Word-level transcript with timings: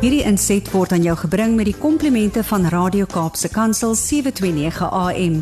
Hierdie 0.00 0.22
inset 0.24 0.64
word 0.72 0.94
aan 0.96 1.02
jou 1.04 1.12
gebring 1.26 1.58
met 1.58 1.66
die 1.68 1.76
komplimente 1.76 2.40
van 2.48 2.64
Radio 2.72 3.04
Kaapse 3.04 3.50
Kansel 3.52 3.92
729 3.92 4.86
AM. 4.96 5.34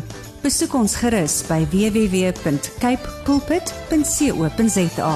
Besoek 0.43 0.73
ons 0.75 0.97
gerus 0.99 1.37
by 1.47 1.61
www.cape 1.71 3.13
pulpit.co.za. 3.23 5.13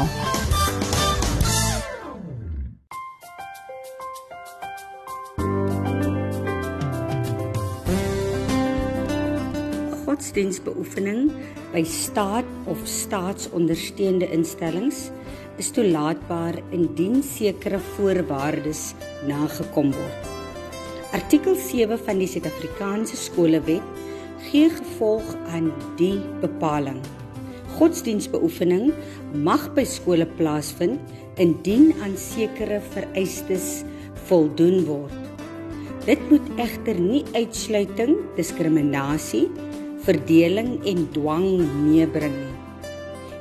Godsdienstbeoefening 10.06 11.36
by 11.76 11.84
staat 11.84 12.48
of 12.72 12.80
staatsondersteunde 12.88 14.32
instellings 14.32 15.12
is 15.62 15.70
toelaatbaar 15.76 16.58
indien 16.74 17.22
sekere 17.26 17.80
voorwaardes 17.94 18.94
nagekom 19.30 19.92
word. 19.94 20.30
Artikel 21.14 21.56
7 21.60 22.00
van 22.08 22.22
die 22.22 22.30
Suid-Afrikaanse 22.30 23.18
Skolewet 23.20 23.84
gee 24.48 24.70
gevolg 24.74 25.28
aan 25.54 25.70
die 26.00 26.18
bepaling. 26.42 26.98
Godsdienstbeoefening 27.78 28.92
mag 29.46 29.68
by 29.78 29.86
skole 29.88 30.26
plaasvind 30.38 31.02
indien 31.42 31.94
aan 32.06 32.18
sekere 32.18 32.80
vereistes 32.94 33.84
voldoen 34.30 34.84
word. 34.90 35.20
Dit 36.06 36.22
moet 36.30 36.50
egter 36.60 36.98
nie 37.00 37.24
uitsluiting, 37.34 38.18
diskriminasie, 38.38 39.46
verdeling 40.04 40.76
en 40.90 41.06
dwang 41.16 41.48
meebring 41.86 42.36
nie. 42.36 42.53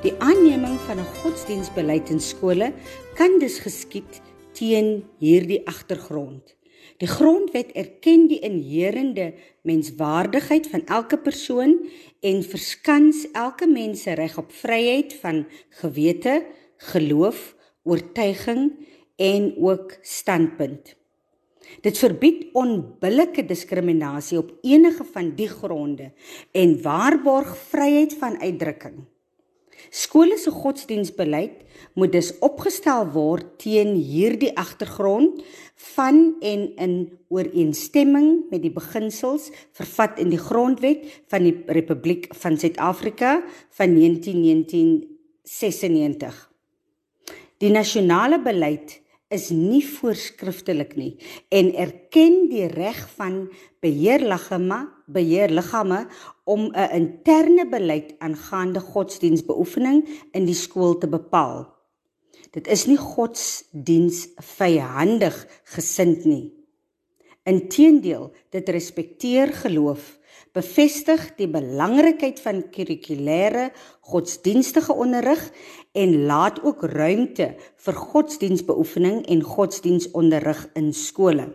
Die 0.03 0.11
aanneming 0.19 0.75
van 0.83 0.99
'n 0.99 1.11
godsdienstbeleid 1.23 2.09
in 2.09 2.19
skole 2.19 2.73
kan 3.15 3.39
dus 3.39 3.59
geskied 3.63 4.19
teen 4.51 5.03
hierdie 5.17 5.61
agtergrond. 5.67 6.55
Die 6.97 7.07
grondwet 7.07 7.71
erken 7.71 8.27
die 8.27 8.39
inherende 8.39 9.33
menswaardigheid 9.61 10.67
van 10.67 10.83
elke 10.85 11.17
persoon 11.17 11.87
en 12.19 12.43
verskans 12.43 13.31
elke 13.31 13.67
mens 13.67 14.01
se 14.01 14.11
reg 14.13 14.37
op 14.37 14.51
vryheid 14.51 15.13
van 15.13 15.45
gewete, 15.69 16.45
geloof, 16.77 17.55
oortuiging 17.83 18.71
en 19.15 19.55
ook 19.57 19.97
standpunt. 20.01 20.95
Dit 21.81 21.97
verbied 21.97 22.45
onbillike 22.51 23.45
diskriminasie 23.45 24.37
op 24.37 24.51
enige 24.61 25.03
van 25.03 25.35
die 25.35 25.47
gronde 25.47 26.11
en 26.51 26.81
waarborg 26.81 27.57
vryheid 27.57 28.13
van 28.13 28.39
uitdrukking. 28.39 29.12
Skole 29.93 30.37
se 30.37 30.51
godsdienstbeleid 30.51 31.51
moet 31.93 32.11
dus 32.13 32.37
opgestel 32.45 33.07
word 33.13 33.45
teen 33.61 33.93
hierdie 33.95 34.57
agtergrond 34.57 35.43
van 35.95 36.35
en 36.41 36.75
in 36.81 37.19
ooreenstemming 37.33 38.49
met 38.49 38.61
die 38.63 38.71
beginsels 38.73 39.51
vervat 39.77 40.19
in 40.21 40.29
die 40.33 40.41
grondwet 40.41 40.99
van 41.31 41.41
die 41.45 41.55
Republiek 41.67 42.23
van 42.39 42.57
Suid-Afrika 42.57 43.43
van 43.77 43.89
1996. 43.97 46.51
Die 47.61 47.71
nasionale 47.71 48.41
beleid 48.41 49.01
is 49.33 49.49
nie 49.53 49.83
voorskriftelik 49.85 50.95
nie 50.99 51.17
en 51.53 51.75
erken 51.79 52.49
die 52.51 52.67
reg 52.69 53.09
van 53.17 53.49
beheerliggame 53.83 54.87
beheerliggame 55.05 56.07
om 56.43 56.71
'n 56.71 56.89
interne 56.91 57.67
beleid 57.69 58.15
aangaande 58.19 58.79
godsdienstbeoefening 58.79 60.07
in 60.31 60.45
die 60.45 60.55
skool 60.55 60.97
te 60.97 61.07
bepaal. 61.07 61.73
Dit 62.51 62.67
is 62.67 62.85
nie 62.85 62.97
godsdiens 62.97 64.27
vyhandig 64.37 65.47
gesind 65.63 66.25
nie. 66.25 66.53
Inteendeel, 67.43 68.31
dit 68.49 68.69
respekteer 68.69 69.47
geloof, 69.53 70.19
bevestig 70.53 71.35
die 71.39 71.47
belangrikheid 71.49 72.39
van 72.39 72.61
kurrikulêre 72.71 73.71
godsdienstige 74.01 74.93
onderrig 74.93 75.41
en 75.97 76.25
laat 76.29 76.61
ook 76.63 76.85
ruimte 76.93 77.55
vir 77.85 77.99
godsdienstbeoefening 78.13 79.25
en 79.25 79.41
godsdienstonderrig 79.41 80.67
in 80.77 80.93
skole. 80.93 81.49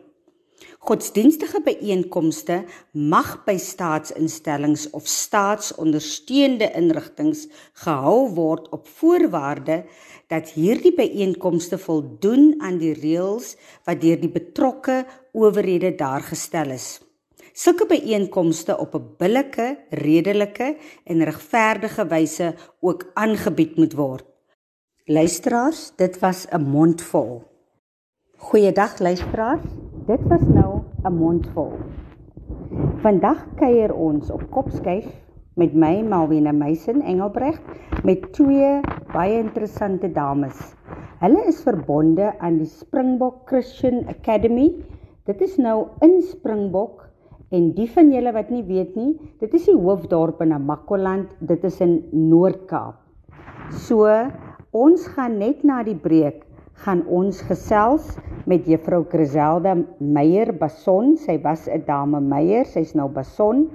Godsdienstige 0.78 1.61
byeenkomste 1.65 2.62
mag 2.93 3.33
by 3.44 3.56
staatsinstellings 3.59 4.87
of 4.91 5.09
staatsondersteunde 5.11 6.71
inrigtinge 6.78 7.49
gehou 7.83 8.31
word 8.37 8.71
op 8.72 8.87
voorwaarde 9.00 9.83
dat 10.31 10.55
hierdie 10.55 10.94
byeenkomste 10.94 11.78
voldoen 11.83 12.55
aan 12.62 12.78
die 12.78 12.94
reëls 12.94 13.56
wat 13.84 14.00
deur 14.00 14.22
die 14.22 14.33
betrokke 14.33 15.03
owerhede 15.33 15.94
daar 15.99 16.22
gestel 16.22 16.71
is 16.78 16.99
sulke 17.59 17.87
byeenkomste 17.91 18.78
op 18.78 18.95
'n 18.95 19.15
billike, 19.19 19.78
redelike 19.91 20.77
en 21.05 21.25
regverdige 21.25 22.06
wyse 22.06 22.55
ook 22.81 23.10
aangebied 23.15 23.77
moet 23.77 23.95
word. 23.95 24.25
Luisteraars, 25.05 25.93
dit 25.97 26.19
was 26.19 26.47
'n 26.50 26.62
mondvol. 26.62 27.43
Goeiedag 28.37 28.99
luisteraars, 28.99 29.62
dit 30.09 30.23
was 30.29 30.45
nou 30.49 30.81
'n 31.05 31.13
mondvol. 31.13 31.73
Vandag 33.05 33.45
kuier 33.57 33.93
ons 33.95 34.31
op 34.31 34.43
Kopskyf 34.51 35.07
met 35.55 35.75
my 35.75 36.03
Malwena 36.03 36.53
Meisen 36.53 37.03
Engelbreg 37.03 37.61
met 38.05 38.33
twee 38.33 38.81
baie 39.13 39.39
interessante 39.39 40.13
dames. 40.13 40.75
Hulle 41.21 41.45
is 41.47 41.63
verbonde 41.63 42.39
aan 42.39 42.57
die 42.57 42.67
Springbok 42.67 43.35
Christian 43.45 44.09
Academy. 44.09 44.75
Dit 45.25 45.41
is 45.41 45.57
nou 45.57 45.87
in 46.01 46.23
Springbok 46.23 47.09
En 47.49 47.71
die 47.73 47.87
van 47.89 48.11
julle 48.13 48.33
wat 48.33 48.51
nie 48.53 48.65
weet 48.69 48.97
nie, 48.97 49.15
dit 49.41 49.55
is 49.57 49.65
die 49.71 49.77
hoofdorp 49.77 50.43
in 50.45 50.51
Namakoland, 50.53 51.31
dit 51.41 51.63
is 51.65 51.81
in 51.81 52.05
Noord-Kaap. 52.13 52.99
So, 53.73 54.05
ons 54.77 55.07
gaan 55.15 55.39
net 55.41 55.65
na 55.65 55.81
die 55.83 55.97
breek 55.97 56.45
gaan 56.84 57.00
ons 57.11 57.41
gesels 57.49 58.12
met 58.47 58.66
juffrou 58.71 59.03
Griselda 59.11 59.75
Meyer 59.99 60.53
Bason. 60.55 61.16
Sy 61.19 61.39
was 61.43 61.66
'n 61.66 61.83
dame 61.87 62.21
Meyer, 62.21 62.65
sy's 62.65 62.94
nou 62.94 63.09
Bason. 63.09 63.66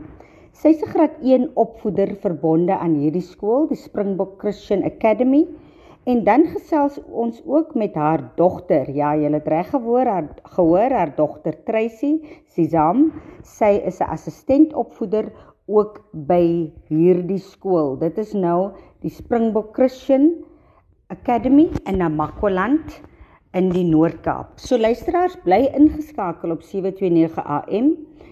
Sy's 0.54 0.82
'n 0.82 0.92
graad 0.94 1.16
1 1.22 1.52
opvoeder 1.56 2.16
verbonde 2.16 2.78
aan 2.78 2.96
hierdie 2.96 3.28
skool, 3.34 3.68
die 3.68 3.76
Springbok 3.76 4.40
Christian 4.40 4.84
Academy. 4.84 5.48
En 6.06 6.24
dan 6.24 6.46
gesels 6.46 7.00
ons 7.12 7.42
ook 7.46 7.76
met 7.76 7.96
haar 7.96 8.32
dogter. 8.36 8.90
Ja, 8.92 9.16
jy 9.16 9.32
het 9.32 9.48
reg 9.48 9.70
gehoor, 9.70 10.06
haar 10.06 10.28
gehoor 10.44 10.92
haar 10.92 11.16
dogter 11.16 11.64
Tracy 11.64 12.22
Sisam. 12.46 13.12
Sy 13.44 13.82
is 13.86 14.00
'n 14.00 14.12
assistentopvoeder 14.12 15.32
ook 15.68 16.02
by 16.12 16.72
hierdie 16.88 17.40
skool. 17.40 17.98
Dit 18.00 18.18
is 18.18 18.34
nou 18.34 18.72
die 19.02 19.10
Springbok 19.10 19.76
Christian 19.76 20.44
Academy 21.10 21.70
in 21.86 21.98
Namakoland 21.98 23.02
in 23.52 23.70
die 23.74 23.84
Noord-Kaap. 23.84 24.56
So 24.56 24.78
luisteraars, 24.80 25.36
bly 25.44 25.68
ingeskakel 25.76 26.54
op 26.56 26.64
729 26.64 27.44
AM. 27.44 27.90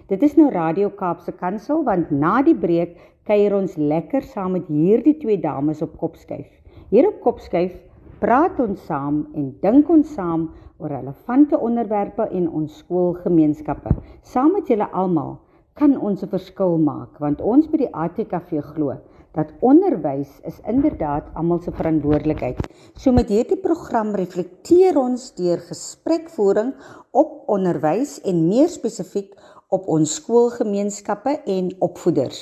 Dit 0.07 0.23
is 0.23 0.37
nou 0.39 0.47
Radio 0.53 0.89
Kaapse 0.89 1.33
Kansel 1.35 1.83
want 1.83 2.13
na 2.15 2.39
die 2.41 2.55
breek 2.55 2.95
kuier 3.27 3.53
ons 3.57 3.75
lekker 3.75 4.23
saam 4.23 4.55
met 4.55 4.71
hierdie 4.71 5.17
twee 5.19 5.37
dames 5.43 5.83
op 5.83 5.97
Kopskyf. 5.99 6.47
Hier 6.95 7.09
op 7.11 7.19
Kopskyf 7.21 7.75
praat 8.23 8.59
ons 8.63 8.79
saam 8.87 9.25
en 9.35 9.51
dink 9.61 9.91
ons 9.91 10.15
saam 10.15 10.47
oor 10.79 10.95
relevante 10.95 11.59
onderwerpe 11.59 12.29
in 12.31 12.47
ons 12.47 12.79
skoolgemeenskappe. 12.79 13.93
Saam 14.23 14.55
met 14.55 14.71
julle 14.71 14.87
almal 14.95 15.37
kan 15.75 15.99
ons 15.99 16.23
'n 16.23 16.33
verskil 16.33 16.79
maak 16.79 17.19
want 17.19 17.41
ons 17.41 17.67
by 17.67 17.83
die 17.83 17.93
ATKV 17.93 18.63
glo 18.73 18.95
dat 19.37 19.51
onderwys 19.59 20.31
is 20.47 20.59
inderdaad 20.67 21.29
almal 21.33 21.61
se 21.63 21.71
verantwoordelikheid. 21.71 22.59
So 22.99 23.11
met 23.15 23.29
hierdie 23.31 23.59
program 23.59 24.15
reflekteer 24.15 24.97
ons 24.99 25.31
deur 25.37 25.61
gesprekvoering 25.67 26.73
op 27.11 27.43
onderwys 27.51 28.19
en 28.27 28.47
meer 28.47 28.69
spesifiek 28.69 29.35
op 29.71 29.87
ons 29.87 30.17
skoolgemeenskappe 30.19 31.37
en 31.45 31.71
opvoeders. 31.79 32.41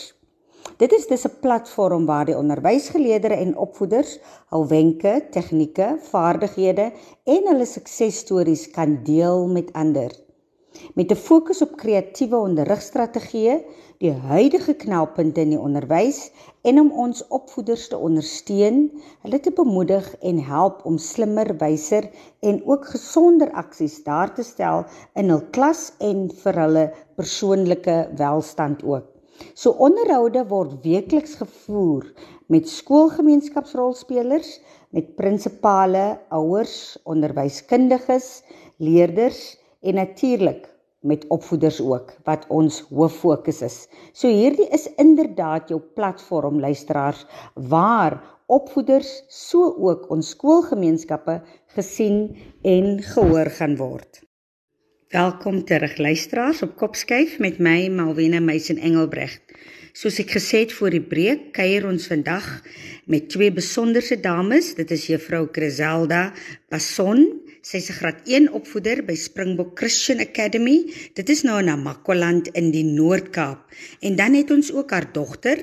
Dit 0.80 0.94
is 0.96 1.08
dis 1.08 1.26
'n 1.28 1.40
platform 1.42 2.06
waar 2.06 2.26
die 2.26 2.38
onderwysgeleerders 2.38 3.36
en 3.36 3.58
opvoeders 3.58 4.20
hul 4.50 4.68
wenke, 4.68 5.28
tegnieke, 5.32 5.98
vaardighede 6.12 6.92
en 7.24 7.48
hulle 7.52 7.66
suksesstories 7.66 8.72
kan 8.72 9.00
deel 9.04 9.48
met 9.48 9.74
ander. 9.74 10.29
Met 10.94 11.12
'n 11.12 11.16
fokus 11.16 11.62
op 11.62 11.72
kreatiewe 11.82 12.38
onderrigstrategieë, 12.38 13.54
die 13.98 14.12
huidige 14.12 14.74
knelpunte 14.74 15.42
in 15.42 15.50
die 15.50 15.60
onderwys 15.60 16.20
en 16.62 16.80
om 16.80 16.92
ons 16.92 17.24
opvoeders 17.28 17.88
te 17.90 17.98
ondersteun, 17.98 18.78
hulle 19.26 19.40
te 19.40 19.52
bemoedig 19.52 20.16
en 20.22 20.40
help 20.40 20.86
om 20.86 20.98
slimmer, 20.98 21.58
wyser 21.58 22.10
en 22.40 22.62
ook 22.66 22.86
gesonder 22.86 23.52
aksies 23.52 24.04
daar 24.04 24.34
te 24.34 24.44
stel 24.44 24.86
in 25.16 25.34
hul 25.34 25.42
klas 25.52 25.92
en 26.00 26.30
vir 26.44 26.62
hulle 26.64 26.86
persoonlike 27.16 27.98
welstand 28.22 28.84
ook. 28.84 29.08
So 29.54 29.72
onderhoude 29.72 30.46
word 30.48 30.84
weekliks 30.84 31.36
gevoer 31.36 32.06
met 32.48 32.70
skoolgemeenskapsrolspelers, 32.70 34.60
met 34.90 35.16
prinsipale, 35.16 36.20
ouers, 36.30 36.98
onderwyskundiges, 37.04 38.44
leerders 38.78 39.59
en 39.82 39.96
natuurlik 39.96 40.68
met 41.00 41.28
opvoeders 41.28 41.80
ook 41.82 42.12
wat 42.24 42.46
ons 42.48 42.82
hoof 42.90 43.20
fokus 43.24 43.62
is. 43.62 43.78
So 44.12 44.28
hierdie 44.28 44.68
is 44.76 44.90
inderdaad 45.00 45.70
jou 45.72 45.80
platform 45.96 46.60
luisteraars 46.60 47.26
waar 47.54 48.20
opvoeders 48.46 49.24
so 49.28 49.76
ook 49.78 50.10
ons 50.12 50.34
skoolgemeenskappe 50.36 51.40
gesien 51.76 52.36
en 52.62 53.00
gehoor 53.04 53.52
gaan 53.56 53.78
word. 53.80 54.22
Welkom 55.10 55.64
terug 55.66 55.98
luisteraars 55.98 56.62
op 56.62 56.76
Kopskyf 56.78 57.40
met 57.40 57.58
my 57.58 57.88
Malwena 57.88 58.40
Meisen 58.40 58.78
Engelbregt. 58.78 59.42
Soos 59.94 60.20
ek 60.22 60.36
gesê 60.36 60.66
het 60.68 60.74
voor 60.76 60.94
die 60.94 61.02
breek, 61.02 61.50
kuier 61.56 61.88
ons 61.90 62.06
vandag 62.12 62.46
met 63.10 63.30
twee 63.32 63.50
besonderse 63.52 64.20
dames. 64.22 64.76
Dit 64.78 64.92
is 64.94 65.08
juffrou 65.10 65.48
Griselda 65.52 66.30
Passon 66.70 67.26
Sy's 67.62 67.90
'n 67.92 67.98
graad 68.00 68.20
1 68.24 68.48
opvoeder 68.56 69.04
by 69.04 69.16
Springbok 69.16 69.76
Christian 69.80 70.20
Academy. 70.24 70.88
Dit 71.14 71.30
is 71.30 71.44
nou 71.44 71.60
in 71.60 71.66
Namakwaland 71.68 72.48
in 72.56 72.72
die 72.72 72.86
Noord-Kaap. 72.88 73.68
En 74.00 74.16
dan 74.16 74.34
het 74.34 74.52
ons 74.52 74.72
ook 74.72 74.92
haar 74.92 75.12
dogter, 75.12 75.58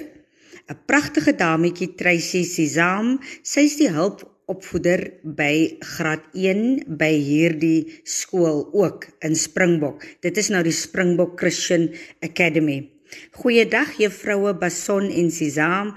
'n 0.68 0.78
pragtige 0.86 1.34
dametjie 1.34 1.94
Tracy 1.94 2.44
Sizam. 2.44 3.20
Sy's 3.42 3.76
die 3.76 3.88
hulpopvoeder 3.88 5.12
by 5.22 5.76
graad 5.80 6.24
1 6.32 6.84
by 6.86 7.12
hierdie 7.16 8.00
skool 8.04 8.68
ook 8.72 9.06
in 9.20 9.36
Springbok. 9.36 10.04
Dit 10.20 10.36
is 10.36 10.48
nou 10.48 10.62
die 10.62 10.72
Springbok 10.72 11.40
Christian 11.40 11.90
Academy. 12.20 12.90
Goeiedag 13.30 13.96
juffroue 13.96 14.54
Bason 14.54 15.10
en 15.10 15.30
Sizam 15.30 15.94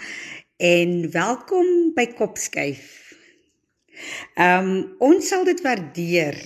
en 0.57 1.11
welkom 1.11 1.93
by 1.95 2.07
Kopskyf. 2.13 2.98
Ehm 4.35 4.69
um, 4.69 4.85
ons 4.99 5.27
sal 5.27 5.45
dit 5.47 5.61
waardeer. 5.65 6.37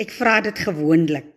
Ek 0.00 0.10
vra 0.10 0.40
dit 0.40 0.58
gewoonlik 0.58 1.28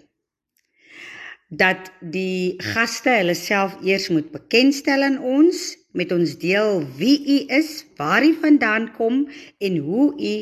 dat 1.56 1.92
die 2.02 2.58
gaste 2.74 3.14
hulle 3.20 3.36
self 3.38 3.76
eers 3.86 4.10
moet 4.10 4.32
bekendstel 4.34 5.06
aan 5.06 5.20
ons, 5.22 5.76
met 5.96 6.12
ons 6.12 6.34
deel 6.42 6.82
wie 6.98 7.20
u 7.22 7.38
is, 7.54 7.86
waar 7.96 8.26
u 8.26 8.34
vandaan 8.42 8.90
kom 8.98 9.28
en 9.64 9.78
hoe 9.78 10.08
u 10.18 10.34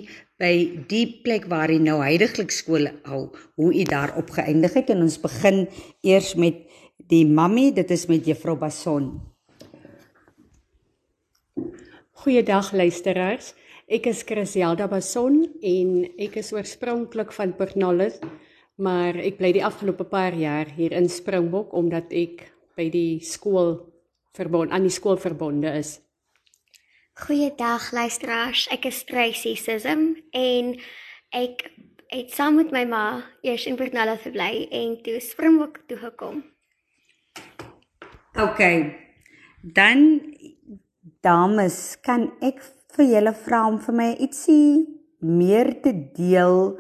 by 0.41 0.53
die 0.89 1.05
plek 1.23 1.45
waar 1.51 1.71
u 1.71 1.77
nou 1.77 1.99
heidaglik 2.01 2.51
skool 2.51 2.87
hou, 3.05 3.27
hoe 3.59 3.73
u 3.73 3.83
daar 3.83 4.15
opgeëindig 4.17 4.73
het 4.79 4.89
en 4.89 5.05
ons 5.05 5.19
begin 5.21 5.67
eers 6.01 6.33
met 6.35 6.63
die 7.11 7.25
mammy, 7.27 7.71
dit 7.75 7.91
is 7.91 8.07
met 8.09 8.25
juffrou 8.25 8.55
Bason. 8.57 9.11
Goeiedag 12.23 12.71
luisteraars. 12.73 13.53
Ek 13.91 14.05
is 14.07 14.21
Chriselda 14.23 14.85
Bason 14.87 15.41
en 15.59 15.89
ek 16.15 16.37
is 16.39 16.53
oorspronklik 16.55 17.33
van 17.35 17.51
Pernallis, 17.57 18.15
maar 18.79 19.17
ek 19.19 19.35
bly 19.41 19.49
die 19.57 19.63
afgelope 19.65 20.05
paar 20.07 20.31
jaar 20.39 20.69
hier 20.71 20.93
in 20.95 21.09
Springbok 21.11 21.73
omdat 21.75 22.13
ek 22.15 22.45
by 22.79 22.85
die 22.93 23.19
skool 23.19 23.75
verbond 24.33 24.71
aan 24.71 24.87
die 24.87 24.93
skool 24.93 25.19
verbonde 25.19 25.67
is. 25.75 25.97
Goeiedag 27.27 27.91
luisteraars, 27.91 28.69
ek 28.71 28.87
is 28.87 29.03
Tracy 29.03 29.57
Sism 29.59 30.13
en 30.31 30.77
ek 31.35 31.65
het 32.07 32.31
saam 32.31 32.55
met 32.61 32.71
my 32.71 32.85
ma 32.87 33.05
eers 33.43 33.67
in 33.67 33.75
Pernallis 33.75 34.23
gebly 34.23 34.69
en 34.71 34.95
toe 35.03 35.19
Springbok 35.19 35.81
toe 35.91 35.99
gekom. 35.99 36.39
OK. 38.39 38.63
Dan 39.75 40.07
dames, 41.19 41.99
kan 41.99 42.31
ek 42.39 42.63
vir 42.93 43.09
julle 43.09 43.33
vra 43.33 43.65
om 43.67 43.79
vir 43.81 43.95
my 43.97 44.09
ietsie 44.21 44.85
meer 45.23 45.71
te 45.81 45.93
deel 46.17 46.75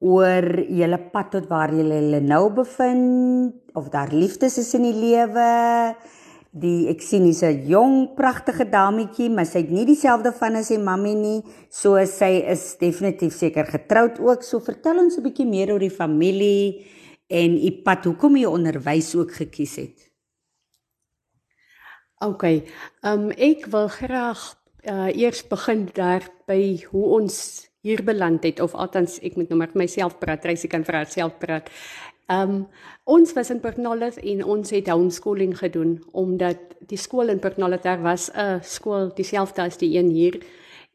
oor 0.00 0.46
julle 0.64 0.98
pad 1.12 1.32
tot 1.34 1.48
waar 1.50 1.72
julle 1.74 2.20
nou 2.24 2.46
bevind 2.56 3.76
of 3.76 3.90
daar 3.92 4.12
liefdes 4.12 4.58
is 4.58 4.72
in 4.78 4.86
die 4.88 4.96
lewe. 4.96 5.48
Die 6.50 6.88
ek 6.90 7.02
sien 7.02 7.24
hier's 7.28 7.42
'n 7.42 7.66
jong 7.68 8.14
pragtige 8.16 8.64
dametjie, 8.64 9.30
maar 9.30 9.46
sy 9.46 9.62
het 9.62 9.70
nie 9.70 9.84
dieselfde 9.86 10.32
van 10.32 10.56
as 10.56 10.66
sy 10.66 10.78
mammie 10.78 11.14
nie. 11.14 11.42
So 11.70 11.94
sy 12.06 12.42
is 12.46 12.76
definitief 12.80 13.34
seker 13.34 13.66
getroud 13.66 14.18
ook. 14.18 14.42
So 14.42 14.58
vertel 14.58 14.98
ons 14.98 15.18
'n 15.18 15.22
bietjie 15.22 15.46
meer 15.46 15.72
oor 15.72 15.78
die 15.78 15.90
familie 15.90 16.86
en 17.28 17.56
u 17.56 17.70
pad 17.84 18.04
hoekom 18.04 18.36
jy 18.36 18.46
onderwys 18.46 19.14
ook 19.14 19.32
gekies 19.32 19.76
het. 19.76 20.10
OK. 22.20 22.42
Ehm 22.44 22.64
um, 23.02 23.30
ek 23.30 23.66
wil 23.66 23.88
graag 23.88 24.59
uh 24.84 25.10
eers 25.16 25.42
begin 25.48 25.88
daar 25.92 26.24
by 26.46 26.80
hoe 26.90 27.04
ons 27.20 27.68
hier 27.82 28.04
beland 28.04 28.44
het 28.44 28.60
of 28.60 28.74
althans 28.74 29.18
ek 29.24 29.36
moet 29.36 29.48
nou 29.48 29.58
maar 29.58 29.72
myself 29.74 30.18
praat, 30.20 30.42
Tracy 30.42 30.68
kan 30.68 30.84
vir 30.84 31.00
haarself 31.00 31.38
praat. 31.40 31.70
Um 32.30 32.68
ons 33.04 33.32
was 33.34 33.50
in 33.50 33.60
Pernolles 33.60 34.16
en 34.16 34.44
ons 34.44 34.70
het 34.70 34.88
homeschooling 34.88 35.56
gedoen 35.58 35.98
omdat 36.12 36.76
die 36.88 36.98
skool 37.00 37.28
in 37.28 37.40
Pernolles 37.40 37.82
daar 37.82 38.02
was 38.02 38.30
'n 38.30 38.60
skool 38.62 39.10
dieselfde 39.14 39.62
as 39.62 39.76
die 39.76 39.98
een 39.98 40.10
hier 40.10 40.40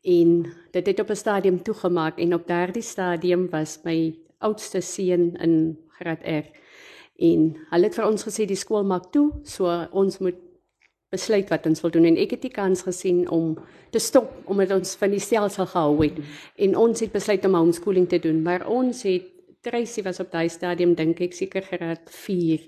en 0.04 0.46
dit 0.72 0.88
het 0.88 1.00
op 1.00 1.10
'n 1.10 1.16
stadium 1.16 1.64
toegemaak 1.64 2.20
en 2.20 2.34
op 2.34 2.48
daardie 2.48 2.84
stadium 2.84 3.50
was 3.50 3.80
my 3.84 4.16
oudste 4.40 4.82
seun 4.82 5.36
in 5.36 5.78
graad 6.00 6.22
R 6.24 6.46
en 7.16 7.56
hulle 7.70 7.88
het 7.88 7.96
vir 7.96 8.08
ons 8.08 8.24
gesê 8.24 8.46
die 8.46 8.60
skool 8.60 8.84
maak 8.84 9.12
toe 9.12 9.32
so 9.44 9.88
ons 9.92 10.18
moet 10.20 10.45
besluit 11.16 11.50
wat 11.50 11.66
ons 11.66 11.82
wil 11.82 11.96
doen. 11.96 12.10
En 12.12 12.20
ek 12.22 12.38
het 12.38 12.46
die 12.46 12.54
kans 12.54 12.86
gesien 12.86 13.26
om 13.30 13.56
te 13.96 14.00
stop 14.04 14.30
omdat 14.52 14.76
ons 14.76 14.96
van 15.00 15.16
die 15.16 15.24
stelsel 15.24 15.66
gehou 15.72 15.96
het. 16.04 16.20
En 16.62 16.76
ons 16.78 17.00
het 17.00 17.16
besluit 17.16 17.46
om 17.48 17.58
homeschooling 17.58 18.10
te 18.12 18.20
doen. 18.20 18.44
Maar 18.46 18.68
ons 18.68 19.04
het 19.08 19.32
Tracy 19.66 20.04
was 20.06 20.20
op 20.22 20.30
daai 20.30 20.50
stadium 20.54 20.94
dink 20.94 21.24
ek 21.26 21.34
seker 21.34 21.66
graad 21.66 22.12
4 22.14 22.62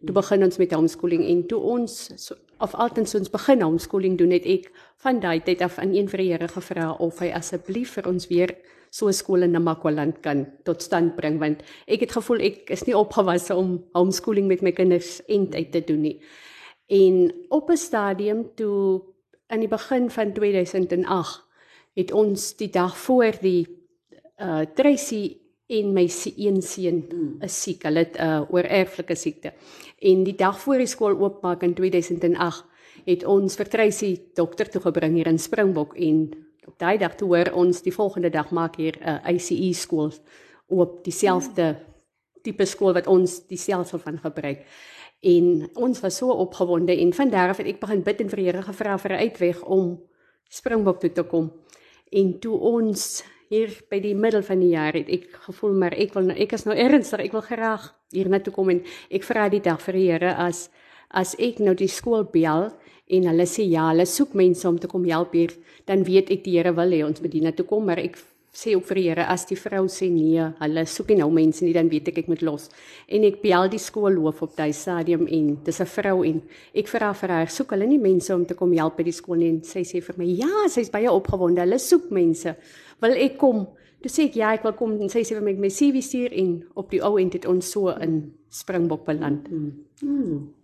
toe 0.00 0.16
begin 0.16 0.46
ons 0.46 0.58
met 0.60 0.72
homeschooling 0.72 1.22
en 1.28 1.44
toe 1.50 1.60
ons 1.76 1.96
so, 2.16 2.36
of 2.64 2.74
altens 2.74 3.14
ons 3.16 3.32
begin 3.32 3.62
homeschooling 3.64 4.16
doen 4.20 4.32
het 4.34 4.48
ek 4.48 4.70
van 5.04 5.20
daai 5.22 5.40
tyd 5.46 5.62
af 5.64 5.78
aan 5.78 5.94
een 5.94 6.08
vir 6.10 6.24
die 6.24 6.28
Here 6.32 6.48
gevra 6.48 6.90
of 6.98 7.20
hy 7.22 7.30
asseblief 7.36 7.94
vir 7.98 8.08
ons 8.08 8.28
weer 8.32 8.54
so 8.90 9.08
'n 9.08 9.14
skool 9.14 9.46
in 9.46 9.52
Namakwaland 9.52 10.22
kan 10.22 10.46
tot 10.64 10.82
stand 10.82 11.16
bring 11.16 11.38
want 11.38 11.62
ek 11.86 12.00
het 12.00 12.12
gevoel 12.12 12.40
ek 12.40 12.70
is 12.70 12.86
nie 12.86 12.96
opgewasse 12.96 13.54
om 13.54 13.84
homeschooling 13.94 14.48
met 14.48 14.62
my 14.62 14.72
kinders 14.72 15.20
end 15.28 15.54
uit 15.54 15.72
te 15.72 15.80
doen 15.80 16.02
nie 16.02 16.18
En 16.90 17.34
op 17.48 17.70
'n 17.70 17.76
stadium 17.76 18.54
toe 18.54 19.02
in 19.46 19.60
die 19.60 19.68
begin 19.68 20.10
van 20.10 20.32
2008 20.32 21.44
het 21.94 22.12
ons 22.12 22.56
die 22.56 22.70
dag 22.70 22.98
voor 22.98 23.32
die 23.40 23.66
uh 24.38 24.64
Tracy 24.74 25.36
en 25.66 25.92
my 25.92 26.10
een 26.36 26.62
seun 26.62 27.04
hmm. 27.08 27.36
is 27.40 27.62
siek. 27.62 27.82
Hulle 27.82 27.98
het 27.98 28.16
'n 28.18 28.22
uh, 28.22 28.42
oorerflike 28.50 29.14
siekte. 29.14 29.52
En 29.98 30.22
die 30.22 30.34
dag 30.34 30.60
voor 30.60 30.76
die 30.76 30.86
skool 30.86 31.18
oopmaak 31.18 31.62
in 31.62 31.74
2008 31.74 32.64
het 33.04 33.24
ons 33.24 33.56
vir 33.56 33.68
Tracy 33.68 34.20
dokter 34.34 34.70
toe 34.70 34.80
gebring 34.80 35.14
hier 35.14 35.26
in 35.26 35.38
Springbok 35.38 35.94
en 35.96 36.30
op 36.66 36.78
daai 36.78 36.98
dag 36.98 37.14
toe 37.14 37.28
hoor 37.28 37.52
ons 37.52 37.82
die 37.82 37.94
volgende 37.94 38.30
dag 38.30 38.50
maak 38.50 38.76
hier 38.76 38.96
'n 39.00 39.08
uh, 39.08 39.34
ICE 39.34 39.72
skool 39.72 40.12
oop 40.66 41.04
dieselfde 41.04 41.76
tipe 42.42 42.64
skool 42.64 42.92
wat 42.92 43.06
ons 43.06 43.46
dieselfde 43.46 43.98
van 43.98 44.18
gebruik. 44.18 44.66
En 45.20 45.68
ons 45.74 46.00
was 46.00 46.16
so 46.16 46.32
opgewonde 46.32 46.96
en 46.96 47.12
van 47.12 47.30
daar 47.30 47.52
af 47.52 47.60
het 47.60 47.66
ek 47.66 47.80
begin 47.80 48.02
bid 48.02 48.20
en 48.20 48.30
vir 48.32 48.40
die 48.40 48.46
Here 48.48 48.62
gevra 48.62 48.96
vir 48.98 49.12
'n 49.12 49.22
uitweg 49.26 49.62
om 49.64 50.00
Springbok 50.48 51.00
toe 51.00 51.12
te 51.12 51.22
kom. 51.22 51.52
En 52.10 52.38
toe 52.40 52.58
ons 52.58 53.22
hier 53.50 53.70
by 53.90 54.00
die 54.00 54.14
middel 54.14 54.42
van 54.42 54.60
die 54.60 54.70
jaar 54.70 54.92
het 54.92 55.08
ek 55.08 55.26
gevoel 55.46 55.72
maar 55.72 55.92
ek 55.92 56.14
wil 56.14 56.22
nou 56.22 56.36
ek 56.38 56.52
is 56.52 56.64
nou 56.64 56.76
ernstig, 56.76 57.20
ek 57.20 57.32
wil 57.32 57.40
graag 57.40 57.94
hier 58.14 58.28
na 58.28 58.38
toe 58.38 58.52
kom 58.52 58.70
en 58.70 58.82
ek 59.10 59.26
vra 59.26 59.48
die 59.48 59.60
dag 59.60 59.80
vir 59.82 59.92
die 59.92 60.06
Here 60.10 60.34
as 60.34 60.70
as 61.10 61.34
ek 61.42 61.58
nou 61.58 61.74
die 61.74 61.90
skool 61.90 62.24
bel 62.24 62.70
en 63.10 63.26
hulle 63.26 63.46
sê 63.50 63.66
ja, 63.66 63.88
hulle 63.88 64.06
soek 64.06 64.36
mense 64.38 64.68
om 64.68 64.78
te 64.78 64.86
kom 64.86 65.04
help 65.04 65.32
hier, 65.34 65.50
dan 65.86 66.04
weet 66.06 66.30
ek 66.30 66.44
die 66.44 66.58
Here 66.58 66.72
wil 66.72 66.94
hê 66.94 67.02
ons 67.02 67.20
moet 67.20 67.32
hier 67.34 67.42
na 67.42 67.50
toe 67.50 67.66
kom, 67.66 67.84
maar 67.84 67.98
ek 67.98 68.20
sê 68.52 68.74
ook 68.74 68.86
vir 68.88 68.98
die 68.98 69.04
Here 69.08 69.26
as 69.30 69.44
die 69.46 69.56
vrou 69.58 69.84
sê 69.88 70.08
nee, 70.10 70.42
hulle 70.58 70.82
soek 70.86 71.12
nie 71.12 71.20
nou 71.20 71.30
mense 71.30 71.64
nie, 71.64 71.74
dan 71.74 71.88
weet 71.90 72.10
ek 72.10 72.18
ek 72.24 72.30
moet 72.30 72.42
los. 72.42 72.68
En 73.08 73.24
ek 73.26 73.40
bel 73.42 73.68
die 73.70 73.78
skoolloof 73.78 74.42
op 74.42 74.56
daai 74.58 74.72
stadium 74.74 75.26
en 75.26 75.56
dis 75.64 75.80
'n 75.80 75.86
vrou 75.86 76.24
en 76.26 76.42
ek 76.74 76.88
vra 76.88 77.12
vir 77.14 77.30
haar, 77.30 77.48
soek 77.48 77.70
hulle 77.70 77.86
nie 77.86 77.98
mense 77.98 78.34
om 78.34 78.44
te 78.44 78.54
kom 78.54 78.72
help 78.72 78.96
by 78.96 79.04
die 79.04 79.12
skool 79.12 79.38
nie 79.38 79.48
en 79.48 79.62
sy 79.62 79.82
sê 79.82 80.02
vir 80.02 80.14
my, 80.18 80.24
ja, 80.24 80.68
sy's 80.68 80.90
baie 80.90 81.10
opgewonde. 81.10 81.60
Hulle 81.60 81.78
soek 81.78 82.10
mense. 82.10 82.56
Wil 83.00 83.12
ek 83.12 83.38
kom? 83.38 83.68
Toe 84.02 84.10
sê 84.10 84.24
ek 84.24 84.36
ja, 84.36 84.52
ek 84.52 84.64
wil 84.64 84.72
kom 84.72 85.00
en 85.00 85.08
sy 85.08 85.20
sê 85.20 85.34
vir 85.36 85.42
my 85.42 85.52
my 85.60 85.68
CV 85.68 86.00
stuur 86.02 86.32
en 86.32 86.64
op 86.74 86.90
die 86.90 87.02
ou 87.02 87.18
end 87.18 87.34
het 87.34 87.46
ons 87.46 87.70
so 87.70 87.88
in 87.88 88.32
Springbok 88.48 89.04
beland. 89.04 89.48
Hmm. 90.00 90.54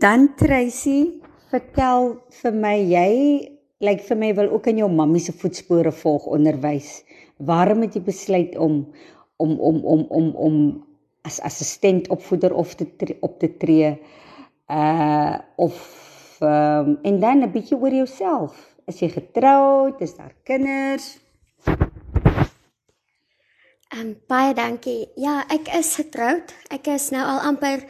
Dan 0.00 0.34
Tracy, 0.36 1.20
vertel 1.50 2.16
vir 2.42 2.52
my 2.52 2.76
jy 2.80 3.53
lyk 3.84 4.02
vir 4.08 4.18
my 4.18 4.30
wil 4.34 4.50
ook 4.56 4.66
in 4.72 4.80
jou 4.82 4.90
mammie 4.90 5.22
se 5.22 5.32
voetspore 5.32 5.92
volg 5.92 6.26
onderwys. 6.26 7.02
Waarom 7.38 7.84
het 7.84 7.96
jy 7.98 8.02
besluit 8.06 8.56
om 8.56 8.84
om 9.36 9.58
om 9.60 9.84
om 9.84 10.06
om 10.08 10.30
om 10.48 10.56
as 11.24 11.40
assistent 11.40 12.08
opvoeder 12.08 12.54
of 12.54 12.74
te 12.74 12.86
tre, 12.96 13.16
op 13.20 13.38
te 13.40 13.50
tree 13.56 13.94
uh 14.68 15.38
of 15.56 15.76
um, 16.40 16.98
en 17.02 17.20
dan 17.20 17.42
'n 17.42 17.52
bietjie 17.52 17.76
oor 17.76 17.92
jouself. 17.92 18.74
Is 18.86 18.98
jy 19.00 19.08
getroud? 19.08 20.00
Is 20.00 20.16
daar 20.16 20.34
kinders? 20.44 21.18
Ehm 23.94 24.00
um, 24.00 24.16
baie 24.26 24.54
dankie. 24.54 25.08
Ja, 25.14 25.44
ek 25.48 25.68
is 25.68 25.94
getroud. 25.94 26.54
Ek 26.68 26.86
is 26.86 27.10
nou 27.10 27.24
al 27.24 27.40
amper 27.40 27.84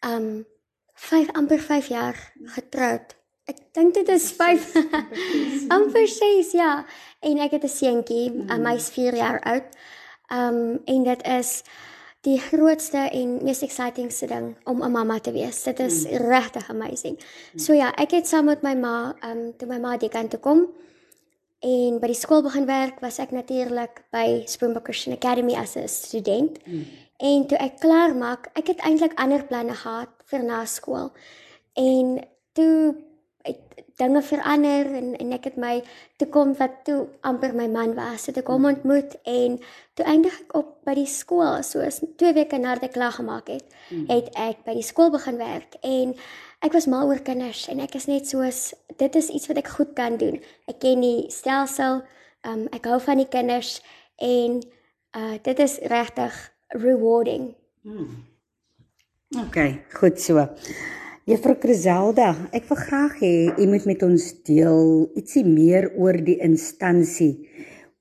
ehm 0.00 0.14
um, 0.14 0.46
5 0.94 1.32
amper 1.32 1.58
5 1.60 1.86
jaar 1.86 2.32
getroud. 2.44 3.23
Ek 3.44 3.58
dink 3.76 3.94
dit 3.94 4.08
is 4.08 4.30
5 4.32 4.70
amper 5.76 6.06
6 6.08 6.52
ja. 6.56 6.84
En 7.20 7.40
ek 7.44 7.58
het 7.58 7.64
'n 7.64 7.68
seentjie, 7.68 8.30
mm. 8.30 8.50
uh, 8.50 8.70
hy's 8.70 8.88
4 8.88 9.16
jaar 9.16 9.40
oud. 9.40 9.68
Um, 10.32 10.80
en 10.84 11.02
dit 11.04 11.26
is 11.28 11.62
die 12.24 12.38
grootste 12.40 12.98
en 13.12 13.36
mees 13.44 13.60
excitingste 13.62 14.26
ding 14.26 14.56
om 14.64 14.82
'n 14.82 14.90
mamma 14.90 15.18
te 15.20 15.32
wees. 15.32 15.62
Dit 15.62 15.80
is 15.80 16.04
mm. 16.04 16.16
regtig 16.16 16.70
amazing. 16.70 17.18
Mm. 17.18 17.58
So 17.58 17.72
ja, 17.72 17.92
ek 17.94 18.10
het 18.10 18.28
saam 18.28 18.44
met 18.44 18.62
my 18.62 18.74
ma, 18.74 19.14
um, 19.24 19.52
toe 19.56 19.68
my 19.68 19.78
ma 19.78 19.96
die 19.96 20.08
kant 20.08 20.30
toe 20.30 20.40
kom 20.40 20.68
en 21.60 22.00
by 22.00 22.06
die 22.06 22.16
skool 22.16 22.42
begin 22.42 22.66
werk, 22.66 23.00
was 23.00 23.18
ek 23.18 23.30
natuurlik 23.30 24.04
by 24.12 24.42
Springbok 24.46 24.84
Christian 24.84 25.16
Academy 25.16 25.54
as 25.54 25.76
'n 25.76 25.88
student. 25.88 26.58
Mm. 26.66 26.84
En 27.16 27.46
toe 27.46 27.58
ek 27.58 27.80
klaar 27.80 28.16
maak, 28.16 28.50
ek 28.54 28.66
het 28.66 28.80
eintlik 28.80 29.14
ander 29.14 29.44
planne 29.44 29.74
gehad 29.74 30.08
vir 30.24 30.42
na 30.42 30.64
skool. 30.64 31.12
En 31.74 32.24
toe 32.52 32.94
dinge 33.96 34.22
verander 34.22 34.86
en 34.98 35.12
en 35.14 35.32
ek 35.36 35.44
het 35.50 35.58
my 35.60 35.74
toe 36.18 36.28
kom 36.34 36.54
wat 36.58 36.80
toe 36.86 37.06
amper 37.22 37.54
my 37.54 37.66
man 37.70 37.94
was. 37.94 38.26
Het 38.26 38.40
ek 38.42 38.50
hom 38.50 38.66
ontmoet 38.66 39.14
en 39.22 39.58
toe 39.94 40.06
eindig 40.10 40.34
ek 40.40 40.56
op 40.58 40.72
by 40.86 40.96
die 40.98 41.10
skool 41.10 41.62
soos 41.66 42.00
2 42.02 42.34
weke 42.34 42.58
nadat 42.58 42.88
ek 42.88 42.96
klaar 42.96 43.14
gemaak 43.14 43.52
het 43.52 43.66
hmm. 43.90 44.08
het 44.10 44.32
ek 44.34 44.64
by 44.66 44.74
die 44.74 44.86
skool 44.86 45.12
begin 45.14 45.38
werk 45.38 45.78
en 45.82 46.16
ek 46.64 46.74
was 46.74 46.88
mal 46.90 47.06
oor 47.06 47.22
kinders 47.22 47.68
en 47.70 47.82
ek 47.84 47.94
is 48.00 48.08
net 48.10 48.26
soos 48.30 48.72
dit 48.98 49.20
is 49.20 49.30
iets 49.30 49.50
wat 49.50 49.62
ek 49.62 49.70
goed 49.76 49.94
kan 49.94 50.18
doen. 50.18 50.40
Ek 50.70 50.80
ken 50.82 51.04
die 51.04 51.30
stelsel 51.30 52.02
um, 52.42 52.66
ek 52.74 52.90
hou 52.90 52.98
van 53.06 53.22
die 53.22 53.30
kinders 53.30 53.78
en 54.18 54.60
uh, 55.14 55.36
dit 55.42 55.62
is 55.62 55.78
regtig 55.92 56.34
rewarding. 56.74 57.52
Hmm. 57.86 58.24
OK 59.38 59.58
goed 59.94 60.20
so 60.22 60.42
Juffrou 61.24 61.54
Criselda, 61.56 62.34
ek 62.52 62.66
wil 62.68 62.76
graag 62.76 63.12
hê 63.22 63.36
u 63.56 63.64
moet 63.70 63.86
met 63.88 64.02
ons 64.04 64.24
deel 64.44 65.06
ietsie 65.16 65.40
meer 65.48 65.86
oor 65.96 66.18
die 66.20 66.34
instansie, 66.44 67.46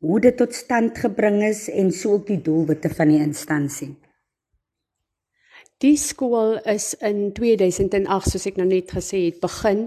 hoe 0.03 0.18
dit 0.25 0.36
tot 0.36 0.51
stand 0.51 1.00
gebring 1.00 1.38
is 1.48 1.70
en 1.72 1.94
sou 1.96 2.18
ook 2.18 2.25
die 2.27 2.42
doelwitte 2.44 2.92
van 2.92 3.13
die 3.13 3.22
instansie. 3.24 3.94
Die 5.80 5.96
skool 5.96 6.58
is 6.68 6.89
in 7.00 7.30
2008, 7.38 8.34
soos 8.34 8.50
ek 8.51 8.60
nou 8.60 8.68
net 8.68 8.92
gesê 8.92 9.22
het, 9.30 9.39
begin 9.39 9.86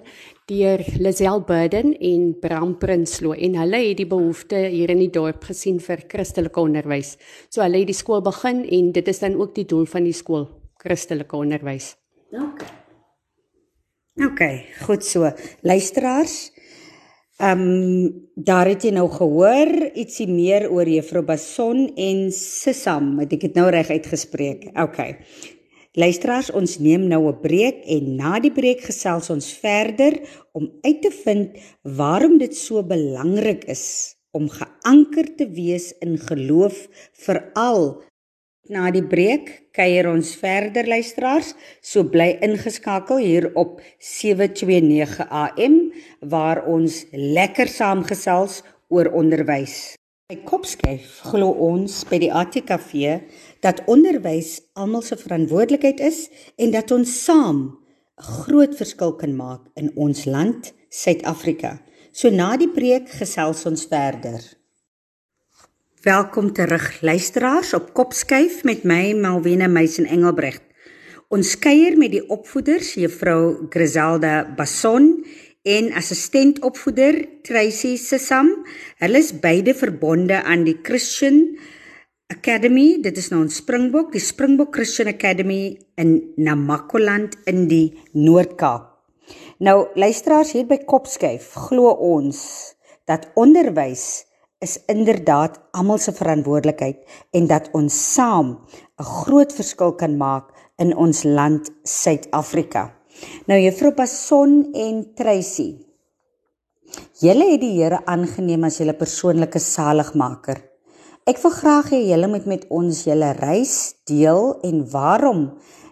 deur 0.48 0.86
Lisel 0.96 1.44
Burden 1.44 1.92
en 1.92 2.24
Bram 2.40 2.72
Prinsloo 2.80 3.36
en 3.36 3.60
hulle 3.60 3.82
het 3.84 4.00
die 4.00 4.08
behoefte 4.08 4.62
hier 4.64 4.94
in 4.96 5.04
die 5.04 5.12
dorp 5.12 5.44
gesien 5.50 5.76
vir 5.84 6.06
Christelike 6.08 6.64
onderwys. 6.64 7.18
So 7.52 7.60
hulle 7.60 7.84
het 7.84 7.92
die 7.92 8.00
skool 8.00 8.24
begin 8.24 8.64
en 8.64 8.90
dit 8.96 9.12
is 9.12 9.20
dan 9.20 9.36
ook 9.36 9.52
die 9.60 9.68
doel 9.68 9.84
van 9.92 10.08
die 10.08 10.16
skool, 10.16 10.48
Christelike 10.80 11.36
onderwys. 11.36 11.92
Okay. 12.32 12.85
OK, 14.16 14.40
goed 14.86 15.04
so. 15.04 15.28
Luisteraars, 15.60 16.52
ehm 17.36 17.60
um, 17.60 18.12
daar 18.34 18.64
het 18.70 18.86
jy 18.86 18.94
nou 18.96 19.10
gehoor 19.12 19.68
ietsie 19.92 20.24
meer 20.30 20.70
oor 20.72 20.88
Juffrou 20.88 21.20
Bason 21.20 21.82
en 22.00 22.22
Sisam, 22.32 23.10
het 23.20 23.34
ek 23.36 23.44
dit 23.44 23.58
nou 23.60 23.66
reg 23.68 23.90
uitgespreek? 23.92 24.70
OK. 24.80 25.02
Luisteraars, 26.00 26.48
ons 26.56 26.78
neem 26.80 27.04
nou 27.12 27.28
'n 27.28 27.40
breek 27.44 27.84
en 27.84 28.16
na 28.16 28.40
die 28.40 28.52
breek 28.52 28.80
gesels 28.88 29.28
ons 29.28 29.52
verder 29.52 30.16
om 30.52 30.64
uit 30.80 31.02
te 31.02 31.12
vind 31.12 31.60
waarom 31.82 32.38
dit 32.38 32.56
so 32.56 32.82
belangrik 32.82 33.68
is 33.68 34.16
om 34.32 34.48
geanker 34.48 35.28
te 35.36 35.44
wees 35.44 35.92
in 36.00 36.16
geloof 36.16 36.88
veral 37.12 38.00
Na 38.66 38.88
die 38.90 39.04
breek 39.04 39.50
kuier 39.76 40.08
ons 40.10 40.32
verder 40.40 40.88
luisteraars, 40.90 41.52
so 41.78 42.02
bly 42.10 42.32
ingeskakel 42.42 43.20
hier 43.22 43.46
op 43.54 43.78
729 44.02 45.20
AM 45.30 45.76
waar 46.32 46.64
ons 46.66 47.04
lekker 47.12 47.70
saamgesels 47.70 48.64
oor 48.90 49.12
onderwys. 49.14 49.94
By 50.26 50.40
Kopskyf 50.42 51.20
glo 51.30 51.52
ons 51.68 52.00
by 52.10 52.18
die 52.18 52.32
ATKV 52.34 53.20
dat 53.62 53.84
onderwys 53.86 54.56
almal 54.74 55.06
se 55.06 55.14
verantwoordelikheid 55.20 56.02
is 56.02 56.24
en 56.58 56.74
dat 56.74 56.90
ons 56.90 57.12
saam 57.22 57.78
'n 58.18 58.28
groot 58.42 58.74
verskil 58.74 59.14
kan 59.14 59.36
maak 59.36 59.62
in 59.76 59.92
ons 59.94 60.24
land, 60.24 60.72
Suid-Afrika. 60.90 61.78
So 62.12 62.30
na 62.30 62.56
die 62.56 62.72
breek 62.72 63.08
gesels 63.08 63.66
ons 63.66 63.86
verder. 63.86 64.40
Welkom 66.06 66.52
terug 66.54 67.00
luisteraars 67.02 67.72
op 67.74 67.88
Kopskyf 67.90 68.60
met 68.62 68.84
my 68.86 69.10
Malwena 69.18 69.66
Meisen 69.66 70.04
Engelbregt. 70.06 70.62
Ons 71.34 71.56
kuier 71.58 71.96
met 71.98 72.12
die 72.12 72.20
opvoeders 72.30 72.92
Juffrou 72.94 73.66
Griselda 73.74 74.44
Bason 74.54 75.08
en 75.66 75.88
assistent 75.98 76.60
opvoeder 76.62 77.18
Tracy 77.42 77.96
Sesam. 77.98 78.52
Hulle 79.02 79.18
is 79.18 79.32
beide 79.42 79.74
verbonde 79.74 80.38
aan 80.44 80.62
die 80.68 80.76
Christian 80.86 81.40
Academy. 82.30 83.00
Dit 83.02 83.18
is 83.18 83.32
nou 83.34 83.42
'n 83.42 83.50
Springbok, 83.50 84.12
die 84.12 84.22
Springbok 84.22 84.78
Christian 84.78 85.10
Academy 85.10 85.76
in 85.96 86.22
Namakoland 86.36 87.34
in 87.44 87.66
die 87.66 87.98
Noord-Kaap. 88.12 88.94
Nou 89.58 89.88
luisteraars 89.94 90.52
hier 90.52 90.66
by 90.66 90.78
Kopskyf 90.78 91.50
glo 91.66 91.90
ons 91.90 92.74
dat 93.06 93.26
onderwys 93.34 94.25
is 94.64 94.78
inderdaad 94.88 95.58
almal 95.76 95.98
se 96.00 96.12
verantwoordelikheid 96.16 97.02
en 97.36 97.48
dat 97.50 97.68
ons 97.76 97.96
saam 98.14 98.58
'n 98.98 99.04
groot 99.04 99.52
verskil 99.52 99.92
kan 99.92 100.16
maak 100.16 100.52
in 100.78 100.96
ons 100.96 101.22
land 101.24 101.70
Suid-Afrika. 101.82 102.92
Nou 103.46 103.58
Juffrou 103.60 103.92
Passon 103.92 104.72
en 104.74 105.14
Tracy. 105.14 105.86
Julle 107.20 107.52
het 107.52 107.60
die 107.60 107.76
Here 107.82 108.00
aangeneem 108.06 108.64
as 108.64 108.78
julle 108.78 108.94
persoonlike 108.96 109.58
saligmaker. 109.58 110.62
Ek 111.26 111.40
wil 111.42 111.50
graag 111.50 111.90
hê 111.90 112.00
julle 112.06 112.28
moet 112.28 112.46
met 112.46 112.66
ons 112.70 113.04
julle 113.04 113.32
reis 113.32 113.94
deel 114.06 114.60
en 114.62 114.84
waarom 114.90 115.40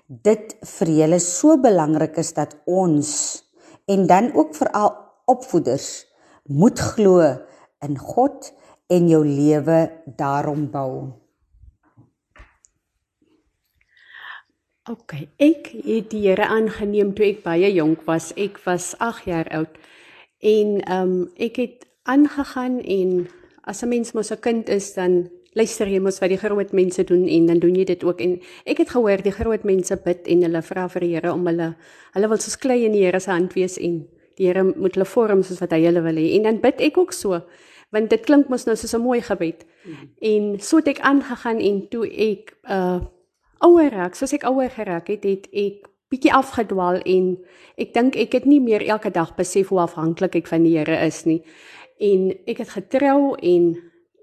dit 0.06 0.56
vir 0.78 0.88
julle 1.00 1.18
so 1.18 1.56
belangrik 1.56 2.18
is 2.22 2.32
dat 2.36 2.54
ons 2.66 3.10
en 3.90 4.06
dan 4.06 4.30
ook 4.34 4.54
veral 4.54 4.92
opvoeders 5.26 6.06
moet 6.48 6.78
glo 6.78 7.24
in 7.84 7.98
God 7.98 8.52
en 8.92 9.08
jou 9.08 9.22
lewe 9.26 9.90
daarom 10.16 10.66
bou. 10.70 11.12
OK, 14.90 15.14
ek 15.40 15.70
het 15.80 16.10
die 16.12 16.26
Here 16.26 16.44
aangeneem 16.44 17.14
toe 17.16 17.30
ek 17.30 17.40
baie 17.44 17.70
jonk 17.72 18.02
was. 18.04 18.34
Ek 18.36 18.58
was 18.66 18.92
8 19.00 19.24
jaar 19.30 19.48
oud. 19.56 19.78
En 20.44 20.76
ehm 20.84 21.14
um, 21.14 21.30
ek 21.40 21.56
het 21.56 21.86
aangegaan 22.04 22.82
en 22.84 23.28
as 23.64 23.82
'n 23.82 23.88
mens 23.88 24.12
mos 24.12 24.30
'n 24.30 24.40
kind 24.40 24.68
is 24.68 24.92
dan 24.94 25.30
luister 25.54 25.88
jy 25.88 26.00
mos 26.02 26.18
wat 26.20 26.28
die 26.28 26.38
groot 26.38 26.72
mense 26.72 27.04
doen 27.04 27.28
en 27.28 27.46
dan 27.46 27.58
doen 27.62 27.74
jy 27.74 27.84
dit 27.84 28.04
ook 28.04 28.20
en 28.20 28.40
ek 28.66 28.78
het 28.78 28.90
gehoor 28.90 29.22
die 29.22 29.32
groot 29.32 29.64
mense 29.64 29.96
bid 30.04 30.26
en 30.26 30.42
hulle 30.42 30.62
vra 30.62 30.88
vir 30.88 31.00
die 31.00 31.12
Here 31.14 31.32
om 31.32 31.46
hulle 31.46 31.74
hulle 32.14 32.28
wil 32.28 32.38
soos 32.42 32.58
klei 32.58 32.84
in 32.84 32.92
die 32.92 33.04
Here 33.04 33.20
se 33.20 33.30
hand 33.30 33.54
wees 33.54 33.78
en 33.78 34.02
die 34.36 34.48
Here 34.48 34.64
moet 34.64 34.98
hulle 34.98 35.06
vorm 35.06 35.42
soos 35.42 35.60
wat 35.62 35.72
hy 35.72 35.84
hulle 35.86 36.02
wil 36.02 36.18
hê 36.20 36.34
en 36.36 36.42
dan 36.42 36.60
bid 36.60 36.80
ek 36.80 36.98
ook 36.98 37.12
so 37.12 37.40
want 37.94 38.10
dit 38.10 38.26
klink 38.26 38.50
mos 38.50 38.66
nou 38.66 38.76
soos 38.76 38.94
'n 38.94 39.02
mooi 39.02 39.20
gebed. 39.22 39.64
Mm. 39.84 40.10
En 40.20 40.60
so 40.60 40.76
het 40.76 40.88
ek 40.88 41.00
aangegaan 41.00 41.58
en 41.58 41.88
toe 41.88 42.06
ek 42.10 42.56
uh 42.68 43.00
ouer 43.64 43.90
raak, 43.90 44.14
soos 44.14 44.32
ek 44.32 44.44
ouer 44.44 44.70
geraak 44.70 45.08
het, 45.08 45.24
het 45.24 45.46
ek 45.52 45.88
bietjie 46.12 46.32
afgedwaal 46.34 47.00
en 47.08 47.38
ek 47.80 47.94
dink 47.94 48.16
ek 48.20 48.32
het 48.32 48.46
nie 48.46 48.60
meer 48.60 48.84
elke 48.86 49.10
dag 49.10 49.34
besef 49.38 49.68
hoe 49.72 49.80
afhanklik 49.86 50.36
ek 50.36 50.50
van 50.50 50.66
die 50.66 50.76
Here 50.76 50.98
is 51.06 51.24
nie. 51.24 51.42
En 51.98 52.32
ek 52.46 52.58
het 52.58 52.74
getrou 52.76 53.34
en 53.40 53.74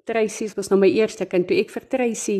Tracy 0.05 0.49
was 0.55 0.69
nou 0.69 0.79
my 0.79 0.89
eerste 0.89 1.25
kind 1.25 1.47
toe 1.47 1.57
ek 1.57 1.71
vir 1.73 1.87
Tracy 1.89 2.39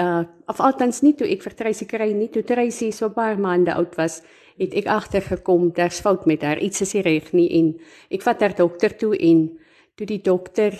uh 0.00 0.24
of 0.48 0.60
althans 0.60 1.02
nie 1.02 1.12
toe 1.16 1.28
ek 1.28 1.42
vir 1.42 1.54
Tracy 1.56 1.86
kry 1.86 2.12
nie, 2.12 2.28
toe 2.28 2.42
Tracy 2.42 2.90
so 2.90 3.06
'n 3.06 3.14
paar 3.14 3.38
maande 3.38 3.74
oud 3.74 3.96
was, 3.96 4.22
het 4.58 4.74
ek 4.74 4.86
agtergekom 4.86 5.72
daar's 5.72 6.00
fout 6.00 6.26
met 6.26 6.42
haar, 6.42 6.58
iets 6.58 6.80
is 6.80 6.94
nie 6.94 7.02
reg 7.02 7.32
nie 7.32 7.48
en 7.58 7.74
ek 8.10 8.22
vat 8.22 8.40
haar 8.40 8.56
dokter 8.56 8.96
toe 8.96 9.16
en 9.16 9.58
toe 10.02 10.10
die 10.10 10.22
dokter 10.22 10.74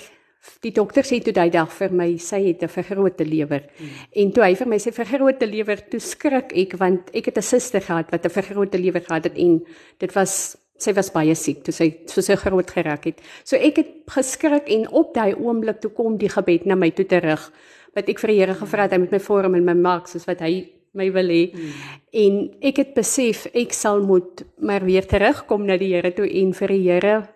die 0.63 0.73
dokter 0.75 1.07
sê 1.07 1.21
toe 1.23 1.35
daai 1.35 1.53
dag 1.55 1.71
vir 1.71 1.93
my 1.95 2.09
sy 2.19 2.41
het 2.49 2.63
'n 2.63 2.69
vergrote 2.69 3.25
lewer 3.25 3.63
mm. 3.63 3.91
en 4.23 4.33
toe 4.33 4.43
hy 4.43 4.55
vir 4.59 4.67
my 4.67 4.79
sê 4.83 4.91
vergrote 4.91 5.47
lewer 5.47 5.79
toe 5.91 6.01
skrik 6.01 6.51
ek 6.51 6.75
want 6.81 7.11
ek 7.15 7.31
het 7.31 7.39
'n 7.39 7.43
suster 7.43 7.81
gehad 7.81 8.11
wat 8.11 8.27
'n 8.27 8.31
vergrote 8.31 8.79
lewer 8.79 9.01
gehad 9.01 9.25
het 9.25 9.39
en 9.39 9.63
dit 9.99 10.13
was 10.15 10.57
sy 10.79 10.93
was 10.93 11.13
baie 11.15 11.35
siek 11.35 11.63
toe 11.63 11.73
sy 11.73 12.03
so 12.07 12.21
sy 12.21 12.35
groot 12.35 12.71
geraak 12.71 13.05
het 13.07 13.21
so 13.45 13.57
ek 13.57 13.77
het 13.77 13.91
geskrik 14.11 14.67
en 14.67 14.89
op 14.91 15.15
daai 15.15 15.35
oomblik 15.35 15.81
toe 15.81 15.91
kom 15.91 16.19
die 16.19 16.29
gebed 16.29 16.67
na 16.67 16.75
my 16.75 16.91
toe 16.91 17.07
terug 17.07 17.53
wat 17.95 18.09
ek 18.09 18.19
vir 18.19 18.29
die 18.29 18.39
Here 18.41 18.55
gevra 18.55 18.83
het 18.83 18.93
hy 18.93 18.99
moet 18.99 19.13
my 19.13 19.21
vorm 19.21 19.55
en 19.55 19.65
my 19.65 19.75
maak 19.75 20.09
soos 20.09 20.27
wat 20.27 20.41
hy 20.41 20.73
my 20.93 21.11
wil 21.11 21.29
hê 21.29 21.55
mm. 21.55 21.71
en 22.13 22.51
ek 22.61 22.77
het 22.79 22.95
besef 22.95 23.47
ek 23.55 23.73
sal 23.73 24.03
moet 24.03 24.43
maar 24.59 24.83
weer 24.85 25.07
terugkom 25.07 25.67
na 25.67 25.77
die 25.77 25.95
Here 25.95 26.11
toe 26.11 26.27
en 26.27 26.53
vir 26.53 26.69
die 26.69 26.83
Here 26.91 27.29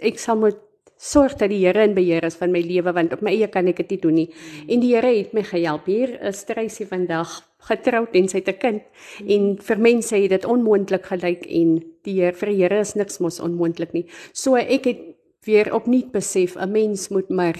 ek 0.00 0.18
sal 0.18 0.36
moet 0.40 0.67
sorg 0.98 1.36
dat 1.38 1.50
die 1.50 1.60
Here 1.64 1.82
in 1.86 1.94
beheer 1.94 2.24
is 2.26 2.36
van 2.36 2.52
my 2.52 2.60
lewe 2.60 2.92
want 2.92 3.12
op 3.14 3.22
my 3.22 3.30
eie 3.30 3.48
kan 3.48 3.68
ek 3.70 3.84
dit 3.84 3.94
nie 3.94 4.00
doen 4.02 4.14
nie. 4.14 4.28
En 4.68 4.82
die 4.82 4.94
Here 4.94 5.14
het 5.14 5.32
my 5.32 5.44
gehelp. 5.46 5.86
Hier 5.86 6.18
is 6.26 6.44
Tracy 6.44 6.86
vandag 6.90 7.38
getroud 7.70 8.14
en 8.14 8.28
sy 8.28 8.38
het 8.38 8.48
'n 8.48 8.58
kind. 8.58 8.82
En 9.26 9.56
vir 9.58 9.78
mense 9.78 10.14
het 10.16 10.30
dit 10.30 10.44
onmoontlik 10.44 11.06
gelyk 11.06 11.46
en 11.46 11.82
die 12.02 12.20
Here 12.20 12.32
vir 12.32 12.48
die 12.48 12.62
Here 12.62 12.80
is 12.80 12.94
niks 12.94 13.18
mos 13.20 13.40
onmoontlik 13.40 13.92
nie. 13.92 14.06
So 14.32 14.56
ek 14.56 14.84
het 14.84 15.00
weer 15.46 15.74
opnuut 15.74 16.12
besef 16.12 16.56
'n 16.56 16.70
mens 16.72 17.08
moet 17.08 17.30
maar 17.30 17.56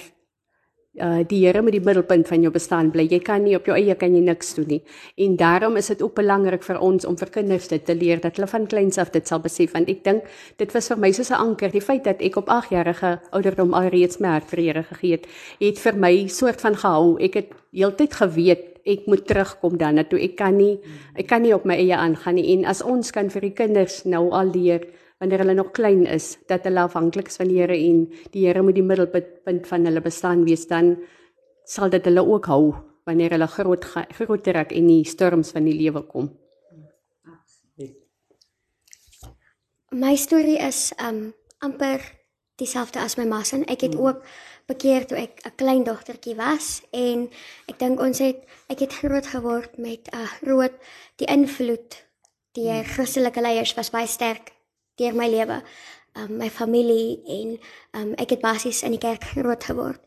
uh 1.00 1.24
die 1.28 1.40
Here 1.46 1.62
met 1.62 1.72
die 1.72 1.82
middelpunt 1.84 2.28
van 2.28 2.42
jou 2.42 2.52
bestaan 2.52 2.90
bly. 2.90 3.06
Jy 3.10 3.20
kan 3.24 3.42
nie 3.44 3.56
op 3.56 3.66
jou 3.66 3.76
eie 3.76 3.94
kan 3.94 4.14
jy 4.14 4.20
niks 4.20 4.54
doen 4.54 4.66
nie. 4.68 4.80
En 5.16 5.36
daarom 5.36 5.76
is 5.76 5.86
dit 5.86 6.02
ook 6.02 6.14
belangrik 6.14 6.62
vir 6.62 6.80
ons 6.80 7.04
om 7.04 7.16
vir 7.16 7.30
kinders 7.30 7.68
dit 7.68 7.84
te 7.84 7.94
leer 7.94 8.20
dat 8.20 8.36
hulle 8.36 8.48
van 8.50 8.66
kleins 8.66 8.98
af 8.98 9.10
dit 9.10 9.26
sal 9.26 9.40
besef 9.40 9.72
want 9.72 9.88
ek 9.88 10.04
dink 10.04 10.24
dit 10.56 10.72
was 10.74 10.88
vir 10.88 10.98
my 10.98 11.12
soos 11.12 11.30
'n 11.30 11.40
anker. 11.40 11.70
Die 11.70 11.80
feit 11.80 12.04
dat 12.04 12.22
ek 12.22 12.36
op 12.36 12.48
8 12.48 12.70
jarige 12.70 13.20
ouderdom 13.30 13.74
alreeds 13.74 14.20
my 14.20 14.28
hart 14.28 14.50
vir 14.50 14.56
die 14.56 14.66
Here 14.68 14.82
gegee 14.82 15.12
het, 15.12 15.26
het 15.60 15.78
vir 15.78 15.94
my 15.96 16.26
soort 16.28 16.60
van 16.60 16.74
gehou. 16.74 17.18
Ek 17.20 17.34
het 17.34 17.52
heeltyd 17.72 18.14
geweet 18.14 18.78
ek 18.88 19.06
moet 19.06 19.26
terugkom 19.26 19.76
dan 19.76 19.98
na 19.98 20.04
toe 20.04 20.20
ek 20.22 20.36
kan 20.36 20.56
nie 20.56 20.78
ek 21.18 21.28
kan 21.28 21.42
nie 21.42 21.54
op 21.54 21.66
my 21.68 21.76
eie 21.76 21.96
aangaan 21.96 22.38
nie 22.38 22.56
en 22.56 22.64
as 22.64 22.82
ons 22.82 23.12
kan 23.12 23.28
vir 23.30 23.48
die 23.48 23.56
kinders 23.56 24.04
nou 24.04 24.30
al 24.32 24.52
leer 24.54 24.86
wanneer 25.18 25.42
hulle 25.42 25.54
nog 25.54 25.70
klein 25.70 26.06
is 26.06 26.36
dat 26.46 26.64
hulle 26.64 26.80
afhanklik 26.86 27.26
is 27.26 27.36
van 27.36 27.48
die 27.50 27.58
Here 27.58 27.76
en 27.76 28.04
die 28.32 28.46
Here 28.46 28.62
moet 28.62 28.78
die 28.78 28.86
middelpunt 28.86 29.66
van 29.66 29.84
hulle 29.84 30.00
bestaan 30.00 30.44
wees 30.46 30.66
dan 30.70 30.96
sal 31.64 31.90
dit 31.90 32.04
hulle 32.04 32.24
ook 32.24 32.46
hou 32.46 32.74
wanneer 33.08 33.34
hulle 33.36 33.48
groot 33.48 33.84
groot 34.18 34.46
raak 34.46 34.72
en 34.72 34.86
die 34.86 35.04
storms 35.04 35.50
van 35.56 35.64
die 35.64 35.76
lewe 35.76 36.02
kom. 36.06 36.30
My 39.90 40.14
storie 40.20 40.58
is 40.60 40.92
um 41.00 41.32
amper 41.64 42.02
dieselfde 42.60 43.00
as 43.00 43.16
my 43.16 43.24
ma 43.24 43.42
se. 43.42 43.62
Ek 43.64 43.86
het 43.86 43.96
ook 43.96 44.20
bekeer 44.68 45.06
toe 45.08 45.16
ek 45.16 45.40
'n 45.46 45.56
klein 45.56 45.84
dogtertjie 45.84 46.36
was 46.36 46.82
en 46.92 47.30
ek 47.68 47.78
dink 47.78 48.00
ons 48.00 48.18
het 48.18 48.44
ek 48.68 48.84
het 48.84 48.92
groot 48.92 49.26
geword 49.26 49.78
met 49.78 50.08
'n 50.12 50.16
uh, 50.16 50.28
groot 50.42 50.76
die 51.16 51.26
invloed 51.26 52.04
die 52.52 52.84
Christelike 52.84 53.40
leiers 53.40 53.74
was 53.74 53.90
baie 53.90 54.06
sterk 54.06 54.52
deur 54.98 55.14
my 55.16 55.28
lewe. 55.30 55.62
Um 56.18 56.36
my 56.40 56.48
familie 56.50 57.20
en 57.30 57.58
um 58.00 58.14
ek 58.18 58.36
het 58.36 58.42
basies 58.42 58.82
in 58.82 58.96
die 58.96 59.02
kerk 59.02 59.24
groot 59.34 59.64
geword. 59.64 60.00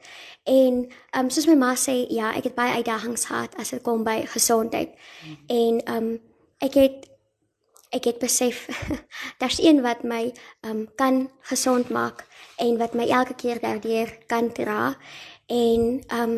En 0.43 0.83
um 1.17 1.29
soos 1.29 1.47
my 1.47 1.55
ma 1.55 1.73
sê, 1.79 2.01
ja, 2.09 2.33
ek 2.35 2.49
het 2.49 2.57
baie 2.57 2.73
uitdagings 2.81 3.25
gehad 3.29 3.55
as 3.61 3.71
dit 3.71 3.83
kom 3.85 4.03
by 4.03 4.21
gesondheid. 4.27 4.97
En 5.47 5.81
um 5.95 6.11
ek 6.59 6.77
het 6.79 7.07
ek 7.91 8.07
het 8.07 8.19
besef 8.19 8.67
daar's 9.39 9.59
een 9.59 9.81
wat 9.83 10.03
my 10.03 10.31
um 10.67 10.87
kan 10.95 11.27
gesond 11.51 11.89
maak 11.91 12.25
en 12.57 12.77
wat 12.79 12.95
my 12.95 13.07
elke 13.07 13.35
keer 13.35 13.59
daardeur 13.59 14.11
kan 14.27 14.51
dra. 14.51 14.95
En 15.47 16.01
um 16.15 16.35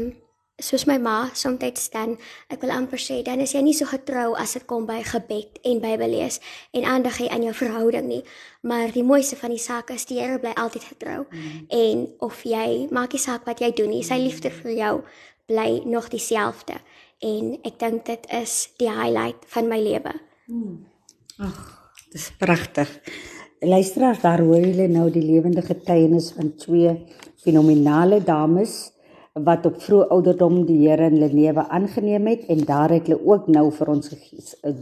soos 0.63 0.85
my 0.87 0.95
ma 0.97 1.17
soms 1.35 1.89
dan 1.91 2.15
ek 2.53 2.61
wil 2.63 2.71
amper 2.71 3.01
sê 3.01 3.19
dan 3.25 3.41
is 3.43 3.53
jy 3.55 3.61
nie 3.65 3.75
so 3.75 3.85
getrou 3.89 4.33
as 4.39 4.55
dit 4.55 4.65
kom 4.69 4.87
by 4.87 5.01
gebed 5.03 5.59
en 5.67 5.81
Bybel 5.83 6.15
lees 6.15 6.39
en 6.71 6.87
aandag 6.87 7.19
hy 7.19 7.27
aan 7.27 7.43
jou 7.43 7.53
verhouding 7.57 8.07
nie 8.07 8.21
maar 8.63 8.93
die 8.95 9.03
mooiste 9.03 9.35
van 9.39 9.51
die 9.51 9.61
saak 9.61 9.91
is 9.91 10.07
die 10.07 10.21
Here 10.21 10.39
bly 10.39 10.53
altyd 10.55 10.87
getrou 10.93 11.25
mm. 11.25 11.67
en 11.67 12.07
of 12.23 12.45
jy 12.47 12.87
maak 12.95 13.13
nie 13.13 13.23
saak 13.23 13.45
wat 13.49 13.59
jy 13.63 13.73
doen 13.75 13.91
nie 13.91 14.03
sy 14.07 14.21
liefde 14.21 14.53
vir 14.61 14.73
jou 14.77 14.95
bly 15.51 15.83
nog 15.85 16.07
dieselfde 16.13 16.79
en 17.23 17.53
ek 17.67 17.79
dink 17.83 18.07
dit 18.07 18.31
is 18.31 18.57
die 18.79 18.91
highlight 18.91 19.43
van 19.55 19.67
my 19.67 19.81
lewe 19.83 20.15
mm. 20.47 20.75
ag 21.43 21.61
dis 22.13 22.31
pragtig 22.39 22.89
luisteraars 23.63 24.23
daar 24.23 24.43
hoor 24.43 24.63
julle 24.63 24.87
nou 24.91 25.09
die 25.11 25.23
lewende 25.25 25.63
getuienis 25.65 26.31
van 26.37 26.55
twee 26.59 26.95
fenominale 27.43 28.23
dames 28.23 28.92
wat 29.33 29.65
op 29.65 29.79
vroeë 29.81 30.11
ouderdom 30.13 30.59
die 30.67 30.83
Here 30.83 31.07
in 31.09 31.15
hulle 31.17 31.33
lewe 31.33 31.63
aangeneem 31.73 32.27
het 32.29 32.43
en 32.53 32.59
daar 32.69 32.91
het 32.93 33.07
hulle 33.09 33.25
ook 33.25 33.47
nou 33.49 33.71
vir 33.73 33.89
ons 33.89 34.11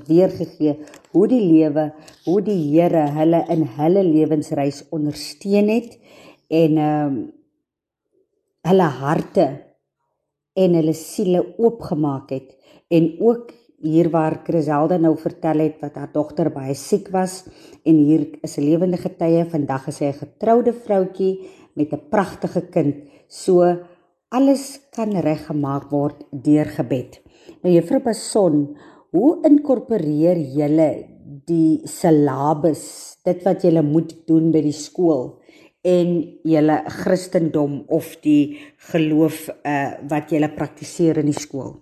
weer 0.10 0.30
gegee 0.30 0.74
hoe 1.14 1.28
die 1.32 1.40
lewe, 1.40 1.94
hoe 2.26 2.42
die 2.44 2.58
Here 2.74 3.06
hulle 3.16 3.46
in 3.48 3.64
hulle 3.78 4.04
lewensreis 4.04 4.84
ondersteun 4.92 5.72
het 5.72 5.96
en 6.50 6.78
ehm 6.78 7.06
um, 7.08 7.22
hulle 8.62 8.88
harte 8.94 9.46
en 10.54 10.76
hulle 10.78 10.94
siele 10.94 11.40
oopgemaak 11.58 12.30
het 12.30 12.52
en 12.94 13.08
ook 13.18 13.56
hier 13.82 14.12
waar 14.14 14.36
Griselda 14.46 15.00
nou 15.02 15.16
vertel 15.18 15.64
het 15.64 15.80
wat 15.82 15.96
haar 15.98 16.12
dogter 16.14 16.52
baie 16.54 16.76
siek 16.78 17.08
was 17.16 17.40
en 17.82 18.04
hier 18.06 18.28
is 18.44 18.58
'n 18.58 18.68
lewende 18.68 18.98
getuie 18.98 19.46
vandag 19.50 19.88
is 19.88 19.98
sy 19.98 20.12
'n 20.12 20.20
getroude 20.20 20.74
vroutjie 20.74 21.40
met 21.74 21.94
'n 21.94 22.10
pragtige 22.10 22.62
kind. 22.70 22.96
So 23.28 23.80
alles 24.32 24.80
kan 24.96 25.12
reggemaak 25.12 25.92
word 25.92 26.24
deur 26.32 26.70
gebed. 26.78 27.20
Nou 27.62 27.74
juffrou 27.74 28.00
Bason, 28.04 28.64
hoe 29.12 29.32
inkorporeer 29.48 30.40
julle 30.56 30.90
die 31.48 31.82
syllabus, 31.90 32.84
dit 33.26 33.44
wat 33.46 33.66
julle 33.66 33.84
moet 33.86 34.16
doen 34.30 34.50
by 34.54 34.64
die 34.64 34.76
skool 34.76 35.38
en 35.88 36.14
julle 36.48 36.78
Christendom 37.02 37.82
of 37.90 38.14
die 38.24 38.62
geloof 38.92 39.48
uh, 39.50 39.98
wat 40.10 40.32
julle 40.32 40.52
praktiseer 40.54 41.22
in 41.22 41.32
die 41.32 41.38
skool? 41.38 41.76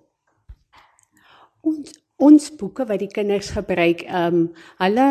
Ons 1.67 1.97
ons 2.19 2.49
boeke 2.59 2.83
wat 2.83 2.99
die 2.99 3.11
kinders 3.11 3.53
gebruik, 3.55 4.01
ehm 4.03 4.35
um, 4.35 4.39
hulle 4.81 5.07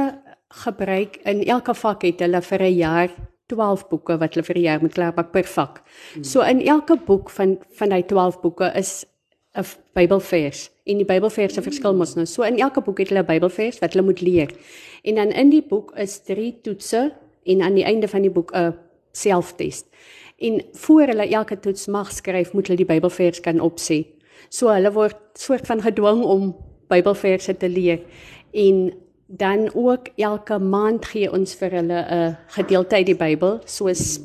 gebruik 0.64 1.16
in 1.28 1.40
elke 1.44 1.72
vak 1.76 2.04
het 2.04 2.20
hulle 2.24 2.40
vir 2.44 2.62
'n 2.66 2.76
jaar 2.76 3.10
12 3.48 3.88
boeke 3.88 4.18
wat 4.20 4.34
hulle 4.34 4.46
vir 4.46 4.58
die 4.58 4.66
jaar 4.66 4.82
moet 4.84 4.94
klaarpak 4.96 5.30
per 5.32 5.46
vak. 5.48 5.82
Hmm. 6.14 6.24
So 6.24 6.44
in 6.46 6.60
elke 6.64 6.98
boek 7.06 7.30
van 7.30 7.58
van 7.80 7.94
daai 7.94 8.04
12 8.06 8.40
boeke 8.40 8.72
is 8.74 9.04
'n 9.56 9.64
Bybelvers. 9.92 10.70
En 10.84 10.96
die 10.96 11.04
Bybelverse 11.04 11.62
verskil 11.62 11.94
mos 11.94 12.14
nou. 12.14 12.26
So 12.26 12.42
in 12.42 12.58
elke 12.58 12.80
boek 12.80 12.98
het 12.98 13.08
hulle 13.08 13.22
'n 13.22 13.26
Bybelvers 13.26 13.78
wat 13.78 13.92
hulle 13.92 14.04
moet 14.04 14.20
leer. 14.20 14.50
En 15.02 15.14
dan 15.14 15.30
in 15.30 15.50
die 15.50 15.62
boek 15.62 15.92
is 15.96 16.20
drie 16.22 16.60
toetse 16.62 17.12
en 17.44 17.62
aan 17.62 17.74
die 17.74 17.84
einde 17.84 18.08
van 18.08 18.22
die 18.22 18.30
boek 18.30 18.52
'n 18.54 18.74
selftest. 19.12 19.86
En 20.38 20.62
voor 20.72 21.00
hulle 21.00 21.28
elke 21.28 21.60
toets 21.60 21.86
mag 21.86 22.12
skryf, 22.12 22.52
moet 22.52 22.66
hulle 22.66 22.76
die 22.76 22.86
Bybelvers 22.86 23.40
kan 23.40 23.60
opsê. 23.60 24.06
So 24.48 24.68
hulle 24.68 24.92
word 24.92 25.16
soort 25.34 25.66
van 25.66 25.82
gedwing 25.82 26.22
om 26.22 26.56
Bybelverse 26.88 27.56
te 27.56 27.68
leer. 27.68 28.00
En 28.52 28.92
dan 29.28 29.68
ook 29.74 30.08
elke 30.16 30.58
maand 30.58 31.04
gee 31.04 31.28
ons 31.32 31.54
vir 31.54 31.70
hulle 31.70 32.00
'n 32.10 32.36
gedeelte 32.48 32.96
uit 32.96 33.06
die 33.06 33.16
Bybel 33.16 33.60
soos 33.64 34.20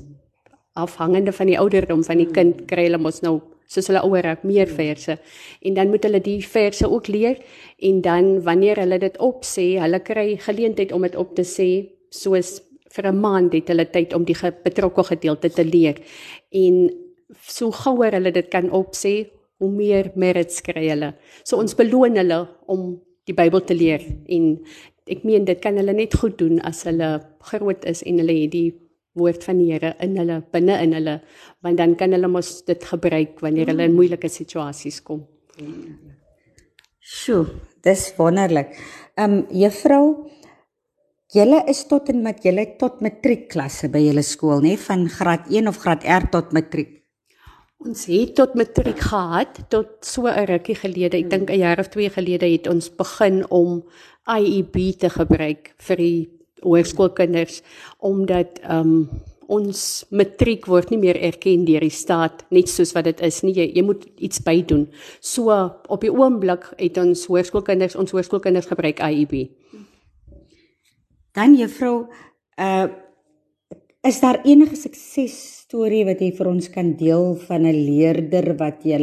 afhangende 0.73 1.31
van 1.31 1.47
die 1.47 1.59
ouderdom 1.59 2.03
van 2.03 2.17
die 2.17 2.31
kind 2.31 2.65
kry 2.65 2.83
hulle 2.87 2.97
mos 2.97 3.21
nou 3.21 3.41
soos 3.67 3.87
hulle 3.87 4.03
ouer 4.05 4.23
raak 4.23 4.43
meer 4.43 4.67
verse. 4.67 5.17
En 5.61 5.73
dan 5.73 5.89
moet 5.89 6.03
hulle 6.03 6.21
die 6.21 6.41
verse 6.47 6.89
ook 6.89 7.07
leer 7.07 7.41
en 7.77 8.01
dan 8.01 8.41
wanneer 8.43 8.79
hulle 8.79 8.99
dit 8.99 9.17
opsê 9.17 9.79
hulle 9.81 9.99
kry 9.99 10.37
geleentheid 10.37 10.91
om 10.91 11.01
dit 11.01 11.15
op 11.15 11.35
te 11.35 11.43
sê 11.43 11.69
soos 12.09 12.61
vir 12.95 13.07
'n 13.07 13.19
maand 13.19 13.53
het 13.53 13.67
hulle 13.67 13.89
tyd 13.89 14.13
om 14.13 14.23
die 14.23 14.37
betrokke 14.63 15.03
gedeelte 15.03 15.49
te 15.49 15.65
leer. 15.65 15.95
En 16.51 16.89
so 17.41 17.71
gouer 17.71 18.11
hulle 18.11 18.31
dit 18.31 18.47
kan 18.49 18.69
opsê 18.69 19.29
hoe 19.57 19.71
meer 19.71 20.11
merits 20.15 20.61
kry 20.61 20.89
hulle. 20.89 21.13
So 21.43 21.57
ons 21.57 21.75
beloon 21.75 22.15
hulle 22.15 22.47
om 22.67 23.01
die 23.25 23.33
Bybel 23.33 23.63
te 23.63 23.73
leer 23.73 24.03
en 24.27 24.65
ek 25.09 25.25
meen 25.27 25.45
dit 25.45 25.59
kan 25.59 25.77
hulle 25.79 25.93
net 25.95 26.15
goed 26.19 26.37
doen 26.39 26.61
as 26.63 26.83
hulle 26.87 27.17
groot 27.51 27.85
is 27.89 28.03
en 28.07 28.21
hulle 28.23 28.37
het 28.43 28.53
die 28.53 28.69
woord 29.19 29.43
van 29.45 29.59
die 29.61 29.69
Here 29.71 29.93
in 30.01 30.15
hulle 30.17 30.39
binne 30.53 30.79
in 30.81 30.95
hulle 30.97 31.19
want 31.65 31.77
dan 31.77 31.95
kan 31.99 32.15
hulle 32.15 32.29
mos 32.31 32.63
dit 32.67 32.87
gebruik 32.89 33.41
wanneer 33.43 33.73
hulle 33.73 33.89
in 33.89 33.97
moeilike 33.97 34.29
situasies 34.31 35.01
kom. 35.05 35.25
Sjoe, 37.03 37.45
dis 37.83 38.07
wonderlik. 38.17 38.77
Ehm 39.19 39.33
um, 39.33 39.45
juffrou, 39.51 40.05
julle 41.35 41.59
is 41.69 41.83
tot 41.89 42.09
en 42.09 42.23
met 42.23 42.39
julle 42.45 42.65
tot 42.79 43.01
matriekklasse 43.03 43.91
by 43.93 44.01
julle 44.05 44.23
skool, 44.25 44.63
nê, 44.63 44.77
van 44.87 45.05
graad 45.11 45.51
1 45.51 45.67
of 45.69 45.81
graad 45.83 46.07
R 46.07 46.29
tot 46.31 46.55
matriek. 46.55 47.02
Ons 47.83 48.05
het 48.07 48.31
tot 48.37 48.53
matriek 48.55 49.01
gehad 49.03 49.57
tot 49.67 50.05
so 50.07 50.27
'n 50.27 50.45
rukkie 50.47 50.75
gelede. 50.75 51.17
Ek 51.17 51.29
dink 51.29 51.49
'n 51.49 51.59
jaar 51.59 51.79
of 51.79 51.89
2 51.89 52.09
gelede 52.09 52.45
het 52.45 52.67
ons 52.67 52.95
begin 52.95 53.49
om 53.49 53.83
IEB 54.25 54.97
te 54.97 55.09
gebruik 55.09 55.75
vir 55.77 55.97
die 55.97 56.29
hoërskoolkinders 56.61 57.61
omdat 57.99 58.59
ehm 58.63 58.79
um, 58.79 59.09
ons 59.47 60.05
matriek 60.09 60.65
word 60.65 60.89
nie 60.89 60.97
meer 60.97 61.19
erken 61.19 61.65
deur 61.65 61.79
die 61.79 61.89
staat 61.89 62.45
net 62.49 62.69
soos 62.69 62.93
wat 62.93 63.03
dit 63.03 63.21
is 63.21 63.41
nie 63.43 63.53
jy, 63.53 63.71
jy 63.75 63.83
moet 63.83 64.05
iets 64.17 64.39
by 64.39 64.63
doen. 64.65 64.87
So 65.19 65.51
op 65.87 66.01
die 66.01 66.13
oomblik 66.13 66.73
het 66.77 66.97
ons 66.97 67.25
hoërskoolkinders 67.25 67.95
ons 67.95 68.11
hoërskoolkinders 68.11 68.65
gebruik 68.65 68.99
IEB. 68.99 69.49
Dan 71.33 71.55
juffrou 71.55 72.07
uh 72.57 73.02
is 74.03 74.17
daar 74.19 74.41
enige 74.43 74.75
suksesstorie 74.75 76.01
wat 76.03 76.19
jy 76.19 76.33
vir 76.35 76.47
ons 76.51 76.65
kan 76.73 76.89
deel 76.99 77.37
van 77.47 77.63
'n 77.63 77.77
leerder 77.87 78.55
wat 78.59 78.83
jy 78.83 78.99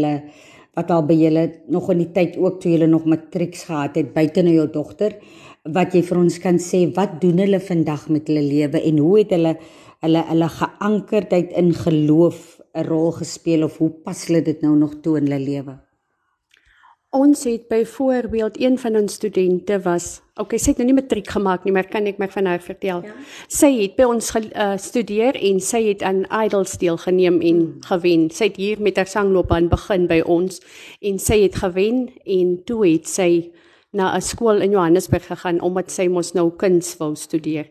wat 0.76 0.90
al 0.90 1.02
by 1.08 1.14
julle 1.14 1.44
nog 1.68 1.90
in 1.90 1.98
die 2.04 2.12
tyd 2.12 2.36
ook 2.36 2.60
toe 2.60 2.72
julle 2.72 2.86
nog 2.86 3.06
matrieks 3.06 3.64
gehad 3.64 3.96
het 3.96 4.12
buite 4.14 4.42
nou 4.42 4.54
jou 4.54 4.68
dogter 4.68 5.16
wat 5.64 5.94
jy 5.94 6.02
vir 6.02 6.18
ons 6.18 6.38
kan 6.38 6.58
sê 6.58 6.92
wat 6.94 7.20
doen 7.20 7.38
hulle 7.38 7.60
vandag 7.60 8.08
met 8.08 8.28
hulle 8.28 8.44
lewe 8.44 8.78
en 8.82 8.98
hoe 8.98 9.18
het 9.18 9.30
hulle 9.30 9.56
hulle 10.02 10.22
hulle 10.28 10.48
geankerdheid 10.48 11.52
in 11.52 11.72
geloof 11.72 12.60
'n 12.74 12.84
rol 12.84 13.10
gespeel 13.12 13.64
of 13.64 13.78
hoe 13.78 13.90
pas 14.04 14.26
hulle 14.26 14.42
dit 14.42 14.60
nou 14.62 14.76
nog 14.76 15.00
toe 15.00 15.16
in 15.16 15.24
hulle 15.24 15.44
lewe? 15.44 15.89
Ons 17.10 17.44
het 17.44 17.68
byvoorbeeld 17.68 18.60
een 18.60 18.78
van 18.78 18.96
ons 18.96 19.12
studente 19.12 19.80
was, 19.82 20.20
okay, 20.38 20.58
sy 20.62 20.70
het 20.70 20.78
nou 20.78 20.84
nie 20.92 20.94
matriek 20.94 21.26
gemaak 21.26 21.64
nie, 21.66 21.72
maar 21.74 21.88
kan 21.90 22.04
ek 22.06 22.20
my 22.22 22.28
van 22.30 22.46
haar 22.46 22.62
vertel? 22.62 23.00
Ja. 23.02 23.14
Sy 23.50 23.70
het 23.80 23.96
by 23.96 24.06
ons 24.06 24.28
gestudeer 24.30 25.34
uh, 25.34 25.48
en 25.48 25.58
sy 25.58 25.80
het 25.88 26.04
aan 26.06 26.20
Idols 26.30 26.76
deelgeneem 26.78 27.40
en 27.42 27.64
gewen. 27.88 28.28
Sy 28.30 28.52
het 28.52 28.60
hier 28.62 28.78
met 28.78 29.00
haar 29.02 29.10
sangloopbaan 29.10 29.66
begin 29.72 30.06
by 30.06 30.20
ons 30.22 30.62
en 31.02 31.18
sy 31.18 31.40
het 31.48 31.58
gewen 31.64 32.06
en 32.22 32.54
toe 32.70 32.84
het 32.86 33.10
sy 33.10 33.30
na 33.90 34.14
'n 34.14 34.22
skool 34.22 34.62
in 34.62 34.70
Johannesburg 34.70 35.26
gegaan 35.26 35.60
omdat 35.60 35.90
sy 35.90 36.06
mos 36.06 36.32
nou 36.32 36.50
kuns 36.54 36.94
wou 37.02 37.16
studeer. 37.16 37.66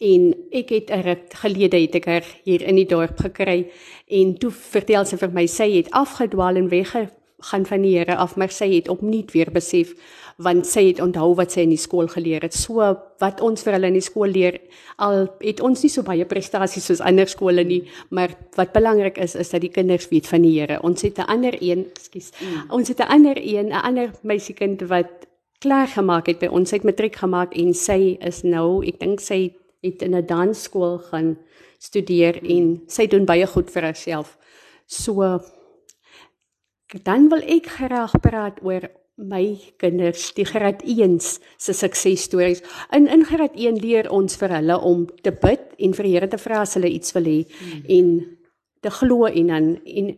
En 0.00 0.34
ek 0.50 0.68
het 0.68 0.90
'n 0.90 1.04
ruk 1.04 1.34
gelede 1.44 1.76
het 1.76 1.94
ek 1.94 2.06
haar 2.06 2.24
hier 2.44 2.62
in 2.62 2.76
die 2.76 2.88
dorp 2.88 3.18
gekry 3.20 3.68
en 4.08 4.38
toe 4.38 4.50
vertel 4.50 5.04
sy 5.04 5.16
vir 5.16 5.30
my 5.30 5.46
sy 5.46 5.76
het 5.76 5.90
afgedwaal 5.90 6.56
en 6.56 6.68
wegge 6.68 7.17
gaan 7.38 7.66
van 7.66 7.82
die 7.82 7.98
Here 7.98 8.16
af, 8.16 8.36
maar 8.36 8.50
sy 8.50 8.72
het 8.74 8.88
opnuut 8.88 9.32
weer 9.32 9.50
besef 9.54 9.94
want 10.38 10.66
sy 10.70 10.84
het 10.86 11.00
onthou 11.02 11.32
wat 11.34 11.50
sy 11.50 11.64
in 11.66 11.72
die 11.72 11.80
skool 11.80 12.06
geleer 12.06 12.44
het. 12.46 12.54
So 12.54 12.84
wat 13.18 13.40
ons 13.42 13.64
vir 13.66 13.74
hulle 13.74 13.88
in 13.90 13.96
die 13.98 14.04
skool 14.06 14.30
leer, 14.30 14.60
al 15.02 15.26
het 15.42 15.58
ons 15.66 15.82
nie 15.82 15.90
so 15.90 16.06
baie 16.06 16.26
prestasies 16.30 16.86
soos 16.86 17.02
ander 17.02 17.26
skole 17.26 17.64
nie, 17.66 17.80
maar 18.14 18.36
wat 18.54 18.70
belangrik 18.76 19.18
is 19.18 19.34
is 19.34 19.50
dat 19.50 19.64
die 19.66 19.72
kinders 19.74 20.06
weet 20.12 20.30
van 20.30 20.46
die 20.46 20.54
Here. 20.60 20.78
Ons 20.82 21.02
het 21.02 21.18
'n 21.18 21.26
ander 21.26 21.58
een, 21.58 21.86
ekskuus. 21.90 22.30
Mm. 22.38 22.70
Ons 22.70 22.88
het 22.88 23.00
'n 23.00 23.10
ander 23.10 23.36
een, 23.36 23.68
'n 23.68 23.82
ander 23.82 24.10
meisiekind 24.22 24.82
wat 24.88 25.26
klaar 25.58 25.88
gemaak 25.88 26.26
het 26.26 26.38
by 26.38 26.46
ons, 26.46 26.68
sy 26.68 26.76
het 26.76 26.84
matriek 26.84 27.16
gemaak 27.16 27.54
en 27.54 27.74
sy 27.74 28.16
is 28.20 28.42
nou, 28.42 28.86
ek 28.86 29.00
dink 29.00 29.20
sy 29.20 29.54
het 29.82 30.02
in 30.02 30.14
'n 30.14 30.26
dansskool 30.26 30.98
gaan 30.98 31.36
studeer 31.78 32.38
en 32.44 32.82
sy 32.86 33.06
doen 33.06 33.24
baie 33.24 33.46
goed 33.46 33.70
vir 33.70 33.82
haarself. 33.82 34.38
So 34.86 35.40
dan 37.04 37.28
wil 37.28 37.42
ek 37.44 37.66
graag 37.66 38.14
praat 38.24 38.62
oor 38.64 38.88
my 39.18 39.58
kinders, 39.82 40.30
die 40.36 40.46
graad 40.46 40.82
1s 40.86 41.38
se 41.58 41.74
suksesstories. 41.74 42.62
In 42.94 43.08
in 43.10 43.24
graad 43.26 43.56
1 43.58 43.80
leer 43.82 44.10
ons 44.10 44.36
vir 44.38 44.54
hulle 44.60 44.78
om 44.78 45.06
te 45.22 45.32
bid 45.34 45.74
en 45.78 45.94
vir 45.94 46.06
die 46.06 46.14
Here 46.14 46.28
te 46.28 46.38
vra 46.38 46.62
as 46.62 46.74
hulle 46.78 46.88
iets 46.88 47.12
wil 47.16 47.26
hê 47.26 47.42
hmm. 47.44 47.84
en 47.88 48.38
te 48.80 48.90
glo 48.90 49.26
en 49.26 49.46
dan 49.46 49.68
en 49.84 50.16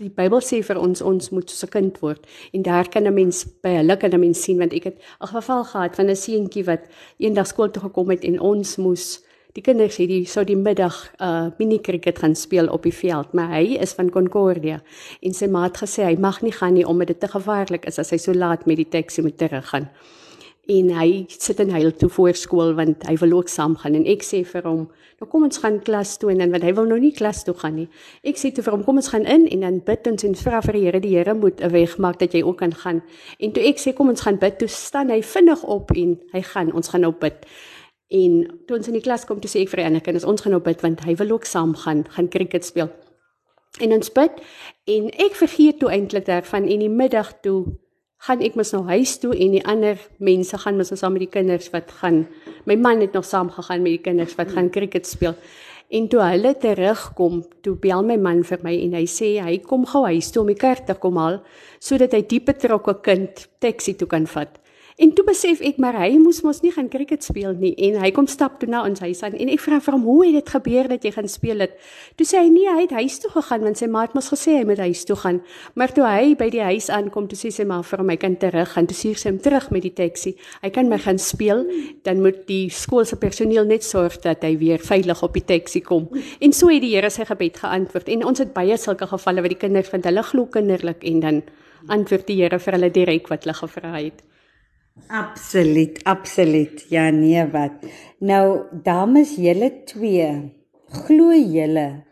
die 0.00 0.10
Bybel 0.10 0.42
sê 0.42 0.62
vir 0.66 0.80
ons 0.80 1.02
ons 1.04 1.30
moet 1.30 1.50
so 1.50 1.66
'n 1.66 1.70
kind 1.70 1.98
word 2.02 2.26
en 2.52 2.62
daar 2.62 2.88
kan 2.88 3.06
'n 3.06 3.14
mens 3.14 3.44
by 3.62 3.76
hulle 3.78 3.96
kan 3.96 4.10
'n 4.10 4.20
mens 4.20 4.42
sien 4.42 4.58
want 4.58 4.72
ek 4.72 4.84
het 4.84 4.98
'n 4.98 5.26
geval 5.26 5.64
gehad 5.64 5.96
van 5.96 6.10
'n 6.10 6.16
seentjie 6.16 6.64
wat 6.64 6.82
eendag 7.18 7.46
skool 7.46 7.70
toe 7.70 7.82
gekom 7.82 8.10
het 8.10 8.24
en 8.24 8.40
ons 8.40 8.76
moes 8.76 9.22
Die 9.52 9.60
kinders 9.60 9.98
het 10.00 10.08
die 10.08 10.24
sou 10.24 10.46
die 10.48 10.56
middag 10.56 10.96
uh 11.20 11.50
mini 11.58 11.76
cricket 11.84 12.22
gaan 12.22 12.32
speel 12.38 12.70
op 12.72 12.86
die 12.88 12.94
veld, 12.96 13.34
maar 13.36 13.50
hy 13.52 13.76
is 13.84 13.92
van 13.98 14.08
Concordia 14.08 14.78
en 15.20 15.34
sy 15.36 15.48
maat 15.52 15.76
gesê 15.82 16.06
hy 16.06 16.14
mag 16.16 16.38
nie 16.40 16.54
gaan 16.56 16.72
nie 16.72 16.86
omdat 16.88 17.12
dit 17.12 17.20
te 17.20 17.28
gevaarlik 17.28 17.84
is 17.90 18.00
as 18.00 18.14
hy 18.14 18.18
so 18.22 18.32
laat 18.32 18.64
met 18.66 18.80
die 18.80 18.88
taxi 18.88 19.20
moet 19.20 19.36
teruggaan. 19.36 19.90
En 20.72 20.88
hy 20.96 21.26
sit 21.28 21.60
in 21.60 21.72
huil 21.74 21.92
toe 21.98 22.08
voor 22.08 22.38
skool 22.38 22.72
want 22.78 23.04
hy 23.04 23.18
wil 23.20 23.36
ook 23.42 23.52
saam 23.52 23.74
gaan 23.76 23.98
en 23.98 24.06
ek 24.08 24.24
sê 24.24 24.40
vir 24.46 24.64
hom, 24.64 24.86
nou 25.20 25.28
kom 25.28 25.44
ons 25.44 25.60
gaan 25.60 25.76
klas 25.84 26.14
toe 26.22 26.30
en 26.32 26.40
dan 26.40 26.54
want 26.54 26.64
hy 26.64 26.72
wil 26.78 26.88
nou 26.88 26.98
nie 27.02 27.12
klas 27.12 27.44
toe 27.44 27.54
gaan 27.58 27.76
nie. 27.76 27.88
Ek 28.24 28.40
sê 28.40 28.54
toe 28.56 28.64
vir 28.64 28.78
hom, 28.78 28.86
kom 28.88 29.02
ons 29.02 29.12
gaan 29.12 29.28
in 29.28 29.44
en 29.52 29.66
dan 29.66 29.80
bid 29.84 30.08
ons 30.08 30.24
en 30.30 30.38
vra 30.46 30.62
vir 30.64 30.78
die 30.78 30.84
Here, 30.86 31.02
die 31.02 31.12
Here 31.18 31.34
moet 31.34 31.60
'n 31.60 31.72
weg 31.76 31.98
maak 31.98 32.18
dat 32.24 32.32
jy 32.32 32.40
ook 32.40 32.56
kan 32.64 32.72
gaan. 32.72 33.02
En 33.38 33.52
toe 33.52 33.68
ek 33.68 33.76
sê 33.84 33.92
kom 33.92 34.08
ons 34.08 34.24
gaan 34.24 34.38
bid, 34.38 34.58
toe 34.58 34.68
staan 34.68 35.10
hy 35.10 35.20
vinnig 35.20 35.62
op 35.62 35.92
en 35.92 36.16
hy 36.32 36.40
gaan, 36.40 36.72
ons 36.72 36.88
gaan 36.88 37.02
nou 37.02 37.12
bid. 37.12 37.36
En 38.12 38.42
toe 38.66 38.76
ons 38.76 38.90
in 38.90 38.98
die 38.98 39.04
klas 39.04 39.24
kom, 39.24 39.40
toe 39.40 39.50
sê 39.50 39.62
ek 39.64 39.72
vir 39.72 39.82
die 39.82 39.88
ander 39.88 40.04
kinders, 40.04 40.26
ons 40.28 40.44
gaan 40.44 40.52
nou 40.52 40.60
bid 40.64 40.82
want 40.84 41.00
hy 41.06 41.14
wil 41.20 41.38
ook 41.38 41.48
saam 41.48 41.72
gaan, 41.84 42.04
gaan 42.12 42.28
cricket 42.32 42.66
speel. 42.68 42.90
En 43.80 43.94
ons 43.96 44.12
bid 44.12 44.42
en 44.92 45.08
ek 45.24 45.38
vergeet 45.38 45.78
toe 45.80 45.88
eintlik 45.88 46.26
daarvan 46.28 46.68
en 46.68 46.84
die 46.84 46.92
middag 46.92 47.32
toe 47.44 47.72
gaan 48.22 48.42
ek 48.44 48.54
mos 48.58 48.70
nou 48.74 48.84
huis 48.86 49.16
toe 49.18 49.32
en 49.32 49.56
die 49.56 49.64
ander 49.66 49.98
mense 50.22 50.58
gaan 50.60 50.76
mos 50.78 50.92
nou 50.92 50.98
saam 51.00 51.16
met 51.16 51.24
die 51.24 51.32
kinders 51.32 51.72
wat 51.72 51.90
gaan. 52.02 52.26
My 52.68 52.76
man 52.76 53.00
het 53.02 53.16
nog 53.16 53.24
saam 53.26 53.50
gegaan 53.50 53.82
met 53.82 53.96
die 53.96 54.04
kinders 54.04 54.36
wat 54.38 54.52
gaan 54.54 54.70
cricket 54.70 55.08
speel. 55.08 55.34
En 55.92 56.06
toe 56.08 56.22
hulle 56.24 56.54
terugkom, 56.56 57.42
toe 57.64 57.74
bel 57.80 58.04
my 58.06 58.16
man 58.16 58.44
vir 58.48 58.62
my 58.64 58.72
en 58.84 58.94
hy 58.96 59.04
sê 59.10 59.34
hy 59.44 59.58
kom 59.64 59.84
gou 59.88 60.04
huis 60.06 60.30
toe 60.32 60.44
om 60.44 60.52
die 60.52 60.60
kerk 60.60 60.86
te 60.88 60.96
kom 60.96 61.18
haal 61.20 61.42
sodat 61.82 62.14
hy 62.16 62.22
die 62.28 62.40
betrokke 62.44 63.00
kind 63.04 63.46
taxi 63.60 63.96
toe 63.98 64.08
kan 64.08 64.28
vat. 64.36 64.61
En 65.00 65.12
toe 65.16 65.24
besef 65.24 65.62
ek 65.64 65.78
maar 65.80 65.96
hy 65.96 66.18
moes 66.20 66.42
mos 66.44 66.60
nie 66.60 66.72
gaan 66.74 66.90
cricket 66.92 67.24
speel 67.24 67.54
nie 67.56 67.72
en 67.88 67.96
hy 68.02 68.10
kom 68.12 68.26
stap 68.28 68.58
toe 68.60 68.68
na 68.68 68.82
ons 68.84 69.00
huis 69.00 69.22
aan 69.24 69.36
en 69.40 69.48
ek 69.52 69.62
vra 69.64 69.78
vir 69.80 69.96
hom 69.96 70.04
hoe 70.04 70.18
het 70.26 70.34
dit 70.36 70.50
gebeur 70.54 70.88
dat 70.90 71.06
jy 71.06 71.12
gaan 71.14 71.30
speel 71.32 71.64
het. 71.64 71.78
Toe 72.20 72.26
sê 72.28 72.42
hy 72.42 72.50
nee, 72.52 72.68
hy 72.68 72.84
het 72.84 72.92
huis 72.98 73.16
toe 73.22 73.30
gegaan 73.32 73.64
want 73.64 73.80
sy 73.80 73.88
ma 73.88 74.02
het 74.04 74.16
mos 74.16 74.28
gesê 74.32 74.58
hy 74.58 74.66
moet 74.68 74.82
huis 74.84 75.04
toe 75.08 75.16
gaan. 75.16 75.40
Maar 75.80 75.94
toe 75.96 76.04
hy 76.04 76.34
by 76.38 76.48
die 76.52 76.64
huis 76.66 76.90
aankom, 76.92 77.28
toe 77.30 77.38
sê 77.40 77.52
sy 77.54 77.64
maar 77.68 77.86
vir 77.88 78.02
hom 78.02 78.12
hy 78.12 78.18
kan 78.20 78.36
terug 78.40 78.74
gaan. 78.74 78.88
Toe 78.90 78.96
stuur 78.98 79.20
sy 79.22 79.30
hom 79.30 79.40
terug 79.44 79.70
met 79.72 79.86
die 79.86 79.94
taxi. 79.96 80.34
Hy 80.64 80.72
kan 80.74 80.90
my 80.92 80.98
gaan 81.02 81.20
speel, 81.22 81.64
dan 82.06 82.20
moet 82.24 82.42
die 82.50 82.66
skool 82.72 83.06
se 83.08 83.16
personeel 83.20 83.68
net 83.68 83.86
sorg 83.86 84.18
dat 84.24 84.44
hy 84.44 84.54
weer 84.60 84.82
veilig 84.82 85.22
op 85.24 85.38
die 85.38 85.44
taxi 85.46 85.80
kom. 85.84 86.10
En 86.40 86.52
so 86.52 86.68
het 86.72 86.82
die 86.84 86.92
Here 86.92 87.08
sy 87.10 87.24
gebed 87.24 87.62
geantwoord. 87.62 88.10
En 88.12 88.26
ons 88.28 88.42
het 88.42 88.52
baie 88.52 88.76
sulke 88.76 89.08
gevalle 89.08 89.40
waar 89.40 89.54
die 89.54 89.60
kinders 89.60 89.88
vind 89.92 90.04
hulle 90.04 90.26
glo 90.28 90.50
kinderlik 90.52 91.06
en 91.08 91.24
dan 91.24 91.40
antwoord 91.88 92.28
die 92.28 92.42
Here 92.42 92.60
vir 92.60 92.78
hulle 92.78 92.92
direk 92.92 93.32
wat 93.32 93.46
hulle 93.46 93.56
gevra 93.56 93.96
het. 93.96 94.20
Absoluut, 95.08 96.04
absoluut. 96.04 96.84
Ja 96.88 97.10
nee 97.10 97.44
wat. 97.52 97.72
Nou 98.20 98.66
dames, 98.84 99.36
julle 99.40 99.70
twee, 99.88 100.28
glo 101.04 101.32
julle 101.32 102.04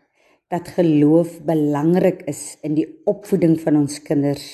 dat 0.51 0.69
geloof 0.75 1.39
belangrik 1.47 2.25
is 2.29 2.57
in 2.67 2.75
die 2.75 2.89
opvoeding 3.09 3.59
van 3.61 3.77
ons 3.85 4.01
kinders 4.03 4.47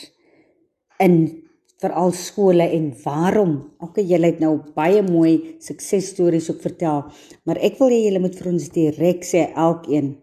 in 1.00 1.46
veral 1.80 2.12
skole 2.16 2.66
en 2.72 2.90
waarom? 3.04 3.54
Okay, 3.84 4.04
julle 4.04 4.32
het 4.32 4.42
nou 4.42 4.58
baie 4.76 5.02
mooi 5.06 5.56
suksesstories 5.62 6.50
op 6.52 6.60
vertel, 6.64 7.06
maar 7.44 7.60
ek 7.64 7.78
wil 7.80 7.92
hê 7.92 8.02
julle 8.08 8.20
moet 8.24 8.36
vir 8.36 8.50
ons 8.52 8.68
direk 8.74 9.24
sê 9.28 9.46
elkeen, 9.54 10.14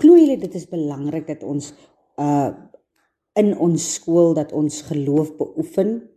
glo 0.00 0.18
julle 0.18 0.38
dit 0.40 0.54
is 0.58 0.68
belangrik 0.70 1.28
dat 1.30 1.46
ons 1.46 1.72
uh 2.18 2.50
in 3.38 3.52
ons 3.62 3.84
skool 3.94 4.34
dat 4.34 4.50
ons 4.52 4.80
geloof 4.88 5.30
beoefen? 5.38 6.09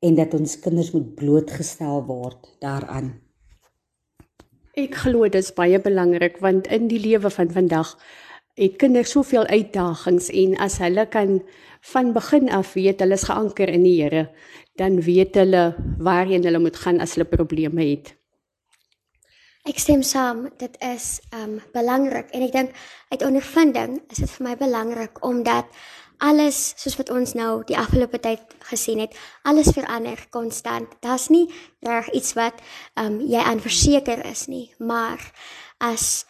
En 0.00 0.16
dat 0.16 0.34
ons 0.34 0.58
kinders 0.60 0.92
moet 0.96 1.14
blootgestel 1.14 2.04
word 2.08 2.48
daaraan. 2.64 3.12
Ek 4.78 4.94
glo 5.02 5.28
dit 5.28 5.42
is 5.42 5.52
baie 5.52 5.80
belangrik 5.82 6.38
want 6.40 6.70
in 6.72 6.88
die 6.88 7.00
lewe 7.02 7.30
van 7.30 7.50
vandag 7.52 7.96
het 8.60 8.76
kinders 8.80 9.12
soveel 9.14 9.46
uitdagings 9.48 10.30
en 10.36 10.56
as 10.60 10.78
hulle 10.82 11.06
kan 11.08 11.40
van 11.92 12.12
begin 12.12 12.50
af 12.52 12.74
weet 12.76 13.00
hulle 13.00 13.16
is 13.16 13.26
geanker 13.28 13.68
in 13.72 13.84
die 13.86 13.96
Here, 14.02 14.28
dan 14.76 15.00
weet 15.00 15.36
hulle 15.40 15.74
waarheen 15.98 16.44
hulle 16.44 16.60
moet 16.60 16.76
gaan 16.76 17.00
as 17.00 17.16
hulle 17.16 17.28
probleme 17.28 17.84
het. 17.84 18.14
Ek 19.68 19.78
stem 19.80 20.02
saam, 20.04 20.46
dit 20.60 20.76
is 20.84 21.20
um 21.36 21.58
belangrik 21.74 22.32
en 22.32 22.44
ek 22.46 22.52
dink 22.52 22.76
uit 23.12 23.24
ondervinding 23.24 23.98
is 24.08 24.22
dit 24.22 24.30
vir 24.36 24.46
my 24.48 24.54
belangrik 24.60 25.20
omdat 25.26 25.68
alles 26.20 26.74
soos 26.76 26.96
wat 27.00 27.10
ons 27.10 27.34
nou 27.34 27.62
die 27.66 27.78
afgelope 27.78 28.20
tyd 28.20 28.40
gesien 28.70 29.00
het, 29.00 29.16
alles 29.42 29.72
verander 29.76 30.20
konstant. 30.30 30.92
Daar's 31.00 31.28
nie 31.28 31.48
reg 31.80 32.10
iets 32.12 32.34
wat 32.38 32.60
ehm 32.94 33.20
um, 33.20 33.20
jy 33.20 33.40
aan 33.40 33.60
verseker 33.60 34.24
is 34.26 34.46
nie, 34.46 34.70
maar 34.78 35.20
as 35.78 36.26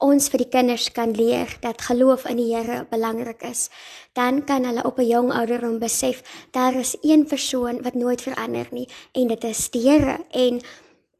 ons 0.00 0.30
vir 0.32 0.40
die 0.40 0.48
kinders 0.48 0.88
kan 0.96 1.12
leer 1.12 1.52
dat 1.60 1.82
geloof 1.84 2.24
in 2.30 2.38
die 2.40 2.48
Here 2.54 2.86
belangrik 2.90 3.42
is, 3.44 3.68
dan 4.16 4.44
kan 4.48 4.64
hulle 4.64 4.84
op 4.84 4.98
'n 4.98 5.06
jong 5.06 5.32
ouderdom 5.32 5.78
besef 5.78 6.22
daar 6.52 6.74
is 6.74 6.96
een 7.02 7.26
persoon 7.26 7.82
wat 7.82 7.94
nooit 7.94 8.22
verander 8.22 8.66
nie 8.70 8.88
en 9.12 9.28
dit 9.28 9.44
is 9.44 9.70
die 9.70 9.88
Here 9.88 10.18
en 10.30 10.60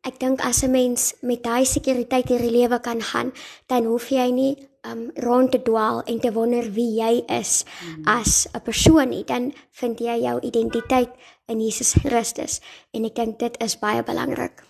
ek 0.03 0.19
dink 0.21 0.41
as 0.41 0.63
'n 0.63 0.71
mens 0.71 1.15
met 1.21 1.43
daai 1.43 1.65
sekuriteit 1.65 2.31
in 2.31 2.43
die 2.43 2.57
lewe 2.59 2.81
kan 2.81 3.03
gaan, 3.03 3.33
dan 3.67 3.85
hoef 3.85 4.09
jy 4.09 4.31
nie 4.31 4.70
um 4.89 5.11
rond 5.17 5.51
te 5.53 5.61
dwaal 5.63 6.03
en 6.09 6.21
te 6.21 6.33
wonder 6.33 6.71
wie 6.73 7.01
jy 7.01 7.25
is 7.29 7.65
as 8.07 8.49
'n 8.55 8.61
persoon 8.65 9.11
nie, 9.11 9.25
dan 9.25 9.53
vind 9.71 10.01
jy 10.01 10.17
jou 10.23 10.41
identiteit 10.41 11.11
in 11.49 11.61
Jesus 11.61 11.95
Christus 11.95 12.61
en 12.93 13.05
ek 13.05 13.15
dink 13.15 13.39
dit 13.39 13.57
is 13.63 13.79
baie 13.79 14.03
belangrik. 14.03 14.63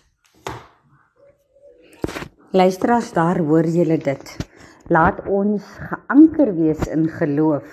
Luisteraars, 2.51 3.13
daar 3.13 3.39
hoor 3.39 3.63
julle 3.63 3.97
dit. 3.97 4.37
Laat 4.89 5.23
ons 5.27 5.63
geanker 5.63 6.55
wees 6.55 6.87
in 6.87 7.07
geloof 7.07 7.63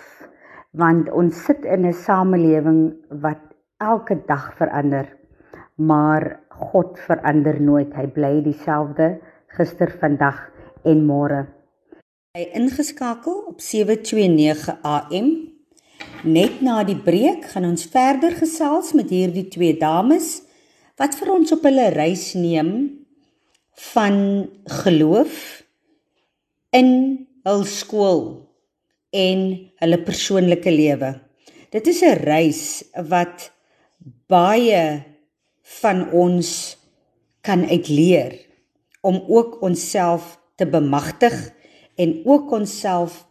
want 0.73 1.11
ons 1.11 1.45
sit 1.45 1.65
in 1.65 1.87
'n 1.87 1.93
samelewing 1.93 2.95
wat 3.11 3.41
elke 3.81 4.17
dag 4.27 4.55
verander. 4.55 5.07
Maar 5.77 6.41
God 6.49 6.99
verander 6.99 7.61
nooit. 7.63 7.95
Hy 7.95 8.07
bly 8.07 8.43
dieselfde 8.43 9.21
gister, 9.49 9.91
vandag 10.01 10.51
en 10.85 11.07
môre. 11.07 11.47
Hy 12.39 12.45
ingeskakel 12.55 13.35
op 13.51 13.59
729 13.59 14.69
AM. 14.87 15.31
Net 16.23 16.61
na 16.63 16.85
die 16.87 16.95
breek 16.95 17.49
gaan 17.51 17.65
ons 17.67 17.89
verder 17.91 18.37
gesels 18.39 18.93
met 18.95 19.11
hierdie 19.11 19.49
twee 19.51 19.75
dames 19.75 20.29
wat 21.03 21.17
vir 21.19 21.33
ons 21.35 21.51
op 21.57 21.67
hulle 21.67 21.89
reis 21.97 22.29
neem 22.39 22.71
van 23.89 24.21
geloof 24.85 25.41
in 26.79 26.93
hul 27.49 27.67
skool 27.67 28.23
en 29.11 29.45
hulle 29.83 30.01
persoonlike 30.07 30.71
lewe. 30.71 31.17
Dit 31.75 31.91
is 31.91 32.07
'n 32.07 32.23
reis 32.23 32.63
wat 32.95 33.51
baie 34.31 35.03
van 35.83 36.07
ons 36.15 36.79
kan 37.43 37.67
uitleer 37.67 38.39
om 39.03 39.25
ook 39.27 39.59
onsself 39.59 40.39
te 40.55 40.67
bemagtig 40.67 41.58
en 41.99 42.23
ook 42.25 42.53
onsself 42.55 43.27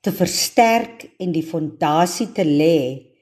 te 0.00 0.12
versterk 0.16 1.10
en 1.20 1.32
die 1.32 1.44
fondasie 1.44 2.32
te 2.32 2.44
lê 2.46 3.12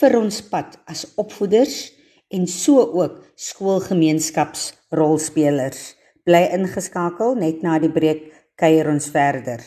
vir 0.00 0.16
ons 0.18 0.42
pad 0.50 0.78
as 0.90 1.14
opvoeders 1.20 1.92
en 2.34 2.46
so 2.50 2.82
ook 2.98 3.22
skoolgemeenskapsrolspelers. 3.38 5.94
Bly 6.26 6.50
ingeskakel 6.56 7.38
net 7.38 7.62
na 7.62 7.78
die 7.78 7.94
breek 7.94 8.34
kuier 8.58 8.90
ons 8.90 9.06
verder. 9.14 9.62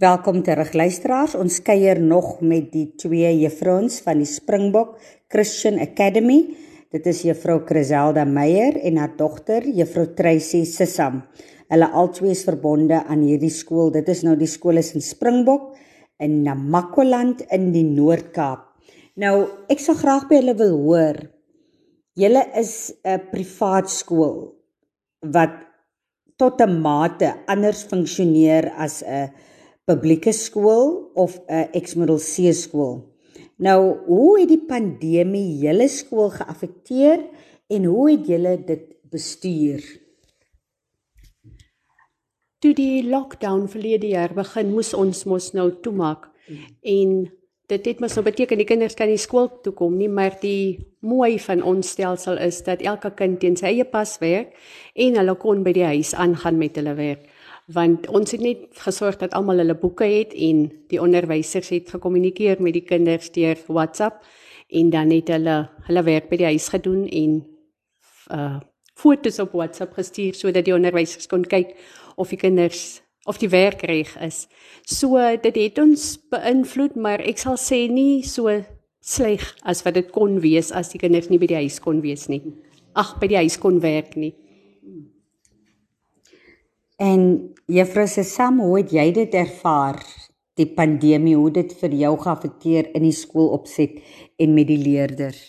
Welkom 0.00 0.40
terug 0.44 0.72
luisteraars. 0.76 1.34
Ons 1.36 1.60
kuier 1.64 2.00
nog 2.00 2.40
met 2.40 2.72
die 2.72 2.94
twee 3.00 3.38
juffrouens 3.40 4.00
van 4.04 4.18
die 4.20 4.28
Springbok 4.28 4.96
Christian 5.32 5.80
Academy. 5.80 6.42
Dit 6.92 7.08
is 7.10 7.22
juffrou 7.24 7.62
Criselda 7.68 8.24
Meyer 8.28 8.76
en 8.88 9.00
haar 9.00 9.14
dogter 9.16 9.64
juffrou 9.68 10.06
Tracy 10.16 10.64
Sissam. 10.68 11.22
Hulle 11.72 11.88
albei 11.90 12.30
is 12.30 12.44
verbonde 12.46 13.00
aan 13.04 13.24
hierdie 13.26 13.50
skool. 13.50 13.90
Dit 13.90 14.08
is 14.08 14.22
nou 14.22 14.36
die 14.38 14.50
skool 14.50 14.78
is 14.78 14.92
in 14.94 15.02
Springbok 15.02 15.74
in 16.22 16.42
Namakoland 16.44 17.42
in 17.52 17.72
die 17.74 17.84
Noord-Kaap. 17.84 18.62
Nou, 19.20 19.48
ek 19.72 19.80
sou 19.82 19.96
graag 19.98 20.28
by 20.30 20.38
hulle 20.40 20.54
wil 20.58 20.76
hoor. 20.76 21.18
Julle 22.16 22.42
is 22.56 22.94
'n 23.04 23.28
privaat 23.32 23.90
skool 23.90 24.54
wat 25.20 25.52
tot 26.38 26.60
'n 26.60 26.80
mate 26.80 27.34
anders 27.48 27.84
funksioneer 27.84 28.72
as 28.76 29.02
'n 29.02 29.32
publieke 29.86 30.32
skool 30.32 31.10
of 31.14 31.40
'n 31.48 31.68
ex-middel 31.72 32.18
C 32.18 32.52
skool. 32.52 33.04
Nou, 33.58 33.98
hoe 34.06 34.40
het 34.40 34.48
die 34.48 34.66
pandemie 34.68 35.58
julle 35.64 35.88
skool 35.88 36.30
geaffekteer 36.30 37.24
en 37.68 37.84
hoe 37.84 38.10
het 38.10 38.26
julle 38.26 38.56
dit 38.64 38.84
bestuur? 39.10 39.80
Toe 42.66 42.74
die 42.74 43.04
lockdown 43.06 43.68
verlede 43.70 44.08
jaar 44.10 44.32
begin, 44.34 44.72
moes 44.74 44.88
ons 44.98 45.20
mos 45.30 45.52
nou 45.54 45.68
toemaak. 45.84 46.24
En 46.82 47.12
dit 47.70 47.84
het 47.86 48.00
mos 48.02 48.16
nou 48.18 48.24
beteken 48.26 48.58
die 48.58 48.66
kinders 48.66 48.96
kan 48.98 49.06
nie 49.06 49.20
skool 49.22 49.46
toe 49.62 49.70
kom 49.78 49.94
nie, 49.94 50.08
maar 50.10 50.34
die 50.40 50.88
mooi 50.98 51.38
van 51.44 51.62
ons 51.62 51.92
stelsel 51.94 52.40
is 52.42 52.58
dat 52.66 52.82
elke 52.82 53.12
kind 53.14 53.38
teen 53.38 53.54
sy 53.54 53.68
eie 53.70 53.86
pas 53.86 54.16
werk 54.18 54.58
en 54.98 55.14
hulle 55.20 55.36
kon 55.38 55.62
by 55.62 55.76
die 55.78 55.86
huis 55.92 56.10
aangaan 56.18 56.58
met 56.58 56.74
hulle 56.80 56.96
werk. 56.98 57.28
Want 57.70 58.10
ons 58.10 58.34
het 58.34 58.42
net 58.42 58.66
gesorg 58.82 59.22
dat 59.22 59.38
almal 59.38 59.62
hulle 59.62 59.78
boeke 59.78 60.10
het 60.10 60.34
en 60.34 60.66
die 60.90 60.98
onderwysers 60.98 61.70
het 61.70 61.94
gekommunikeer 61.94 62.58
met 62.58 62.74
die 62.80 62.86
kinders 62.88 63.30
deur 63.30 63.62
WhatsApp 63.68 64.26
en 64.74 64.90
dan 64.90 65.14
het 65.14 65.30
hulle 65.30 65.60
hulle 65.86 66.08
werk 66.10 66.26
by 66.34 66.42
die 66.42 66.50
huis 66.56 66.66
gedoen 66.74 67.06
en 67.06 67.44
uh 68.34 68.56
foto's 68.96 69.38
op 69.38 69.52
WhatsApp 69.52 69.92
gestuur 69.92 70.34
sodat 70.34 70.64
die 70.64 70.72
onderwysers 70.74 71.28
kon 71.28 71.42
kyk 71.44 71.74
of 72.16 72.32
die 72.32 72.40
kinders 72.40 73.02
of 73.26 73.40
die 73.42 73.50
werk 73.50 73.82
reg 73.82 74.12
is. 74.22 74.46
So 74.86 75.18
dit 75.42 75.56
het 75.58 75.78
ons 75.82 76.14
beïnvloed, 76.30 76.94
maar 76.94 77.22
ek 77.26 77.42
sal 77.42 77.58
sê 77.58 77.86
nie 77.90 78.22
so 78.26 78.52
sleg 79.06 79.42
as 79.66 79.82
wat 79.86 79.98
dit 79.98 80.12
kon 80.14 80.38
wees 80.42 80.72
as 80.74 80.92
die 80.92 81.00
kinders 81.02 81.28
nie 81.30 81.40
by 81.42 81.50
die 81.50 81.62
huis 81.64 81.80
kon 81.82 82.02
wees 82.04 82.28
nie. 82.30 82.42
Ag, 82.96 83.16
by 83.20 83.28
die 83.30 83.40
huis 83.42 83.58
kon 83.60 83.80
werk 83.82 84.14
nie. 84.16 84.32
En 87.02 87.52
juffrou 87.68 88.06
Sesam, 88.08 88.62
hoe 88.64 88.78
het 88.80 88.94
jy 88.94 89.10
dit 89.18 89.34
ervaar? 89.36 90.00
Die 90.56 90.70
pandemie, 90.72 91.34
hoe 91.36 91.50
dit 91.52 91.74
vir 91.82 91.92
jou 92.00 92.14
geaffekteer 92.22 92.94
in 92.96 93.04
die 93.04 93.12
skoolopset 93.12 93.98
en 94.40 94.54
met 94.56 94.70
die 94.70 94.78
leerders? 94.80 95.42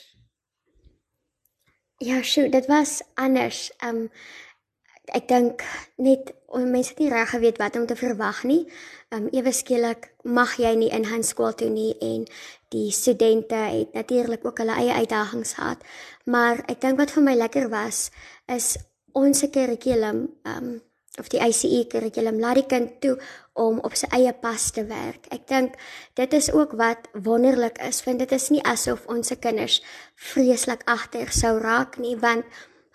Ja, 2.03 2.19
sjoe, 2.21 2.49
dit 2.51 2.67
was 2.69 2.99
anders. 3.15 3.69
Um 3.79 4.09
ek 5.15 5.27
dink 5.29 5.63
net 5.97 6.33
mense 6.53 6.93
het 6.93 6.99
nie 6.99 7.09
reg 7.11 7.29
geweet 7.29 7.59
wat 7.61 7.75
om 7.75 7.85
te 7.85 7.95
verwag 7.95 8.43
nie. 8.43 8.65
Um 9.11 9.27
ewe 9.31 9.51
skielik 9.55 10.09
mag 10.23 10.57
jy 10.59 10.73
nie 10.75 10.89
in 10.91 11.07
handskool 11.07 11.53
toe 11.55 11.69
nie 11.69 11.93
en 12.03 12.25
die 12.73 12.91
studente 12.91 13.55
het 13.55 13.93
natuurlik 13.93 14.45
ook 14.45 14.59
hulle 14.63 14.75
eie 14.75 14.93
uitdagings 14.93 15.53
gehad. 15.59 15.83
Maar 16.25 16.63
ek 16.67 16.81
dink 16.81 16.99
wat 16.99 17.11
vir 17.15 17.23
my 17.23 17.35
lekker 17.35 17.69
was 17.71 18.09
is 18.47 18.75
ons 19.13 19.43
kurrikulum 19.51 20.27
um 20.43 20.77
of 21.17 21.31
die 21.33 21.41
ICE 21.41 21.87
kurrikulum 21.89 22.39
laat 22.39 22.59
die 22.59 22.67
kind 22.69 22.99
toe 23.01 23.15
om 23.57 23.79
op 23.81 23.95
sy 23.97 24.05
eie 24.13 24.33
pas 24.37 24.69
te 24.71 24.83
werk. 24.85 25.25
Ek 25.33 25.47
dink 25.49 25.77
dit 26.19 26.33
is 26.37 26.51
ook 26.53 26.77
wat 26.77 27.09
wonderlik 27.13 27.81
is 27.81 28.03
want 28.05 28.21
dit 28.21 28.31
is 28.31 28.49
nie 28.53 28.63
asof 28.63 29.07
ons 29.09 29.33
se 29.33 29.39
kinders 29.41 29.81
vreeslik 30.15 30.85
agter 30.85 31.33
sou 31.33 31.57
raak 31.63 31.97
nie 31.97 32.15
want 32.21 32.45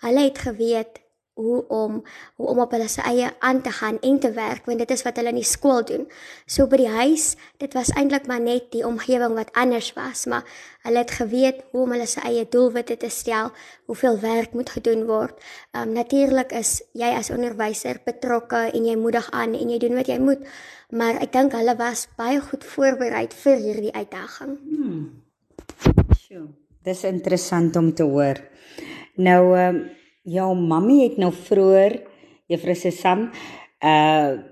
hulle 0.03 0.27
het 0.29 0.39
geweet 0.45 1.02
hoe 1.33 1.67
om 1.67 2.03
hoe 2.35 2.47
om 2.47 2.59
op 2.59 2.71
hulle 2.75 2.87
se 2.87 3.01
eie 3.01 3.29
aan 3.39 3.61
te 3.61 3.71
gaan 3.73 3.99
en 3.99 4.19
te 4.19 4.31
werk 4.31 4.65
want 4.69 4.77
dit 4.83 4.91
is 4.91 5.01
wat 5.05 5.17
hulle 5.17 5.31
in 5.33 5.39
die 5.41 5.47
skool 5.47 5.81
doen. 5.85 6.05
So 6.45 6.67
by 6.69 6.77
die 6.83 6.91
huis, 6.91 7.33
dit 7.61 7.73
was 7.73 7.89
eintlik 7.97 8.27
maar 8.29 8.41
net 8.41 8.69
die 8.75 8.85
omgewing 8.85 9.33
wat 9.37 9.53
anders 9.57 9.93
was, 9.97 10.25
maar 10.29 10.45
hulle 10.85 11.01
het 11.01 11.13
geweet 11.17 11.63
hoe 11.71 11.85
om 11.85 11.95
hulle 11.95 12.07
se 12.07 12.21
eie 12.21 12.45
doelwitte 12.49 12.97
te 13.01 13.09
stel, 13.09 13.49
hoeveel 13.89 14.19
werk 14.21 14.53
moet 14.53 14.69
gedoen 14.69 15.05
word. 15.09 15.39
Ehm 15.71 15.89
um, 15.89 15.95
natuurlik 15.97 16.53
is 16.53 16.81
jy 16.93 17.09
as 17.17 17.31
onderwyser 17.33 18.01
betrokke 18.05 18.69
en 18.73 18.85
jy 18.85 18.95
moedig 18.99 19.31
aan 19.31 19.57
en 19.57 19.73
jy 19.73 19.79
doen 19.81 19.97
wat 19.97 20.11
jy 20.11 20.19
moet, 20.19 20.45
maar 20.89 21.21
ek 21.21 21.33
dink 21.33 21.57
hulle 21.57 21.75
was 21.79 22.07
baie 22.17 22.41
goed 22.41 22.63
voorberei 22.75 23.25
vir 23.43 23.57
hierdie 23.57 23.93
uitdaging. 23.93 24.57
Hmm. 24.69 25.03
Sjoe. 26.19 26.47
Dis 26.83 27.03
interessant 27.07 27.75
om 27.79 27.93
te 27.93 28.03
hoor. 28.03 28.41
Nou 29.15 29.57
ehm 29.57 29.75
um, 29.75 29.83
Ja, 30.23 30.45
mami 30.55 31.01
het 31.01 31.17
nou 31.19 31.33
vroeër 31.35 31.97
Juffrou 32.47 32.75
Sesam 32.79 33.27
uh 33.83 34.51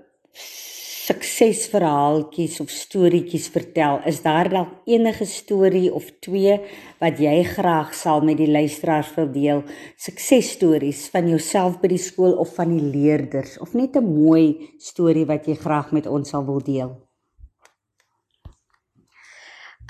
suksesverhaaltjies 1.02 2.60
of 2.62 2.70
storieetjies 2.70 3.48
vertel. 3.50 3.96
Is 4.06 4.20
daar 4.22 4.46
dalk 4.52 4.86
enige 4.86 5.26
storie 5.26 5.90
of 5.92 6.04
twee 6.22 6.60
wat 7.00 7.18
jy 7.18 7.40
graag 7.48 7.90
sal 7.98 8.22
met 8.22 8.38
die 8.38 8.46
luisteraars 8.46 9.10
wil 9.16 9.32
deel? 9.32 9.64
Suksesstories 9.98 11.08
van 11.10 11.26
jouself 11.32 11.80
by 11.82 11.90
die 11.90 12.00
skool 12.00 12.36
of 12.38 12.54
van 12.54 12.70
die 12.76 12.92
leerders 12.92 13.58
of 13.58 13.74
net 13.74 13.96
'n 13.96 14.04
mooi 14.04 14.70
storie 14.78 15.26
wat 15.26 15.48
jy 15.48 15.56
graag 15.56 15.90
met 15.92 16.06
ons 16.06 16.28
sal 16.28 16.44
wil 16.46 16.60
deel? 16.60 16.94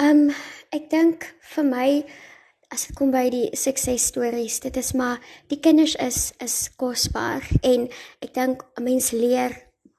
Ehm 0.00 0.30
um, 0.30 0.30
ek 0.70 0.90
dink 0.90 1.34
vir 1.54 1.64
my 1.64 2.04
as 2.72 2.86
dit 2.88 2.96
kom 2.96 3.10
by 3.12 3.26
die 3.32 3.48
suksesstories, 3.52 4.60
dit 4.64 4.76
is 4.80 4.92
maar 4.96 5.20
die 5.52 5.60
kinders 5.60 5.94
is 6.00 6.32
is 6.40 6.70
kosbaar 6.80 7.44
en 7.62 7.88
ek 8.24 8.32
dink 8.34 8.64
'n 8.78 8.84
mens 8.84 9.12
leer 9.12 9.52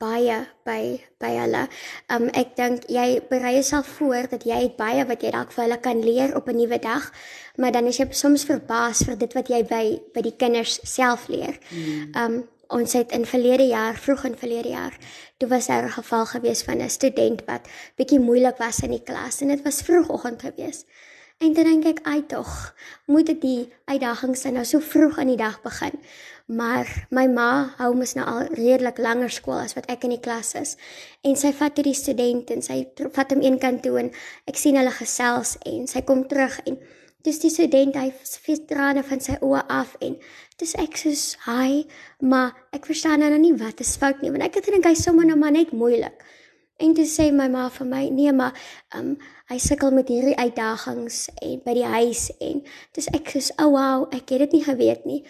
baie 0.04 0.38
by 0.66 1.00
by 1.22 1.32
hulle. 1.38 1.68
Um 2.10 2.30
ek 2.34 2.56
dink 2.58 2.88
jy 2.90 3.22
berei 3.30 3.54
jouself 3.60 3.88
voor 4.00 4.28
dat 4.32 4.44
jy 4.44 4.58
het 4.66 4.76
baie 4.78 5.06
wat 5.06 5.24
jy 5.24 5.32
dalk 5.32 5.52
vir 5.52 5.64
hulle 5.64 5.80
kan 5.80 6.04
leer 6.04 6.36
op 6.36 6.50
'n 6.50 6.58
nuwe 6.58 6.80
dag, 6.80 7.12
maar 7.58 7.72
dan 7.72 7.88
is 7.88 7.98
jy 7.98 8.08
soms 8.12 8.44
verbaas 8.44 9.04
vir 9.06 9.16
dit 9.16 9.34
wat 9.34 9.48
jy 9.50 9.64
by 9.64 9.86
by 10.14 10.22
die 10.22 10.38
kinders 10.38 10.80
self 10.84 11.28
leer. 11.28 11.60
Hmm. 11.70 12.12
Um 12.16 12.44
ons 12.74 12.94
het 12.94 13.12
in 13.12 13.26
verlede 13.26 13.68
jaar, 13.68 13.94
vroeg 13.94 14.24
in 14.26 14.36
verlede 14.36 14.70
jaar, 14.70 14.98
toe 15.38 15.50
was 15.50 15.68
daar 15.68 15.86
'n 15.86 15.98
geval 16.00 16.26
gewees 16.26 16.64
van 16.64 16.82
'n 16.82 16.90
student 16.90 17.46
wat 17.46 17.68
bietjie 17.98 18.20
moeilik 18.20 18.58
was 18.58 18.80
in 18.80 18.92
die 18.92 19.04
klas 19.04 19.42
en 19.42 19.48
dit 19.48 19.62
was 19.62 19.82
vroegoggend 19.82 20.42
gewees. 20.42 20.86
En 21.44 21.52
dan 21.54 21.66
dink 21.68 21.86
ek 21.86 22.06
uit 22.08 22.28
tog, 22.32 22.52
moet 23.12 23.28
dit 23.28 23.40
die 23.44 23.64
uitdagings 23.92 24.46
nou 24.56 24.62
so 24.64 24.80
vroeg 24.80 25.18
in 25.20 25.34
die 25.34 25.40
dag 25.42 25.58
begin. 25.60 25.98
Maar 26.48 26.88
my 27.12 27.26
ma 27.28 27.48
hou 27.82 27.90
mos 28.00 28.14
nou 28.16 28.24
al 28.24 28.48
redelik 28.56 29.02
langer 29.04 29.32
skool 29.32 29.60
as 29.60 29.76
wat 29.76 29.90
ek 29.92 30.06
in 30.08 30.14
die 30.16 30.22
klas 30.24 30.54
is. 30.56 30.78
En 31.28 31.36
sy 31.40 31.52
vat 31.58 31.76
toe 31.76 31.84
die 31.84 31.98
student 32.00 32.54
en 32.56 32.64
sy 32.64 32.78
vat 33.18 33.36
hom 33.36 33.44
een 33.44 33.60
kant 33.60 33.84
toe 33.84 33.98
en 34.00 34.14
ek 34.48 34.62
sien 34.62 34.80
hulle 34.80 34.94
gesels 34.96 35.58
en 35.68 35.84
sy 35.92 36.06
kom 36.08 36.24
terug 36.32 36.62
en 36.64 36.80
dis 37.28 37.42
die 37.44 37.52
student 37.52 38.00
hy 38.00 38.08
vis 38.48 38.64
trane 38.70 39.04
van 39.10 39.24
sy 39.24 39.36
oë 39.44 39.66
af 39.82 39.98
en 40.00 40.16
dis 40.64 40.76
ek 40.80 40.96
sê 41.00 41.12
hi, 41.50 41.84
maar 42.24 42.56
ek 42.72 42.88
verstaan 42.88 43.24
nou 43.24 43.36
nie 43.36 43.56
wat 43.60 43.84
is 43.84 43.98
fout 44.00 44.24
nie 44.24 44.32
want 44.32 44.48
ek 44.48 44.62
het 44.62 44.72
gedink 44.72 44.88
hy 44.88 44.96
sommer 45.00 45.28
nou 45.28 45.36
maar 45.44 45.56
net 45.56 45.76
moeilik. 45.76 46.24
En 46.80 46.96
toe 46.96 47.06
sê 47.08 47.30
my 47.32 47.46
ma 47.52 47.68
vir 47.72 47.88
my, 47.88 48.04
nee 48.12 48.32
maar, 48.36 48.56
um, 48.98 49.14
hy 49.52 49.58
sukkel 49.60 49.92
met 49.92 50.08
hierdie 50.08 50.38
uitdagings 50.38 51.30
en 51.42 51.60
by 51.66 51.74
die 51.74 51.88
huis 51.88 52.30
en 52.40 52.62
dis 52.96 53.08
ek 53.14 53.30
sê, 53.30 53.52
"O 53.60 53.68
oh, 53.68 53.72
wow, 53.72 54.08
ek 54.12 54.30
het 54.30 54.40
dit 54.40 54.52
nie 54.52 54.64
geweet 54.64 55.06
nie." 55.06 55.24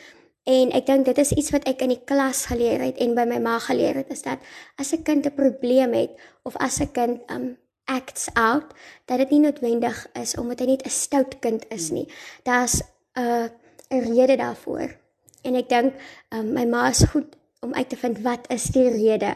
En 0.44 0.72
ek 0.76 0.86
dink 0.86 1.06
dit 1.06 1.18
is 1.18 1.32
iets 1.32 1.52
wat 1.52 1.68
ek 1.68 1.82
in 1.82 1.94
die 1.96 2.04
klas 2.04 2.46
geleer 2.46 2.82
het 2.84 2.98
en 2.98 3.16
by 3.16 3.24
my 3.24 3.40
ma 3.40 3.60
geleer 3.60 3.96
het 3.96 4.10
is 4.12 4.22
dat 4.22 4.40
as 4.78 4.94
'n 4.94 5.04
kind 5.04 5.26
'n 5.26 5.36
probleem 5.36 5.94
het 5.94 6.12
of 6.44 6.58
as 6.58 6.82
'n 6.82 6.92
kind 6.92 7.22
um 7.32 7.58
acts 7.86 8.30
out, 8.34 8.74
dat 9.06 9.18
dit 9.18 9.30
nie 9.30 9.40
noodwendig 9.40 10.08
is 10.20 10.36
omdat 10.38 10.60
hy 10.60 10.66
net 10.66 10.86
'n 10.86 10.90
stout 10.90 11.40
kind 11.40 11.66
is 11.70 11.90
nie. 11.92 12.08
Daar's 12.44 12.82
uh, 13.18 13.48
'n 13.90 14.14
rede 14.14 14.36
daarvoor. 14.36 14.96
En 15.42 15.56
ek 15.56 15.70
dink 15.70 15.94
um, 16.30 16.54
my 16.54 16.66
ma 16.66 16.90
is 16.90 17.04
goed 17.04 17.36
om 17.62 17.74
uit 17.74 17.90
te 17.90 17.98
vind 17.98 18.20
wat 18.20 18.48
is 18.52 18.64
die 18.64 18.90
rede 18.90 19.36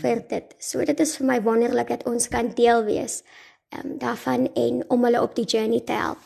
vir 0.00 0.22
dit. 0.28 0.54
So 0.58 0.84
dit 0.84 1.00
is 1.00 1.16
vir 1.16 1.26
my 1.26 1.42
wonderlik 1.42 1.88
dat 1.88 2.06
ons 2.06 2.28
kan 2.28 2.52
deel 2.54 2.84
wees 2.84 3.22
um, 3.78 3.98
daarvan 3.98 4.48
en 4.54 4.82
om 4.88 5.04
hulle 5.04 5.22
op 5.22 5.34
die 5.36 5.44
journey 5.44 5.80
te 5.80 5.92
help. 5.92 6.22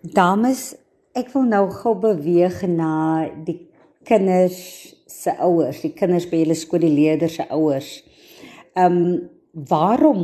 Dames, 0.00 0.70
ek 1.12 1.32
wil 1.34 1.48
nou 1.50 1.66
gou 1.74 1.94
beweeg 2.00 2.62
na 2.70 2.92
die 3.44 3.58
kinders 4.08 4.60
se 5.10 5.34
ouers, 5.44 5.82
die 5.82 5.92
kinders 5.96 6.28
by 6.30 6.40
julle 6.42 6.56
skool, 6.56 6.84
die 6.86 6.94
leerders 6.94 7.36
se 7.40 7.46
ouers. 7.52 7.90
Ehm 8.78 8.96
um, 9.02 9.12
waarom 9.66 10.20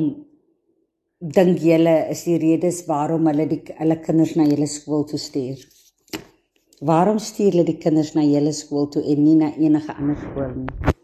dink 1.19 1.59
julle 1.59 1.95
is 2.13 2.23
die 2.29 2.37
redes 2.39 2.85
waarom 2.87 3.27
hulle 3.27 3.49
die 3.51 3.63
hulle 3.81 3.97
kinders 4.05 4.37
na 4.39 4.47
julle 4.47 4.69
skool 4.71 5.03
toe 5.11 5.19
stuur? 5.19 5.65
Waarom 6.87 7.19
stuur 7.19 7.51
hulle 7.57 7.67
die 7.67 7.81
kinders 7.83 8.15
na 8.15 8.23
julle 8.23 8.53
skool 8.55 8.87
toe 8.93 9.03
en 9.03 9.25
nie 9.25 9.39
na 9.41 9.51
enige 9.57 9.97
ander 9.97 10.21
skool 10.23 10.55
nie? 10.61 10.96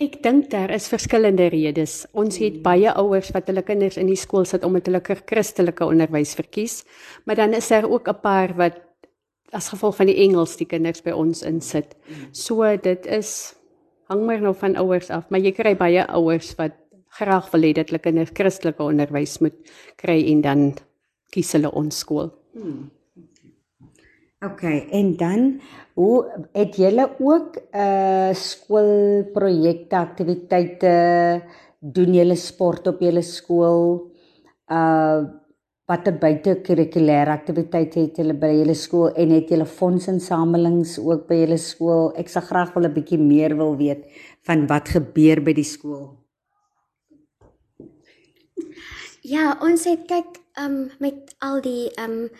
Ek 0.00 0.22
dink 0.24 0.46
daar 0.48 0.70
is 0.72 0.86
verskillende 0.88 1.50
redes. 1.52 2.06
Ons 2.16 2.38
het 2.40 2.62
baie 2.64 2.88
ouers 2.96 3.28
wat 3.36 3.50
hulle 3.50 3.60
kinders 3.66 3.98
in 4.00 4.08
die 4.08 4.16
skool 4.16 4.46
sit 4.48 4.64
omdat 4.64 4.86
hulle 4.88 5.02
Christelike 5.04 5.84
onderwys 5.84 6.32
verkies, 6.38 6.84
maar 7.28 7.36
dan 7.36 7.52
is 7.52 7.68
daar 7.68 7.84
ook 7.84 8.08
'n 8.08 8.20
paar 8.22 8.54
wat 8.56 8.80
as 9.52 9.68
gevolg 9.68 9.96
van 9.96 10.06
die 10.06 10.16
Engels 10.24 10.56
die 10.56 10.66
kinders 10.66 11.02
by 11.02 11.10
ons 11.10 11.42
insit. 11.42 11.96
So 12.32 12.76
dit 12.76 13.06
is 13.06 13.54
hang 14.08 14.24
maar 14.26 14.40
nou 14.40 14.54
van 14.54 14.76
ouers 14.76 15.10
af, 15.10 15.28
maar 15.28 15.40
jy 15.40 15.52
kry 15.52 15.76
baie 15.76 16.06
ouers 16.06 16.54
wat 16.56 16.72
graag 17.18 17.50
wil 17.50 17.62
hê 17.62 17.72
dat 17.72 17.90
hulle 17.90 18.00
kinders 18.00 18.30
Christelike 18.32 18.82
onderwys 18.82 19.38
moet 19.40 19.54
kry 19.96 20.24
en 20.32 20.40
dan 20.40 20.74
kies 21.30 21.52
hulle 21.52 21.70
ons 21.70 21.98
skool. 21.98 22.32
Hmm. 22.54 22.90
OK, 24.40 24.62
en 24.90 25.16
dan 25.16 25.60
hoe 25.94 26.46
het 26.52 26.76
julle 26.76 27.04
ook 27.18 27.56
'n 27.56 27.76
uh, 27.76 28.32
skoolprojekte 28.32 29.96
aktiwiteite 29.96 30.94
doen 31.78 32.14
julle 32.14 32.36
sport 32.36 32.86
op 32.86 33.00
julle 33.00 33.22
skool? 33.22 34.10
Uh 34.68 35.40
watter 35.90 36.14
buitekurrikulêre 36.14 37.32
aktiwiteite 37.34 38.00
het 38.00 38.16
julle 38.16 38.34
by 38.38 38.50
julle 38.54 38.74
skool 38.78 39.08
en 39.18 39.32
het 39.34 39.48
julle 39.50 39.66
fondsinsamelings 39.66 40.98
ook 40.98 41.26
by 41.28 41.40
julle 41.42 41.58
skool? 41.58 42.12
Ek 42.16 42.28
sal 42.28 42.42
graag 42.42 42.72
wil 42.74 42.86
'n 42.88 42.94
bietjie 42.94 43.18
meer 43.18 43.56
wil 43.56 43.76
weet 43.76 44.06
van 44.46 44.66
wat 44.66 44.88
gebeur 44.88 45.42
by 45.42 45.52
die 45.52 45.70
skool. 45.74 46.16
Ja, 49.22 49.58
ons 49.60 49.84
het 49.84 50.06
kyk 50.08 50.40
um 50.64 50.90
met 50.98 51.34
al 51.38 51.60
die 51.60 51.90
um 52.00 52.30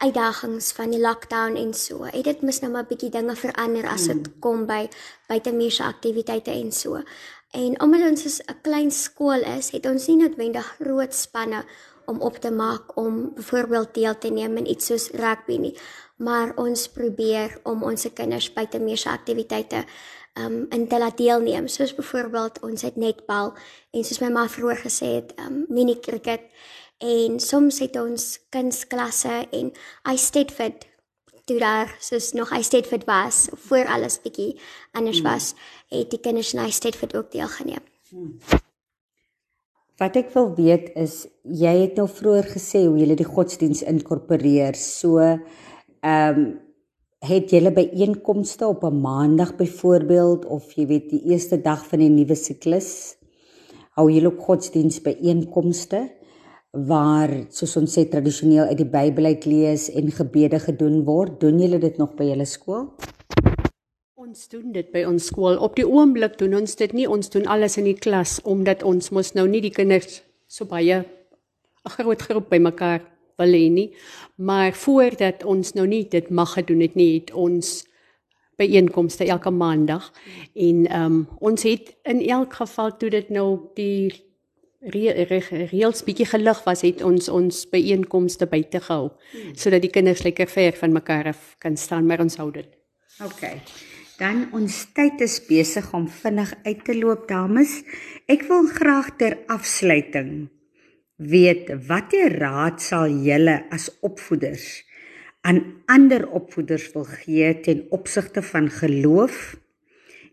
uitdagings 0.00 0.72
van 0.72 0.94
die 0.94 1.00
lockdown 1.00 1.56
en 1.60 1.74
so. 1.76 2.06
Het 2.08 2.24
dit 2.24 2.42
mis 2.46 2.60
nou 2.62 2.72
maar 2.72 2.88
bietjie 2.88 3.12
dinge 3.12 3.36
verander 3.36 3.88
as 3.88 4.08
dit 4.08 4.16
hmm. 4.16 4.40
kom 4.40 4.64
by 4.68 4.86
buitemuurse 5.28 5.84
aktiwiteite 5.84 6.54
en 6.56 6.72
so. 6.72 7.02
En 7.50 7.80
omdat 7.82 8.06
ons 8.08 8.40
'n 8.40 8.60
klein 8.62 8.90
skool 8.90 9.42
is, 9.58 9.70
het 9.70 9.86
ons 9.86 10.06
nie 10.06 10.16
noodwendig 10.16 10.66
groot 10.78 11.14
spanne 11.14 11.64
om 12.06 12.20
op 12.20 12.36
te 12.36 12.50
maak 12.50 12.96
om 12.96 13.34
byvoorbeeld 13.34 13.94
deel 13.94 14.18
te 14.18 14.30
neem 14.30 14.56
in 14.56 14.70
iets 14.70 14.86
soos 14.86 15.10
rugby 15.10 15.56
nie. 15.56 15.76
Maar 16.16 16.52
ons 16.56 16.88
probeer 16.88 17.58
om 17.62 17.82
ons 17.82 18.06
kinders 18.14 18.52
buitemuurse 18.52 19.08
aktiwiteite 19.08 19.84
um 20.34 20.66
in 20.70 20.88
te 20.88 20.98
laat 20.98 21.16
deelneem. 21.16 21.68
Soos 21.68 21.94
byvoorbeeld 21.94 22.60
ons 22.62 22.82
het 22.82 22.96
netbal 22.96 23.54
en 23.90 24.04
soos 24.04 24.20
my 24.20 24.28
ma 24.28 24.48
vroeër 24.48 24.82
gesê 24.86 25.14
het, 25.18 25.34
um 25.46 25.64
mini 25.68 25.98
cricket 26.00 26.40
en 27.00 27.40
soms 27.40 27.80
het 27.80 27.96
ons 27.96 28.24
kunsklasse 28.52 29.32
en 29.56 29.72
I 30.08 30.16
stayed 30.20 30.52
fit 30.52 30.86
toe 31.48 31.58
daar 31.58 31.94
soos 31.98 32.32
nog 32.36 32.52
I 32.54 32.62
stayed 32.62 32.86
fit 32.86 33.06
was 33.08 33.48
voor 33.66 33.88
alles 33.88 34.20
bietjie 34.22 34.58
anders 34.92 35.22
hmm. 35.22 35.30
was 35.30 35.54
het 35.88 36.10
die 36.12 36.20
kinders 36.20 36.52
in 36.54 36.62
I 36.62 36.70
stayed 36.70 36.96
fit 36.96 37.16
ook 37.16 37.32
deelgeneem. 37.32 37.82
Hmm. 38.10 38.36
Wat 40.00 40.16
ek 40.16 40.30
wil 40.32 40.54
weet 40.56 40.92
is 40.96 41.26
jy 41.44 41.74
het 41.82 41.98
nou 42.00 42.08
vroeër 42.08 42.46
gesê 42.54 42.84
hoe 42.86 42.96
jy 43.00 43.16
die 43.18 43.28
godsdiens 43.28 43.82
inkorporeer. 43.82 44.76
So 44.76 45.20
ehm 45.20 45.40
um, 46.04 46.50
het 47.20 47.50
julle 47.52 47.68
by 47.76 47.82
einkomste 48.00 48.64
op 48.64 48.84
'n 48.84 49.00
maandag 49.00 49.56
byvoorbeeld 49.56 50.46
of 50.46 50.72
jy 50.72 50.86
weet 50.86 51.10
die 51.10 51.24
eerste 51.32 51.60
dag 51.60 51.84
van 51.86 51.98
die 51.98 52.08
nuwe 52.08 52.34
siklus 52.34 53.16
hou 53.96 54.08
julle 54.08 54.32
ook 54.32 54.40
godsdiens 54.40 55.02
by 55.04 55.12
einkomste? 55.20 56.08
Waar 56.70 57.32
soos 57.50 57.74
ons 57.80 57.94
sê 57.96 58.04
tradisioneel 58.06 58.70
uit 58.70 58.78
die 58.78 58.86
Bybel 58.86 59.32
uit 59.32 59.46
lees 59.46 59.88
en 59.90 60.10
gebede 60.14 60.60
gedoen 60.62 61.02
word. 61.04 61.40
Doen 61.42 61.58
julle 61.58 61.80
dit 61.82 61.98
nog 61.98 62.14
by 62.14 62.30
julle 62.30 62.46
skool? 62.46 62.86
Ons 64.14 64.46
doen 64.52 64.70
dit 64.72 64.86
by 64.92 65.02
ons 65.08 65.26
skool. 65.32 65.58
Op 65.58 65.74
die 65.74 65.86
oomblik 65.86 66.38
doen 66.38 66.54
ons 66.60 66.76
dit 66.78 66.92
nie. 66.94 67.08
Ons 67.10 67.32
doen 67.34 67.48
alles 67.50 67.78
in 67.80 67.88
die 67.90 67.98
klas 67.98 68.38
omdat 68.46 68.84
ons 68.86 69.10
mos 69.10 69.34
nou 69.34 69.48
nie 69.50 69.62
die 69.64 69.74
kinders 69.74 70.22
so 70.46 70.64
baie 70.64 71.02
'n 71.02 71.90
groot 71.90 72.22
groep 72.22 72.50
bymekaar 72.50 73.00
wil 73.38 73.52
hê 73.52 73.70
nie. 73.70 73.90
Maar 74.36 74.72
voordat 74.72 75.44
ons 75.44 75.74
nou 75.74 75.86
nie 75.86 76.04
dit 76.04 76.30
mag 76.30 76.52
gedoen 76.54 76.80
het 76.80 76.94
nie, 76.94 77.14
het 77.14 77.32
ons 77.32 77.84
byeenkomste 78.56 79.24
elke 79.24 79.50
maandag 79.50 80.12
en 80.54 80.86
ehm 80.86 81.04
um, 81.04 81.28
ons 81.40 81.62
het 81.62 81.96
in 82.04 82.20
elk 82.20 82.52
geval 82.52 82.96
toe 82.96 83.10
dit 83.10 83.30
nou 83.30 83.58
die 83.74 84.29
reëls 84.80 86.04
bietjie 86.06 86.26
gelig 86.30 86.62
was 86.64 86.82
het 86.86 87.02
ons 87.04 87.28
ons 87.28 87.64
byeenkomste 87.68 88.46
buite 88.48 88.80
gehou 88.80 89.10
hmm. 89.10 89.54
sodat 89.54 89.84
die 89.84 89.92
kinders 89.92 90.24
lekker 90.24 90.48
ver 90.48 90.76
van 90.78 90.92
mekaar 90.96 91.32
af 91.34 91.56
kan 91.58 91.76
staan 91.76 92.06
maar 92.06 92.20
ons 92.20 92.36
hou 92.40 92.50
dit. 92.52 92.68
OK. 93.20 93.44
Dan 94.20 94.48
ons 94.56 94.86
tyd 94.96 95.20
is 95.20 95.40
besig 95.48 95.92
om 95.96 96.08
vinnig 96.08 96.52
uit 96.64 96.84
te 96.84 96.96
loop 96.96 97.28
dames. 97.28 97.82
Ek 98.28 98.44
wil 98.48 98.68
graag 98.68 99.16
ter 99.20 99.38
afsluiting 99.48 100.48
weet 101.20 101.68
watter 101.88 102.32
raad 102.40 102.80
sal 102.80 103.12
julle 103.12 103.58
as 103.72 103.90
opvoeders 104.00 104.80
aan 105.40 105.60
ander 105.88 106.26
opvoeders 106.36 106.90
wil 106.92 107.06
gee 107.08 107.52
ten 107.64 107.86
opsigte 107.96 108.42
van 108.44 108.68
geloof, 108.70 109.56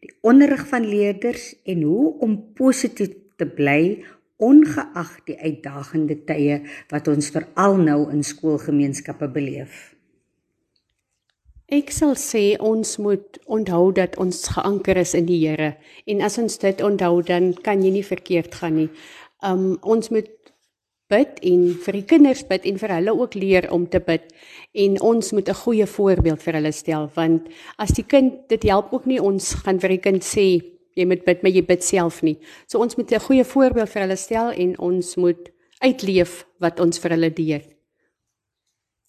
die 0.04 0.12
onderrig 0.22 0.66
van 0.68 0.88
leerders 0.88 1.54
en 1.64 1.82
hoe 1.88 2.20
om 2.20 2.36
positief 2.54 3.16
te 3.38 3.48
bly 3.48 4.04
ongeag 4.38 5.14
die 5.26 5.38
uitdagende 5.42 6.18
tye 6.30 6.62
wat 6.92 7.08
ons 7.08 7.30
veral 7.34 7.78
nou 7.82 8.12
in 8.14 8.24
skoolgemeenskappe 8.24 9.30
beleef. 9.34 9.94
Ek 11.68 11.90
sal 11.92 12.14
sê 12.16 12.56
ons 12.64 12.94
moet 13.04 13.40
onthou 13.52 13.92
dat 13.92 14.16
ons 14.24 14.46
geanker 14.54 15.02
is 15.02 15.12
in 15.18 15.26
die 15.28 15.42
Here 15.42 15.74
en 16.08 16.22
as 16.24 16.38
ons 16.40 16.56
dit 16.62 16.82
onthou 16.82 17.20
dan 17.28 17.52
kan 17.66 17.84
jy 17.84 17.92
nie 17.98 18.06
verkeerd 18.08 18.56
gaan 18.56 18.78
nie. 18.80 18.90
Um 19.44 19.76
ons 19.82 20.08
moet 20.14 20.32
bid 21.12 21.42
en 21.50 21.68
vir 21.84 21.98
die 21.98 22.06
kinders 22.08 22.46
bid 22.48 22.64
en 22.68 22.80
vir 22.80 22.94
hulle 22.96 23.14
ook 23.16 23.36
leer 23.36 23.68
om 23.76 23.84
te 23.92 24.00
bid 24.04 24.32
en 24.86 24.98
ons 25.02 25.34
moet 25.34 25.50
'n 25.50 25.62
goeie 25.64 25.88
voorbeeld 25.88 26.42
vir 26.44 26.54
hulle 26.54 26.72
stel 26.72 27.12
want 27.16 27.48
as 27.78 27.92
die 27.92 28.04
kind 28.04 28.48
dit 28.50 28.64
help 28.64 28.94
ook 28.94 29.06
nie 29.06 29.20
ons 29.20 29.54
gaan 29.64 29.80
vir 29.80 29.90
die 29.90 30.04
kind 30.08 30.24
sê 30.24 30.77
jy 30.98 31.06
moet 31.06 31.24
bid, 31.26 31.44
maar 31.44 31.54
jy 31.54 31.64
bid 31.66 31.86
self 31.86 32.22
nie. 32.26 32.38
So 32.68 32.82
ons 32.84 32.98
moet 32.98 33.12
'n 33.12 33.20
goeie 33.20 33.46
voorbeeld 33.46 33.90
vir 33.90 34.02
hulle 34.02 34.18
stel 34.18 34.52
en 34.52 34.78
ons 34.80 35.16
moet 35.16 35.50
uitleef 35.80 36.46
wat 36.60 36.80
ons 36.80 37.00
vir 37.00 37.12
hulle 37.12 37.34
leer. 37.38 37.78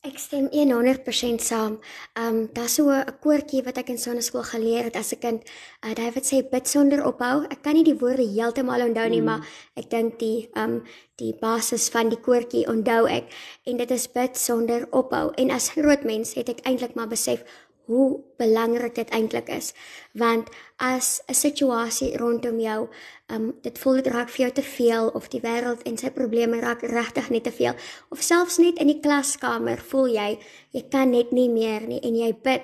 Ek 0.07 0.15
stem 0.23 0.47
100% 0.55 1.43
saam. 1.43 1.81
Ehm 2.15 2.37
um, 2.37 2.49
daar's 2.55 2.75
so 2.75 2.87
'n 2.91 3.19
koortjie 3.21 3.65
wat 3.65 3.79
ek 3.79 3.89
in 3.89 3.99
sonneskool 3.99 4.45
geleer 4.47 4.85
het 4.85 4.97
as 4.97 5.13
'n 5.13 5.19
kind. 5.19 5.43
Uh, 5.85 5.95
David 5.95 6.25
sê 6.25 6.49
bid 6.51 6.69
sonder 6.69 7.05
ophou. 7.05 7.47
Ek 7.51 7.63
kan 7.63 7.75
nie 7.75 7.85
die 7.85 7.99
woorde 7.99 8.23
heeltemal 8.23 8.81
onthou 8.81 9.09
nie, 9.09 9.21
mm. 9.21 9.25
maar 9.25 9.43
ek 9.75 9.91
dink 9.91 10.19
die 10.19 10.49
ehm 10.55 10.65
um, 10.65 10.83
die 11.17 11.35
basis 11.41 11.89
van 11.89 12.09
die 12.09 12.21
koortjie 12.21 12.69
onthou 12.69 13.09
ek 13.09 13.25
en 13.67 13.77
dit 13.77 13.91
is 13.91 14.07
bid 14.07 14.37
sonder 14.37 14.87
ophou. 14.93 15.33
En 15.37 15.51
as 15.51 15.71
groot 15.71 16.05
mens 16.05 16.35
het 16.35 16.49
ek 16.49 16.61
eintlik 16.63 16.95
maar 16.95 17.09
besef 17.09 17.43
hoe 17.89 18.21
belangrik 18.37 18.95
dit 18.95 19.11
eintlik 19.17 19.49
is. 19.49 19.73
Want 20.13 20.49
as 20.77 21.23
'n 21.27 21.35
situasie 21.35 22.17
rondom 22.17 22.61
jou 22.61 22.89
um 23.27 23.55
dit 23.63 23.79
voel 23.79 23.95
dit 23.95 24.07
raak 24.07 24.29
vir 24.29 24.41
jou 24.45 24.53
te 24.53 24.63
veel 24.63 25.09
of 25.09 25.29
die 25.29 25.41
wêreld 25.41 25.83
en 25.83 25.97
sy 25.97 26.11
probleme 26.11 26.61
raak 26.61 26.83
regtig 26.83 27.31
net 27.31 27.45
te 27.45 27.53
veel 27.53 27.75
of 28.09 28.23
selfs 28.23 28.59
net 28.59 28.79
in 28.79 28.87
die 28.87 29.01
klaskamer 29.01 29.79
voel 29.79 30.07
jy 30.07 30.39
jy 30.71 30.83
kan 30.91 31.11
net 31.11 31.33
nie 31.33 31.49
meer 31.49 31.81
nie 31.89 32.01
en 32.01 32.17
jy 32.17 32.33
bid 32.43 32.63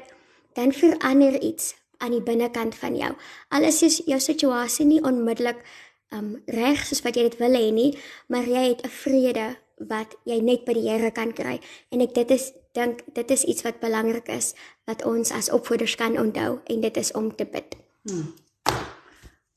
dan 0.53 0.73
verander 0.73 1.41
iets 1.41 1.75
aan 1.99 2.11
die 2.11 2.23
binnekant 2.23 2.75
van 2.75 2.97
jou. 2.97 3.13
Al 3.49 3.63
is 3.63 4.03
jou 4.07 4.21
situasie 4.21 4.87
nie 4.87 5.03
onmiddellik 5.03 5.65
um 6.13 6.43
reg 6.47 6.87
soos 6.87 7.03
wat 7.03 7.17
jy 7.17 7.23
dit 7.23 7.39
wil 7.39 7.53
hê 7.53 7.73
nie 7.73 7.99
maar 8.29 8.45
jy 8.45 8.69
het 8.69 8.85
'n 8.85 8.89
vrede 8.89 9.57
wat 9.79 10.15
jy 10.25 10.41
net 10.41 10.65
by 10.65 10.73
die 10.73 10.89
Here 10.89 11.11
kan 11.11 11.33
kry. 11.33 11.61
En 11.91 12.01
ek 12.01 12.15
dit 12.15 12.31
is 12.31 12.53
dink 12.75 13.05
dit 13.15 13.31
is 13.31 13.45
iets 13.45 13.63
wat 13.67 13.81
belangrik 13.83 14.29
is 14.35 14.55
wat 14.89 15.05
ons 15.07 15.33
as 15.33 15.51
opvoeders 15.55 15.95
kan 16.01 16.19
onthou 16.19 16.59
en 16.65 16.81
dit 16.81 16.97
is 16.97 17.13
om 17.13 17.31
te 17.37 17.47
bid. 17.47 17.77
Hmm. 18.09 18.33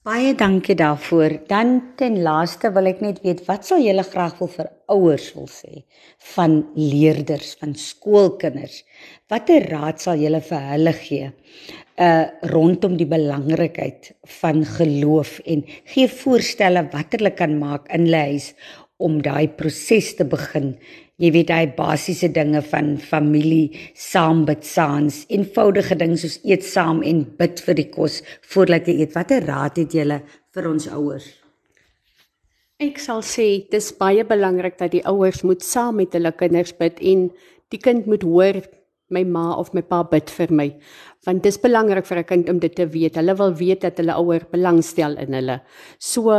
Baie 0.08 0.32
dankie 0.40 0.76
daarvoor. 0.80 1.34
Dan 1.50 1.82
ten 2.00 2.22
laaste 2.24 2.70
wil 2.72 2.88
ek 2.88 3.02
net 3.04 3.18
weet 3.26 3.42
wat 3.50 3.66
sal 3.68 3.82
julle 3.84 4.06
graag 4.08 4.38
wil 4.40 4.48
vir 4.54 4.70
ouers 4.94 5.26
wil 5.36 5.50
sê 5.52 5.82
van 6.30 6.62
leerders, 6.80 7.58
van 7.60 7.74
skoolkinders. 7.76 8.86
Watter 9.28 9.68
raad 9.68 10.00
sal 10.00 10.22
julle 10.22 10.40
vir 10.48 10.70
hulle 10.70 10.94
gee? 11.02 11.28
Uh 12.00 12.24
rondom 12.54 12.96
die 12.96 13.10
belangrikheid 13.10 14.14
van 14.40 14.64
geloof 14.78 15.42
en 15.44 15.66
gee 15.92 16.08
voorstelle 16.08 16.86
wat 16.94 17.18
hulle 17.18 17.34
kan 17.36 17.58
maak 17.60 17.92
in 17.92 18.08
hulle 18.08 18.24
huis 18.30 18.54
om 19.04 19.20
daai 19.22 19.50
proses 19.60 20.14
te 20.16 20.26
begin 20.26 20.78
jy 21.18 21.32
weet 21.34 21.50
hy 21.50 21.66
basiese 21.78 22.30
dinge 22.34 22.62
van 22.70 22.94
familie 23.02 23.72
saam 23.98 24.46
bid 24.46 24.66
saans 24.66 25.24
eenvoudige 25.34 25.98
dinge 25.98 26.20
soos 26.22 26.38
eet 26.46 26.66
saam 26.66 27.02
en 27.02 27.24
bid 27.40 27.62
vir 27.66 27.80
die 27.80 27.90
kos 27.90 28.22
voordat 28.54 28.88
jy 28.88 29.00
eet. 29.02 29.16
Watter 29.18 29.46
raad 29.46 29.82
het 29.82 29.94
jy 29.98 30.06
vir 30.54 30.70
ons 30.70 30.88
ouers? 30.94 31.28
Ek 32.78 33.00
sal 33.02 33.24
sê 33.26 33.66
dis 33.72 33.90
baie 33.98 34.22
belangrik 34.22 34.78
dat 34.78 34.94
die 34.94 35.02
ouers 35.10 35.42
moet 35.42 35.66
saam 35.66 35.98
met 35.98 36.14
hulle 36.14 36.30
kinders 36.38 36.76
bid 36.78 37.02
en 37.02 37.32
die 37.74 37.82
kind 37.82 38.06
moet 38.06 38.22
hoor 38.22 38.62
my 39.10 39.24
ma 39.26 39.56
of 39.58 39.74
my 39.74 39.82
pa 39.82 40.04
bid 40.06 40.30
vir 40.30 40.54
my. 40.54 40.68
Want 41.26 41.42
dis 41.44 41.58
belangrik 41.58 42.06
vir 42.06 42.20
'n 42.20 42.30
kind 42.30 42.50
om 42.50 42.60
dit 42.60 42.76
te 42.76 42.86
weet. 42.86 43.16
Hulle 43.16 43.36
wil 43.36 43.54
weet 43.54 43.82
dat 43.82 43.98
hulle 43.98 44.14
ouer 44.14 44.46
belangstel 44.52 45.18
in 45.18 45.34
hulle. 45.34 45.62
So 45.98 46.30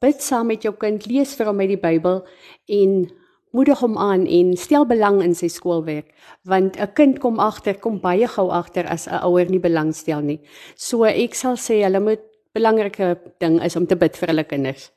bid 0.00 0.22
saam 0.22 0.46
met 0.46 0.62
jou 0.62 0.74
kind 0.78 1.06
lees 1.06 1.34
vir 1.34 1.46
hom 1.46 1.60
uit 1.60 1.68
die 1.68 1.82
Bybel 1.82 2.24
en 2.68 3.10
moedig 3.52 3.78
hom 3.78 3.98
aan 3.98 4.26
en 4.26 4.56
stel 4.56 4.86
belang 4.86 5.22
in 5.22 5.34
sy 5.34 5.48
skoolwerk 5.48 6.12
want 6.44 6.76
'n 6.76 6.92
kind 6.94 7.18
kom 7.18 7.38
agter 7.38 7.78
kom 7.78 8.00
baie 8.00 8.26
gou 8.26 8.50
agter 8.50 8.86
as 8.86 9.08
'n 9.08 9.24
ouer 9.24 9.50
nie 9.50 9.60
belangstel 9.60 10.20
nie. 10.20 10.40
So 10.76 11.04
ek 11.04 11.34
sal 11.34 11.56
sê 11.56 11.82
hulle 11.82 12.00
moet 12.00 12.20
belangrike 12.54 13.18
ding 13.38 13.62
is 13.62 13.76
om 13.76 13.86
te 13.86 13.96
bid 13.96 14.16
vir 14.16 14.28
hulle 14.28 14.44
kinders. 14.44 14.90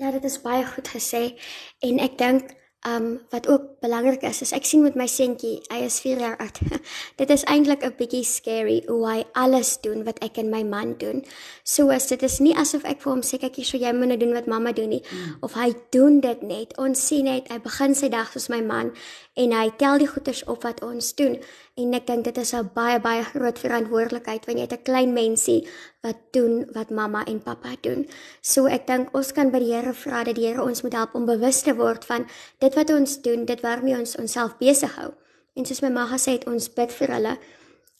Ja, 0.00 0.10
dit 0.10 0.24
is 0.24 0.38
baie 0.40 0.64
goed 0.64 0.88
gesê 0.88 1.36
en 1.82 1.98
ek 1.98 2.18
dink 2.18 2.54
Um 2.88 3.20
wat 3.28 3.48
ook 3.48 3.62
belangrik 3.80 4.22
is, 4.22 4.40
is 4.40 4.52
ek 4.56 4.64
sien 4.64 4.80
met 4.80 4.94
my 4.96 5.04
seentjie, 5.04 5.58
hy 5.68 5.82
is 5.84 5.98
4 6.00 6.20
jaar 6.22 6.38
oud. 6.40 6.60
dit 7.20 7.30
is 7.30 7.42
eintlik 7.44 7.84
'n 7.84 7.92
bietjie 7.98 8.24
scary 8.24 8.78
hoe 8.86 9.04
hy 9.04 9.24
alles 9.36 9.76
doen 9.84 10.00
wat 10.04 10.16
ek 10.24 10.40
en 10.40 10.48
my 10.48 10.62
man 10.64 10.94
doen. 10.96 11.20
So 11.60 11.92
as 11.92 12.08
dit 12.08 12.22
is 12.22 12.38
nie 12.40 12.56
asof 12.56 12.88
ek 12.88 13.04
vir 13.04 13.12
hom 13.12 13.20
sê 13.20 13.36
kyk 13.36 13.60
hier, 13.60 13.68
so 13.68 13.76
jy 13.76 13.92
moet 13.92 14.08
nou 14.08 14.16
doen 14.16 14.32
wat 14.32 14.48
mamma 14.48 14.72
doen 14.72 14.88
nie, 14.96 15.02
mm. 15.04 15.44
of 15.44 15.52
hy 15.60 15.74
doen 15.92 16.20
dit 16.24 16.42
net. 16.42 16.72
Ons 16.80 17.04
sien 17.04 17.28
net 17.28 17.52
hy 17.52 17.58
begin 17.60 17.94
sy 17.94 18.08
dag 18.08 18.32
soos 18.32 18.48
my 18.48 18.62
man 18.64 18.96
en 19.36 19.52
hy 19.52 19.68
tel 19.76 20.00
die 20.00 20.08
goeders 20.08 20.40
op 20.48 20.64
wat 20.64 20.80
ons 20.80 21.12
doen. 21.20 21.36
En 21.80 21.94
ek 21.96 22.06
dink 22.08 22.24
dit 22.26 22.38
is 22.42 22.52
'n 22.54 22.70
baie 22.74 22.98
baie 23.00 23.22
groot 23.24 23.58
verantwoordelikheid 23.58 24.46
wanneer 24.46 24.68
jy 24.68 24.76
'n 24.76 24.82
klein 24.88 25.12
mensie 25.12 25.66
wat 26.02 26.18
doen 26.32 26.66
wat 26.74 26.90
mamma 26.90 27.24
en 27.24 27.40
pappa 27.42 27.76
doen. 27.80 28.06
So 28.42 28.66
ek 28.66 28.86
dink 28.86 29.14
ons 29.14 29.32
kan 29.32 29.50
by 29.50 29.58
die 29.58 29.72
Here 29.72 29.94
vra 29.94 30.24
dat 30.24 30.34
die 30.34 30.46
Here 30.46 30.62
ons 30.62 30.82
moet 30.82 30.92
help 30.92 31.14
om 31.14 31.26
bewus 31.26 31.62
te 31.62 31.74
word 31.74 32.04
van 32.04 32.26
dit 32.58 32.74
wat 32.74 32.90
ons 32.90 33.22
doen, 33.22 33.44
dit 33.44 33.60
waarmee 33.60 33.98
ons 33.98 34.16
onsself 34.16 34.58
besig 34.58 34.96
hou. 34.96 35.12
En 35.56 35.64
soos 35.64 35.82
my 35.82 35.88
ma 35.88 36.06
gesê 36.06 36.32
het, 36.32 36.46
ons 36.46 36.68
bid 36.68 36.92
vir 36.92 37.08
hulle 37.08 37.38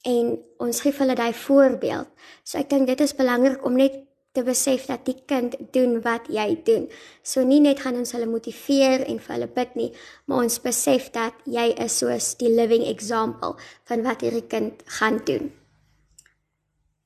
en 0.05 0.39
ons 0.59 0.81
gee 0.81 0.93
vir 0.93 1.07
hulle 1.07 1.17
daai 1.17 1.33
voorbeeld. 1.33 2.09
So 2.45 2.59
ek 2.59 2.71
dink 2.71 2.87
dit 2.87 3.01
is 3.01 3.15
belangrik 3.15 3.65
om 3.65 3.77
net 3.77 4.10
te 4.33 4.45
besef 4.47 4.87
dat 4.87 5.03
die 5.09 5.17
kind 5.27 5.57
doen 5.75 5.99
wat 6.05 6.29
jy 6.31 6.55
doen. 6.67 6.87
So 7.27 7.43
nie 7.47 7.61
net 7.63 7.83
gaan 7.83 7.99
ons 7.99 8.13
hulle 8.15 8.29
motiveer 8.31 9.03
en 9.11 9.19
vir 9.19 9.35
hulle 9.35 9.49
bid 9.57 9.73
nie, 9.79 9.89
maar 10.27 10.45
ons 10.45 10.61
besef 10.63 11.09
dat 11.15 11.35
jy 11.51 11.71
is 11.83 11.99
soos 12.03 12.35
die 12.39 12.53
living 12.53 12.87
example 12.87 13.57
van 13.91 14.05
wat 14.07 14.23
hierdie 14.23 14.47
kind 14.47 14.85
gaan 15.01 15.19
doen. 15.27 15.51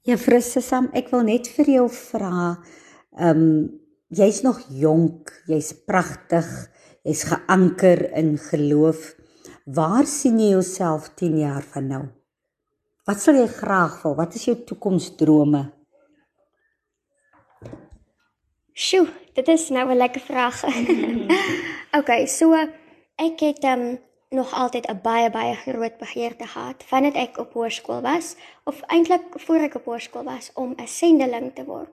Juffrou 0.05 0.43
Sesam, 0.45 0.91
ek 0.93 1.09
wil 1.15 1.25
net 1.25 1.49
vir 1.57 1.71
jou 1.79 1.89
vra, 1.89 2.59
ehm 3.17 3.41
um, 3.41 3.57
jy's 4.15 4.45
nog 4.45 4.61
jonk, 4.71 5.33
jy's 5.51 5.73
pragtig, 5.89 6.47
jy's 7.03 7.25
geanker 7.27 8.05
in 8.15 8.37
geloof. 8.39 9.15
Waar 9.65 10.07
sien 10.07 10.37
jy 10.39 10.53
jouself 10.53 11.09
10 11.19 11.39
jaar 11.41 11.65
van 11.73 11.89
nou? 11.89 12.03
Wat 13.09 13.19
sal 13.21 13.41
jy 13.41 13.49
graag 13.51 13.97
wil? 14.05 14.15
Wat 14.21 14.37
is 14.37 14.45
jou 14.47 14.55
toekomsdrome? 14.69 15.65
Sjoe, 18.77 19.07
dit 19.33 19.49
is 19.49 19.69
nou 19.69 19.91
'n 19.91 19.97
lekker 19.97 20.21
vraag. 20.21 20.65
okay, 21.99 22.27
so 22.27 22.53
ek 23.15 23.41
het 23.41 23.65
um, 23.65 24.01
nog 24.29 24.55
altyd 24.55 24.87
'n 24.91 25.01
baie 25.03 25.31
baie 25.31 25.55
groot 25.55 25.99
begeerte 25.99 26.47
gehad 26.47 26.85
vandat 26.87 27.15
ek 27.15 27.39
op 27.39 27.53
hoërskool 27.53 28.01
was 28.01 28.37
of 28.65 28.81
eintlik 28.81 29.23
voor 29.31 29.63
ek 29.63 29.75
op 29.75 29.85
hoërskool 29.85 30.25
was 30.25 30.51
om 30.55 30.75
'n 30.77 30.87
sendeling 30.87 31.55
te 31.55 31.65
word. 31.65 31.93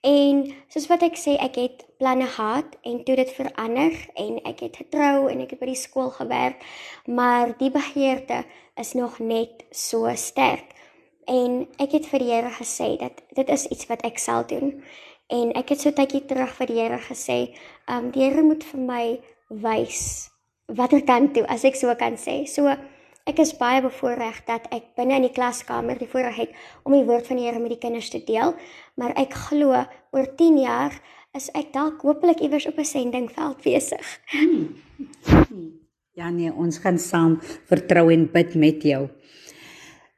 En 0.00 0.54
soos 0.68 0.86
wat 0.86 1.02
ek 1.02 1.16
sê, 1.16 1.32
ek 1.40 1.54
het 1.54 1.86
planne 1.96 2.26
gehad 2.26 2.68
en 2.82 3.04
toe 3.04 3.16
dit 3.16 3.30
verander 3.32 3.92
en 4.14 4.42
ek 4.42 4.60
het 4.60 4.76
getrou 4.76 5.30
en 5.30 5.40
ek 5.40 5.50
het 5.50 5.58
by 5.58 5.66
die 5.66 5.84
skool 5.86 6.10
gewerk, 6.10 6.64
maar 7.06 7.56
die 7.58 7.70
begeerte 7.70 8.44
is 8.74 8.92
nog 8.92 9.18
net 9.18 9.64
so 9.70 10.14
sterk. 10.14 10.72
En 11.24 11.68
ek 11.78 11.92
het 11.92 12.06
vir 12.06 12.18
die 12.18 12.32
Here 12.32 12.50
gesê 12.50 12.96
dat 12.98 13.22
dit 13.30 13.48
is 13.48 13.66
iets 13.66 13.86
wat 13.86 14.02
ek 14.02 14.18
sal 14.18 14.46
doen. 14.46 14.82
En 15.32 15.52
ek 15.56 15.72
het 15.72 15.80
so 15.80 15.94
tydjie 15.96 16.26
terug 16.28 16.50
vir 16.58 16.68
die 16.68 16.80
Here 16.80 16.98
gesê, 17.00 17.38
ehm 17.88 18.08
um, 18.08 18.10
die 18.12 18.24
Here 18.26 18.44
moet 18.44 18.64
vir 18.68 18.80
my 18.80 19.04
wys 19.48 20.28
watter 20.68 21.02
kant 21.04 21.34
toe 21.36 21.44
as 21.52 21.64
ek 21.64 21.76
so 21.76 21.94
kan 22.00 22.18
sê. 22.20 22.42
So 22.48 22.68
ek 23.28 23.40
is 23.40 23.54
baie 23.56 23.80
bevoorreg 23.84 24.42
dat 24.48 24.68
ek 24.74 24.92
binne 24.98 25.16
in 25.20 25.26
die 25.28 25.34
klaskamer 25.34 25.98
die 25.98 26.10
voorreg 26.10 26.40
het 26.44 26.56
om 26.84 26.96
die 26.96 27.06
woord 27.08 27.28
van 27.30 27.40
die 27.40 27.48
Here 27.48 27.62
met 27.62 27.74
die 27.74 27.82
kinders 27.82 28.10
te 28.12 28.22
deel, 28.26 28.56
maar 28.96 29.16
ek 29.16 29.36
glo 29.48 29.84
oor 30.12 30.30
10 30.38 30.58
jaar 30.64 30.96
is 31.36 31.48
ek 31.56 31.72
dalk 31.72 32.02
hopelik 32.04 32.42
iewers 32.44 32.68
op 32.68 32.78
'n 32.78 32.84
sendingveld 32.84 33.62
besig. 33.64 34.18
Hmm. 34.26 34.68
Ja 36.14 36.28
nee, 36.28 36.52
ons 36.52 36.76
gaan 36.78 36.98
saam 36.98 37.38
vertrou 37.40 38.12
en 38.12 38.26
bid 38.32 38.54
met 38.54 38.82
jou. 38.82 39.08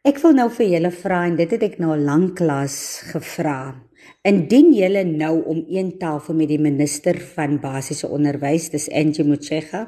Ek 0.02 0.18
wil 0.18 0.32
nou 0.32 0.50
vir 0.50 0.66
julle 0.66 0.90
vra 0.90 1.26
en 1.26 1.36
dit 1.36 1.50
het 1.50 1.62
ek 1.62 1.78
nou 1.78 1.94
lanklaas 1.96 3.04
gevra. 3.12 3.83
Indien 4.24 4.72
julle 4.72 5.04
nou 5.04 5.34
om 5.52 5.64
een 5.68 5.94
tafel 6.00 6.34
met 6.38 6.48
die 6.48 6.60
minister 6.60 7.18
van 7.34 7.58
basiese 7.60 8.08
onderwys, 8.08 8.70
dis 8.72 8.88
Angie 8.88 9.26
Motshega, 9.26 9.86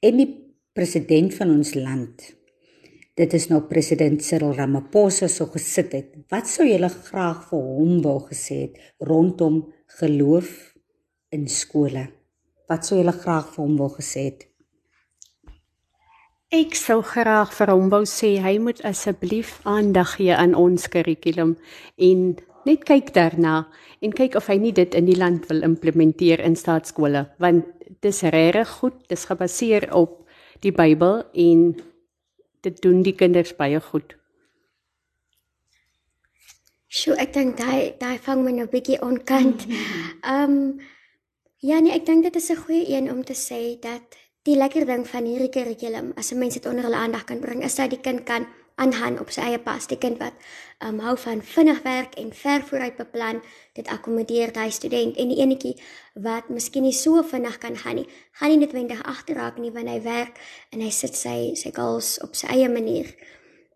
en 0.00 0.20
die 0.20 0.28
president 0.74 1.34
van 1.36 1.54
ons 1.54 1.74
land. 1.78 2.30
Dit 3.20 3.34
is 3.36 3.48
nou 3.50 3.60
president 3.68 4.22
Cyril 4.24 4.54
Ramaphosa 4.56 5.28
so 5.28 5.50
gesit 5.52 5.92
het. 5.92 6.12
Wat 6.32 6.48
sou 6.48 6.64
julle 6.64 6.88
graag 6.88 7.42
vir 7.50 7.66
hom 7.66 7.98
wou 8.04 8.16
gesê 8.30 8.62
het 8.64 8.78
rondom 9.06 9.64
geloof 9.98 10.52
in 11.34 11.48
skole? 11.50 12.06
Wat 12.70 12.86
sou 12.86 13.00
julle 13.00 13.14
graag 13.18 13.50
vir 13.52 13.64
hom 13.66 13.76
wou 13.76 13.90
gesê 13.98 14.30
het? 14.30 14.46
Ek 16.50 16.74
sou 16.74 16.98
graag 17.06 17.52
vir 17.54 17.70
hom 17.70 17.92
wou 17.92 18.02
sê 18.10 18.32
hy 18.42 18.56
moet 18.58 18.80
asseblief 18.88 19.52
aandag 19.70 20.16
gee 20.16 20.34
aan 20.34 20.56
ons 20.58 20.88
kurrikulum 20.90 21.52
en 22.08 22.24
net 22.64 22.84
kyk 22.84 23.12
daarna 23.14 23.68
en 24.00 24.12
kyk 24.12 24.34
of 24.34 24.46
hy 24.46 24.56
nie 24.56 24.72
dit 24.72 24.94
in 24.94 25.06
die 25.06 25.18
land 25.18 25.46
wil 25.48 25.62
implementeer 25.62 26.40
in 26.40 26.56
staatskole 26.56 27.26
want 27.38 27.66
dis 28.00 28.22
regtig 28.22 28.68
goed 28.80 28.96
dis 29.08 29.24
gebaseer 29.24 29.90
op 29.94 30.20
die 30.60 30.72
Bybel 30.72 31.22
en 31.34 31.74
dit 32.60 32.80
doen 32.82 33.02
die 33.02 33.16
kinders 33.16 33.54
baie 33.56 33.80
goed. 33.80 34.16
Sjoe, 36.90 37.14
ek 37.22 37.32
dink 37.36 37.56
daai 37.60 37.94
daai 38.00 38.18
vang 38.18 38.42
my 38.44 38.52
nou 38.56 38.66
bietjie 38.70 38.98
onkant. 39.04 39.66
Ehm 40.26 40.56
um, 40.56 40.64
ja 41.60 41.76
nee, 41.80 41.92
ek 41.92 42.06
dink 42.08 42.24
dit 42.24 42.36
is 42.36 42.50
'n 42.50 42.62
goeie 42.64 42.88
een 42.88 43.10
om 43.12 43.22
te 43.24 43.36
sê 43.36 43.78
dat 43.80 44.16
die 44.48 44.56
lekker 44.56 44.86
ding 44.86 45.04
van 45.06 45.24
hierdie 45.28 45.52
kurrikulum 45.52 46.12
as 46.16 46.32
'n 46.32 46.38
mens 46.38 46.54
dit 46.54 46.66
onder 46.66 46.84
hulle 46.84 46.96
aandag 46.96 47.24
kan 47.24 47.40
bring 47.40 47.64
is 47.64 47.76
dat 47.76 47.90
die 47.90 48.00
kind 48.00 48.24
kan 48.24 48.46
aangaan 48.80 49.18
op 49.20 49.30
sy 49.34 49.44
eie 49.44 49.58
pas. 49.62 49.86
Die 49.90 49.98
kind 50.00 50.18
wat 50.22 50.36
um, 50.84 51.00
hou 51.04 51.16
van 51.20 51.42
vinnig 51.44 51.82
werk 51.84 52.16
en 52.20 52.32
ver 52.36 52.64
vooruit 52.68 52.96
beplan, 52.96 53.42
dit 53.76 53.88
akkommodeer 53.92 54.52
daai 54.56 54.70
student 54.74 55.18
en 55.20 55.32
die 55.32 55.40
enetjie 55.42 55.74
wat 56.24 56.48
miskien 56.52 56.86
nie 56.88 56.96
so 56.96 57.22
vinnig 57.26 57.58
kan 57.62 57.76
gaan 57.76 58.00
nie, 58.00 58.08
gaan 58.40 58.54
nie 58.54 58.60
noodwendig 58.62 59.02
agterraak 59.08 59.60
nie 59.60 59.72
wanneer 59.74 60.00
hy 60.00 60.04
werk 60.06 60.40
en 60.72 60.84
hy 60.84 60.90
sit 60.94 61.18
sy 61.18 61.52
sy 61.60 61.74
goals 61.76 62.16
op 62.24 62.36
sy 62.38 62.48
eie 62.54 62.70
manier. 62.72 63.12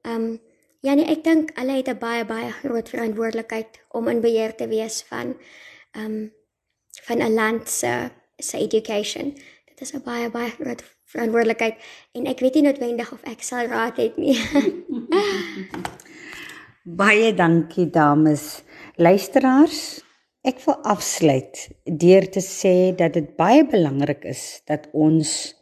Um 0.09 0.39
ja 0.85 0.97
nee, 0.97 1.09
ek 1.09 1.25
dink 1.25 1.55
hulle 1.59 1.79
het 1.81 1.89
'n 1.89 1.99
baie 1.99 2.25
baie 2.29 2.51
groot 2.61 2.89
verantwoordelikheid 2.89 3.81
om 3.93 4.09
in 4.09 4.21
beheer 4.21 4.57
te 4.57 4.69
wees 4.69 5.03
van 5.09 5.37
um 5.97 6.33
van 7.07 7.23
'n 7.23 7.35
land 7.35 7.69
se 7.69 8.11
se 8.39 8.59
education. 8.59 9.35
Dit 9.67 9.81
is 9.81 9.95
'n 9.95 10.03
baie 10.05 10.31
baie 10.31 10.51
groot 10.51 10.94
verantwoordelikheid 11.15 11.79
en 12.19 12.27
ek 12.31 12.43
weet 12.45 12.59
nie 12.59 12.67
noodwendig 12.69 13.12
of 13.15 13.23
ek 13.31 13.43
sal 13.47 13.71
raad 13.71 13.99
het 14.03 14.19
nie. 14.21 14.35
baie 16.85 17.33
dankie 17.33 17.87
dames. 17.89 18.62
Luisteraars, 19.01 20.03
ek 20.45 20.61
wil 20.67 20.77
afsluit 20.85 21.69
deur 21.89 22.27
te 22.31 22.43
sê 22.45 22.93
dat 22.97 23.17
dit 23.17 23.31
baie 23.39 23.65
belangrik 23.65 24.27
is 24.29 24.61
dat 24.69 24.91
ons 24.93 25.55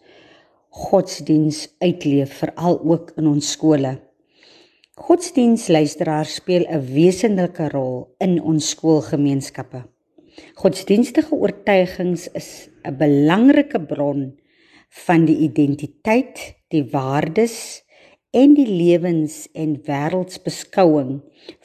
godsdiens 0.73 1.69
uitleef 1.85 2.41
veral 2.41 2.81
ook 2.81 3.13
in 3.21 3.29
ons 3.31 3.53
skole. 3.55 3.95
Godsdienstluisteraars 5.03 6.35
speel 6.41 6.67
'n 6.69 6.85
wesenlike 6.95 7.69
rol 7.73 8.15
in 8.19 8.41
ons 8.43 8.69
skoolgemeenskappe. 8.75 9.85
Godsdienstige 10.55 11.35
oortuigings 11.35 12.29
is 12.33 12.69
'n 12.85 12.97
belangrike 12.97 13.81
bron 13.81 14.33
van 14.93 15.25
die 15.25 15.39
identiteit, 15.47 16.41
die 16.69 16.85
waardes 16.93 17.83
en 18.31 18.55
die 18.55 18.69
lewens- 18.69 19.49
en 19.53 19.79
wêreldsbeskouing 19.87 21.21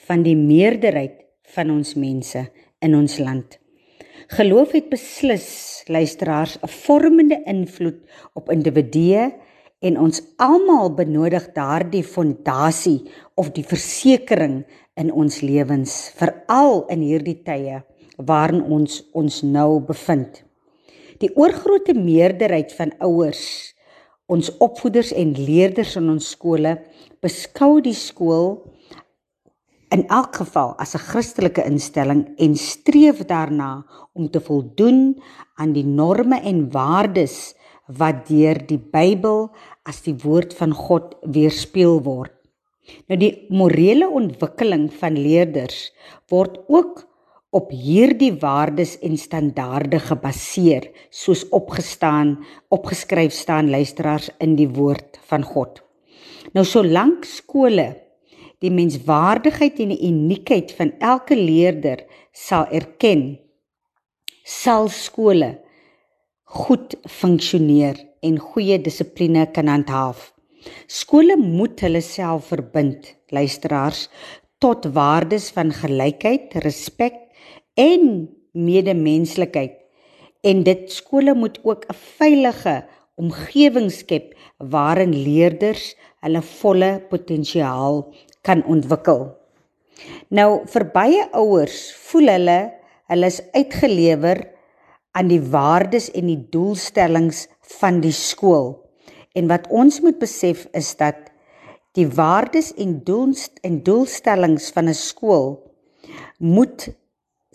van 0.08 0.24
die 0.24 0.36
meerderheid 0.36 1.26
van 1.54 1.72
ons 1.72 1.96
mense 1.96 2.48
in 2.80 2.96
ons 2.96 3.18
land. 3.20 3.60
Geloof 4.28 4.72
het 4.76 4.90
beslis 4.90 5.84
luisteraars 5.88 6.58
'n 6.62 6.68
vormende 6.68 7.42
invloed 7.46 8.00
op 8.34 8.52
individue 8.52 9.34
en 9.80 10.00
ons 10.00 10.22
almal 10.36 10.94
benodig 10.94 11.52
daardie 11.54 12.04
fondasie 12.04 13.12
of 13.36 13.52
die 13.52 13.64
versekering 13.64 14.66
in 14.96 15.12
ons 15.12 15.42
lewens 15.42 16.12
veral 16.16 16.86
in 16.90 17.02
hierdie 17.02 17.42
tye 17.44 17.84
waarin 18.18 18.64
ons 18.64 19.04
ons 19.14 19.42
nou 19.42 19.80
bevind. 19.80 20.47
Die 21.18 21.32
oorgrootste 21.34 21.96
meerderheid 21.98 22.74
van 22.78 22.92
ouers, 23.02 23.74
ons 24.30 24.52
opvoeders 24.62 25.14
en 25.18 25.34
leerders 25.34 25.96
in 25.98 26.12
ons 26.14 26.34
skole 26.36 26.76
beskou 27.24 27.80
die 27.82 27.96
skool 27.98 28.60
in 29.96 30.04
elk 30.14 30.36
geval 30.44 30.76
as 30.84 30.94
'n 30.96 31.06
Christelike 31.10 31.64
instelling 31.66 32.28
en 32.38 32.56
streef 32.56 33.26
daarna 33.26 33.86
om 34.14 34.30
te 34.30 34.40
voldoen 34.40 35.18
aan 35.56 35.74
die 35.74 35.86
norme 35.86 36.42
en 36.42 36.70
waardes 36.72 37.56
wat 37.88 38.28
deur 38.28 38.60
die 38.68 38.78
Bybel 38.78 39.50
as 39.86 40.02
die 40.04 40.16
woord 40.24 40.54
van 40.54 40.74
God 40.74 41.16
weerspieël 41.24 42.04
word. 42.04 42.34
Nou 43.08 43.18
die 43.20 43.48
morele 43.50 44.10
ontwikkeling 44.10 44.92
van 44.94 45.18
leerders 45.18 45.94
word 46.30 46.60
ook 46.68 47.08
op 47.56 47.72
hierdie 47.72 48.34
waardes 48.42 48.98
en 49.06 49.16
standaarde 49.18 50.00
gebaseer 50.04 50.90
soos 51.10 51.46
opgestaan 51.56 52.36
opgeskryf 52.74 53.34
staan 53.34 53.70
luisteraars 53.72 54.30
in 54.44 54.58
die 54.60 54.68
woord 54.68 55.20
van 55.30 55.46
God. 55.48 55.82
Nou 56.54 56.66
solank 56.68 57.26
skole 57.28 57.94
die 58.64 58.72
menswaardigheid 58.74 59.80
en 59.84 59.94
die 59.94 60.10
uniekheid 60.10 60.74
van 60.76 60.92
elke 61.00 61.38
leerder 61.38 62.04
sal 62.34 62.66
erken, 62.74 63.38
sal 64.44 64.90
skole 64.90 65.58
goed 66.48 66.96
funksioneer 67.12 68.00
en 68.24 68.40
goeie 68.40 68.80
dissipline 68.82 69.46
kan 69.54 69.70
handhaaf. 69.72 70.32
Skole 70.88 71.38
moet 71.40 71.80
hulle 71.84 72.02
self 72.04 72.50
verbind, 72.52 73.14
luisteraars, 73.32 74.08
tot 74.64 74.88
waardes 74.96 75.52
van 75.54 75.72
gelykheid, 75.76 76.56
respek 76.66 77.27
en 77.78 78.28
medemenslikheid. 78.52 79.78
En 80.42 80.64
dit 80.66 80.92
skole 80.92 81.34
moet 81.34 81.60
ook 81.64 81.86
'n 81.86 82.00
veilige 82.18 82.86
omgewing 83.16 83.92
skep 83.92 84.34
waarin 84.58 85.14
leerders 85.14 85.96
hulle 86.22 86.42
volle 86.42 86.92
potensiaal 87.10 88.14
kan 88.42 88.64
ontwikkel. 88.66 89.36
Nou 90.30 90.62
vir 90.66 90.86
baie 90.94 91.24
ouers 91.32 91.94
voel 92.10 92.30
hulle 92.36 92.60
hulle 93.08 93.26
is 93.26 93.42
uitgelewer 93.54 94.44
aan 95.18 95.32
die 95.32 95.42
waardes 95.42 96.12
en 96.12 96.28
die 96.30 96.42
doelstellings 96.52 97.48
van 97.80 98.02
die 98.04 98.14
skool. 98.14 98.76
En 99.34 99.48
wat 99.48 99.68
ons 99.70 100.02
moet 100.02 100.20
besef 100.20 100.68
is 100.78 100.96
dat 101.00 101.32
die 101.98 102.08
waardes 102.08 102.74
en 102.78 103.00
doels 103.04 103.48
en 103.66 103.82
doelstellings 103.84 104.70
van 104.76 104.90
'n 104.90 104.94
skool 104.94 105.48
moet 106.38 106.90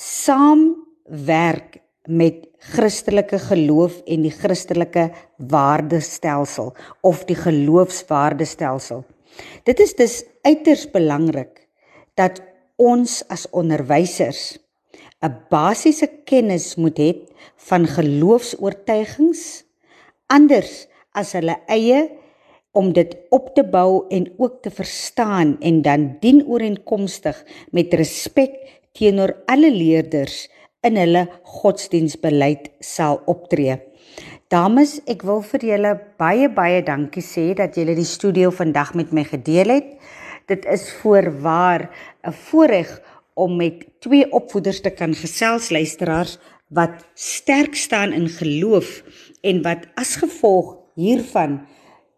saamwerk 0.03 1.78
met 2.11 2.48
Christelike 2.72 3.38
geloof 3.38 4.00
en 4.11 4.24
die 4.26 4.34
Christelike 4.34 5.11
waardestelsel 5.36 6.72
of 7.07 7.22
die 7.28 7.38
geloofswaardestelsel. 7.38 9.05
Dit 9.64 9.80
is 9.80 9.94
dus 9.94 10.16
uiters 10.42 10.88
belangrik 10.90 11.68
dat 12.18 12.42
ons 12.82 13.22
as 13.30 13.46
onderwysers 13.50 14.59
'n 15.22 15.34
basiese 15.50 16.09
kennis 16.26 16.74
moet 16.74 16.98
hê 16.98 17.11
van 17.68 17.86
geloofs-oortuigings 17.86 19.62
anders 20.26 20.88
as 21.14 21.32
hulle 21.32 21.57
eie 21.66 22.11
om 22.72 22.92
dit 22.92 23.16
op 23.30 23.55
te 23.55 23.64
bou 23.64 24.05
en 24.09 24.32
ook 24.38 24.62
te 24.62 24.70
verstaan 24.70 25.57
en 25.61 25.82
dan 25.82 26.16
dienooreenkomstig 26.20 27.44
met 27.70 27.94
respek 27.94 28.82
teenoor 28.99 29.34
alle 29.47 29.70
leerders 29.70 30.49
in 30.86 30.99
hulle 30.99 31.26
godsdienstbeleid 31.61 32.70
sal 32.82 33.20
optree. 33.30 33.78
Dames, 34.53 34.99
ek 35.09 35.22
wil 35.24 35.40
vir 35.47 35.64
julle 35.64 35.93
baie 36.20 36.49
baie 36.53 36.82
dankie 36.84 37.24
sê 37.24 37.53
dat 37.57 37.78
julle 37.78 37.95
die 37.97 38.09
studio 38.09 38.51
vandag 38.53 38.93
met 38.99 39.12
my 39.16 39.24
gedeel 39.24 39.72
het. 39.72 39.88
Dit 40.51 40.66
is 40.66 40.90
voorwaar 41.01 41.88
'n 42.26 42.32
voorreg 42.32 43.01
om 43.34 43.57
met 43.57 43.86
twee 44.01 44.26
opvoeders 44.32 44.80
te 44.80 44.90
kan 44.90 45.14
gesels 45.14 45.70
luisteraars 45.70 46.38
wat 46.68 47.05
sterk 47.14 47.74
staan 47.74 48.12
in 48.12 48.28
geloof 48.28 49.03
en 49.40 49.62
wat 49.62 49.86
as 49.95 50.16
gevolg 50.16 50.76
hiervan 50.95 51.61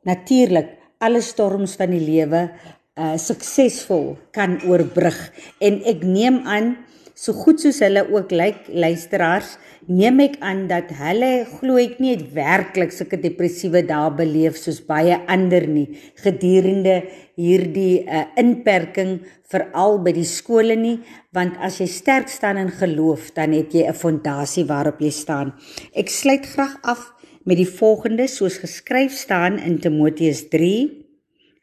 natuurlik 0.03 0.75
alle 0.99 1.21
storms 1.21 1.77
van 1.77 1.91
die 1.91 2.03
lewe 2.03 2.51
uh 2.95 3.17
suksesvol 3.19 4.15
kan 4.31 4.61
oorbrug. 4.69 5.19
En 5.59 5.81
ek 5.83 6.05
neem 6.07 6.45
aan 6.47 6.77
so 7.15 7.35
goed 7.35 7.63
soos 7.63 7.81
hulle 7.83 8.03
ook 8.11 8.33
lyk 8.35 8.69
luisteraars 8.71 9.55
neem 9.87 10.21
ek 10.25 10.39
aan 10.43 10.65
dat 10.71 10.91
hulle 10.99 11.45
glo 11.59 11.77
ek 11.79 11.99
nie 12.03 12.15
werklik 12.35 12.95
sulke 12.95 13.19
depressiewe 13.21 13.85
dae 13.87 14.11
beleef 14.17 14.57
soos 14.59 14.81
baie 14.87 15.19
ander 15.31 15.67
nie. 15.69 15.87
Gedurende 16.23 17.03
hierdie 17.37 18.05
uh, 18.07 18.25
inperking 18.41 19.19
veral 19.51 19.99
by 20.03 20.15
die 20.17 20.27
skole 20.27 20.77
nie 20.79 20.97
want 21.37 21.59
as 21.63 21.81
jy 21.83 21.89
sterk 21.91 22.33
staan 22.33 22.59
in 22.63 22.73
geloof 22.73 23.33
dan 23.37 23.53
het 23.53 23.75
jy 23.75 23.85
'n 23.87 23.95
fondasie 23.95 24.65
waarop 24.65 25.01
jy 25.01 25.11
staan. 25.11 25.53
Ek 25.95 26.09
sluit 26.09 26.47
graag 26.47 26.79
af 26.83 27.13
met 27.45 27.57
die 27.57 27.69
volgende 27.69 28.27
soos 28.27 28.59
geskryf 28.59 29.13
staan 29.13 29.59
in 29.59 29.79
Timoteus 29.79 30.49
3 30.49 31.04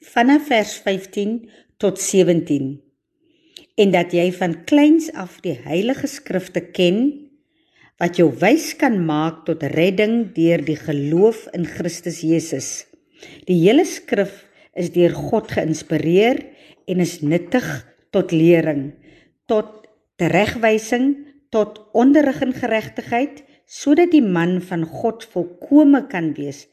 vanaf 0.02 0.48
vers 0.50 0.80
15 0.82 1.50
tot 1.78 2.00
17 2.02 2.72
en 3.82 3.92
dat 3.94 4.14
jy 4.18 4.32
van 4.34 4.56
kleins 4.66 5.12
af 5.14 5.36
die 5.46 5.54
heilige 5.62 6.08
skrifte 6.10 6.64
ken 6.74 7.04
wat 8.02 8.18
jou 8.18 8.32
wys 8.42 8.72
kan 8.82 8.98
maak 9.06 9.44
tot 9.46 9.62
redding 9.76 10.32
deur 10.34 10.64
die 10.66 10.78
geloof 10.80 11.44
in 11.54 11.68
Christus 11.70 12.24
Jesus. 12.26 12.88
Die 13.46 13.60
hele 13.62 13.86
skrif 13.86 14.42
is 14.74 14.90
deur 14.96 15.14
God 15.14 15.54
geïnspireer 15.54 16.42
en 16.90 17.04
is 17.06 17.20
nuttig 17.22 17.68
tot 18.10 18.34
lering, 18.34 18.96
tot 19.46 19.86
teregwysing, 20.18 21.14
tot 21.54 21.78
onderrig 21.94 22.42
in 22.42 22.56
geregtigheid, 22.58 23.44
sodat 23.70 24.16
die 24.16 24.26
man 24.26 24.58
van 24.66 24.82
God 24.82 25.28
volkome 25.30 26.08
kan 26.10 26.34
wees, 26.34 26.66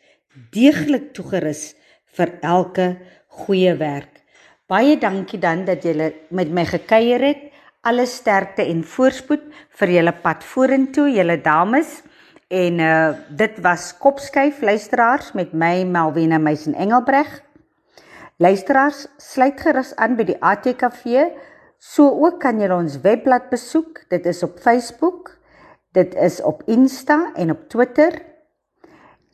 deeglik 0.57 1.13
toegerus 1.13 1.75
vir 2.17 2.39
elke 2.43 2.97
goeie 3.29 3.75
werk. 3.79 4.23
Baie 4.69 4.99
dankie 5.01 5.41
dan 5.41 5.65
dat 5.65 5.83
julle 5.83 6.13
met 6.31 6.51
my 6.53 6.65
gekuier 6.69 7.23
het. 7.25 7.45
Alle 7.89 8.05
sterkte 8.07 8.67
en 8.69 8.83
voorspoed 8.85 9.47
vir 9.81 9.93
julle 9.95 10.13
pad 10.13 10.45
vorentoe, 10.45 11.09
julle 11.15 11.39
dames. 11.41 12.03
En 12.49 12.81
uh 12.81 13.15
dit 13.29 13.59
was 13.65 13.93
Kopskyf 13.97 14.61
luisteraars 14.63 15.33
met 15.33 15.53
my 15.53 15.85
Melvina 15.85 16.39
Meisen 16.39 16.75
Engelbreg. 16.75 17.43
Luisteraars, 18.37 19.07
sluit 19.17 19.61
gerus 19.61 19.95
aan 19.97 20.17
by 20.17 20.29
die 20.29 20.39
ATKV. 20.41 21.33
So 21.79 22.11
ook 22.25 22.41
kan 22.41 22.61
julle 22.61 22.77
ons 22.77 23.01
webblad 23.01 23.49
besoek. 23.51 24.05
Dit 24.09 24.27
is 24.27 24.43
op 24.43 24.61
Facebook. 24.61 25.39
Dit 25.93 26.15
is 26.15 26.43
op 26.43 26.63
Insta 26.67 27.33
en 27.35 27.51
op 27.51 27.69
Twitter. 27.69 28.28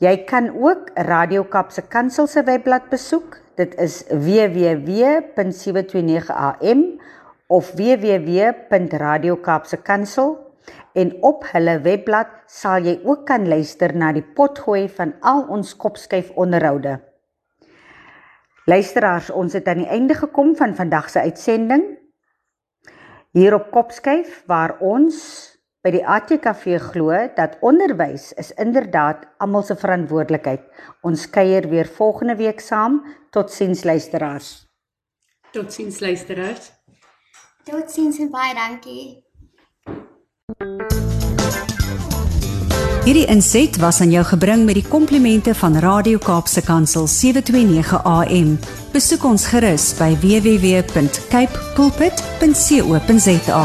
Jy 0.03 0.25
kan 0.27 0.49
ook 0.59 0.89
Radio 1.07 1.45
Kapse 1.47 1.87
Kansel 1.87 2.27
se 2.27 2.43
webblad 2.43 2.91
besoek. 2.91 3.39
Dit 3.55 3.79
is 3.79 4.03
www.729am 4.11 6.99
of 7.47 7.71
www.radiokaapsekansel 7.79 10.35
en 10.93 11.23
op 11.23 11.45
hulle 11.53 11.79
webblad 11.87 12.27
sal 12.51 12.83
jy 12.83 12.99
ook 13.07 13.23
kan 13.31 13.47
luister 13.49 13.95
na 13.95 14.13
die 14.13 14.27
potgooi 14.35 14.91
van 14.91 15.15
al 15.23 15.47
ons 15.55 15.77
kopskyf 15.79 16.35
onderhoude. 16.35 16.99
Luisteraars, 18.67 19.31
ons 19.31 19.53
het 19.53 19.69
aan 19.69 19.79
die 19.85 19.93
einde 19.93 20.15
gekom 20.19 20.57
van 20.59 20.75
vandag 20.75 21.11
se 21.11 21.21
uitsending. 21.21 21.99
Hier 23.31 23.55
op 23.55 23.71
Kopskyf 23.71 24.43
waar 24.47 24.79
ons 24.81 25.54
by 25.85 25.93
die 25.93 26.05
ATKV 26.09 26.79
glo 26.81 27.13
dat 27.37 27.59
onderwys 27.61 28.33
is 28.41 28.55
inderdaad 28.57 29.27
almal 29.45 29.63
se 29.69 29.77
verantwoordelikheid. 29.77 30.63
Ons 31.05 31.29
kuier 31.29 31.69
weer 31.69 31.89
volgende 31.99 32.37
week 32.41 32.61
saam. 32.65 33.03
Totsiens 33.31 33.85
luisteraars. 33.85 34.65
Totsiens 35.53 36.01
luisteraars. 36.01 36.73
Totsiens 37.69 38.19
en 38.19 38.31
baie 38.33 38.55
dankie. 38.57 39.25
Hierdie 43.05 43.27
inset 43.29 43.77
was 43.77 44.01
aan 44.01 44.09
jou 44.15 44.25
gebring 44.25 44.65
met 44.65 44.79
die 44.81 44.89
komplimente 44.89 45.53
van 45.61 45.77
Radio 45.85 46.19
Kaapse 46.19 46.65
Kansel 46.65 47.05
729 47.07 48.01
AM. 48.01 48.57
Besoek 48.97 49.29
ons 49.29 49.45
gerus 49.53 49.93
by 50.01 50.17
www.cape 50.25 51.53
pulpit.co.za. 51.77 53.65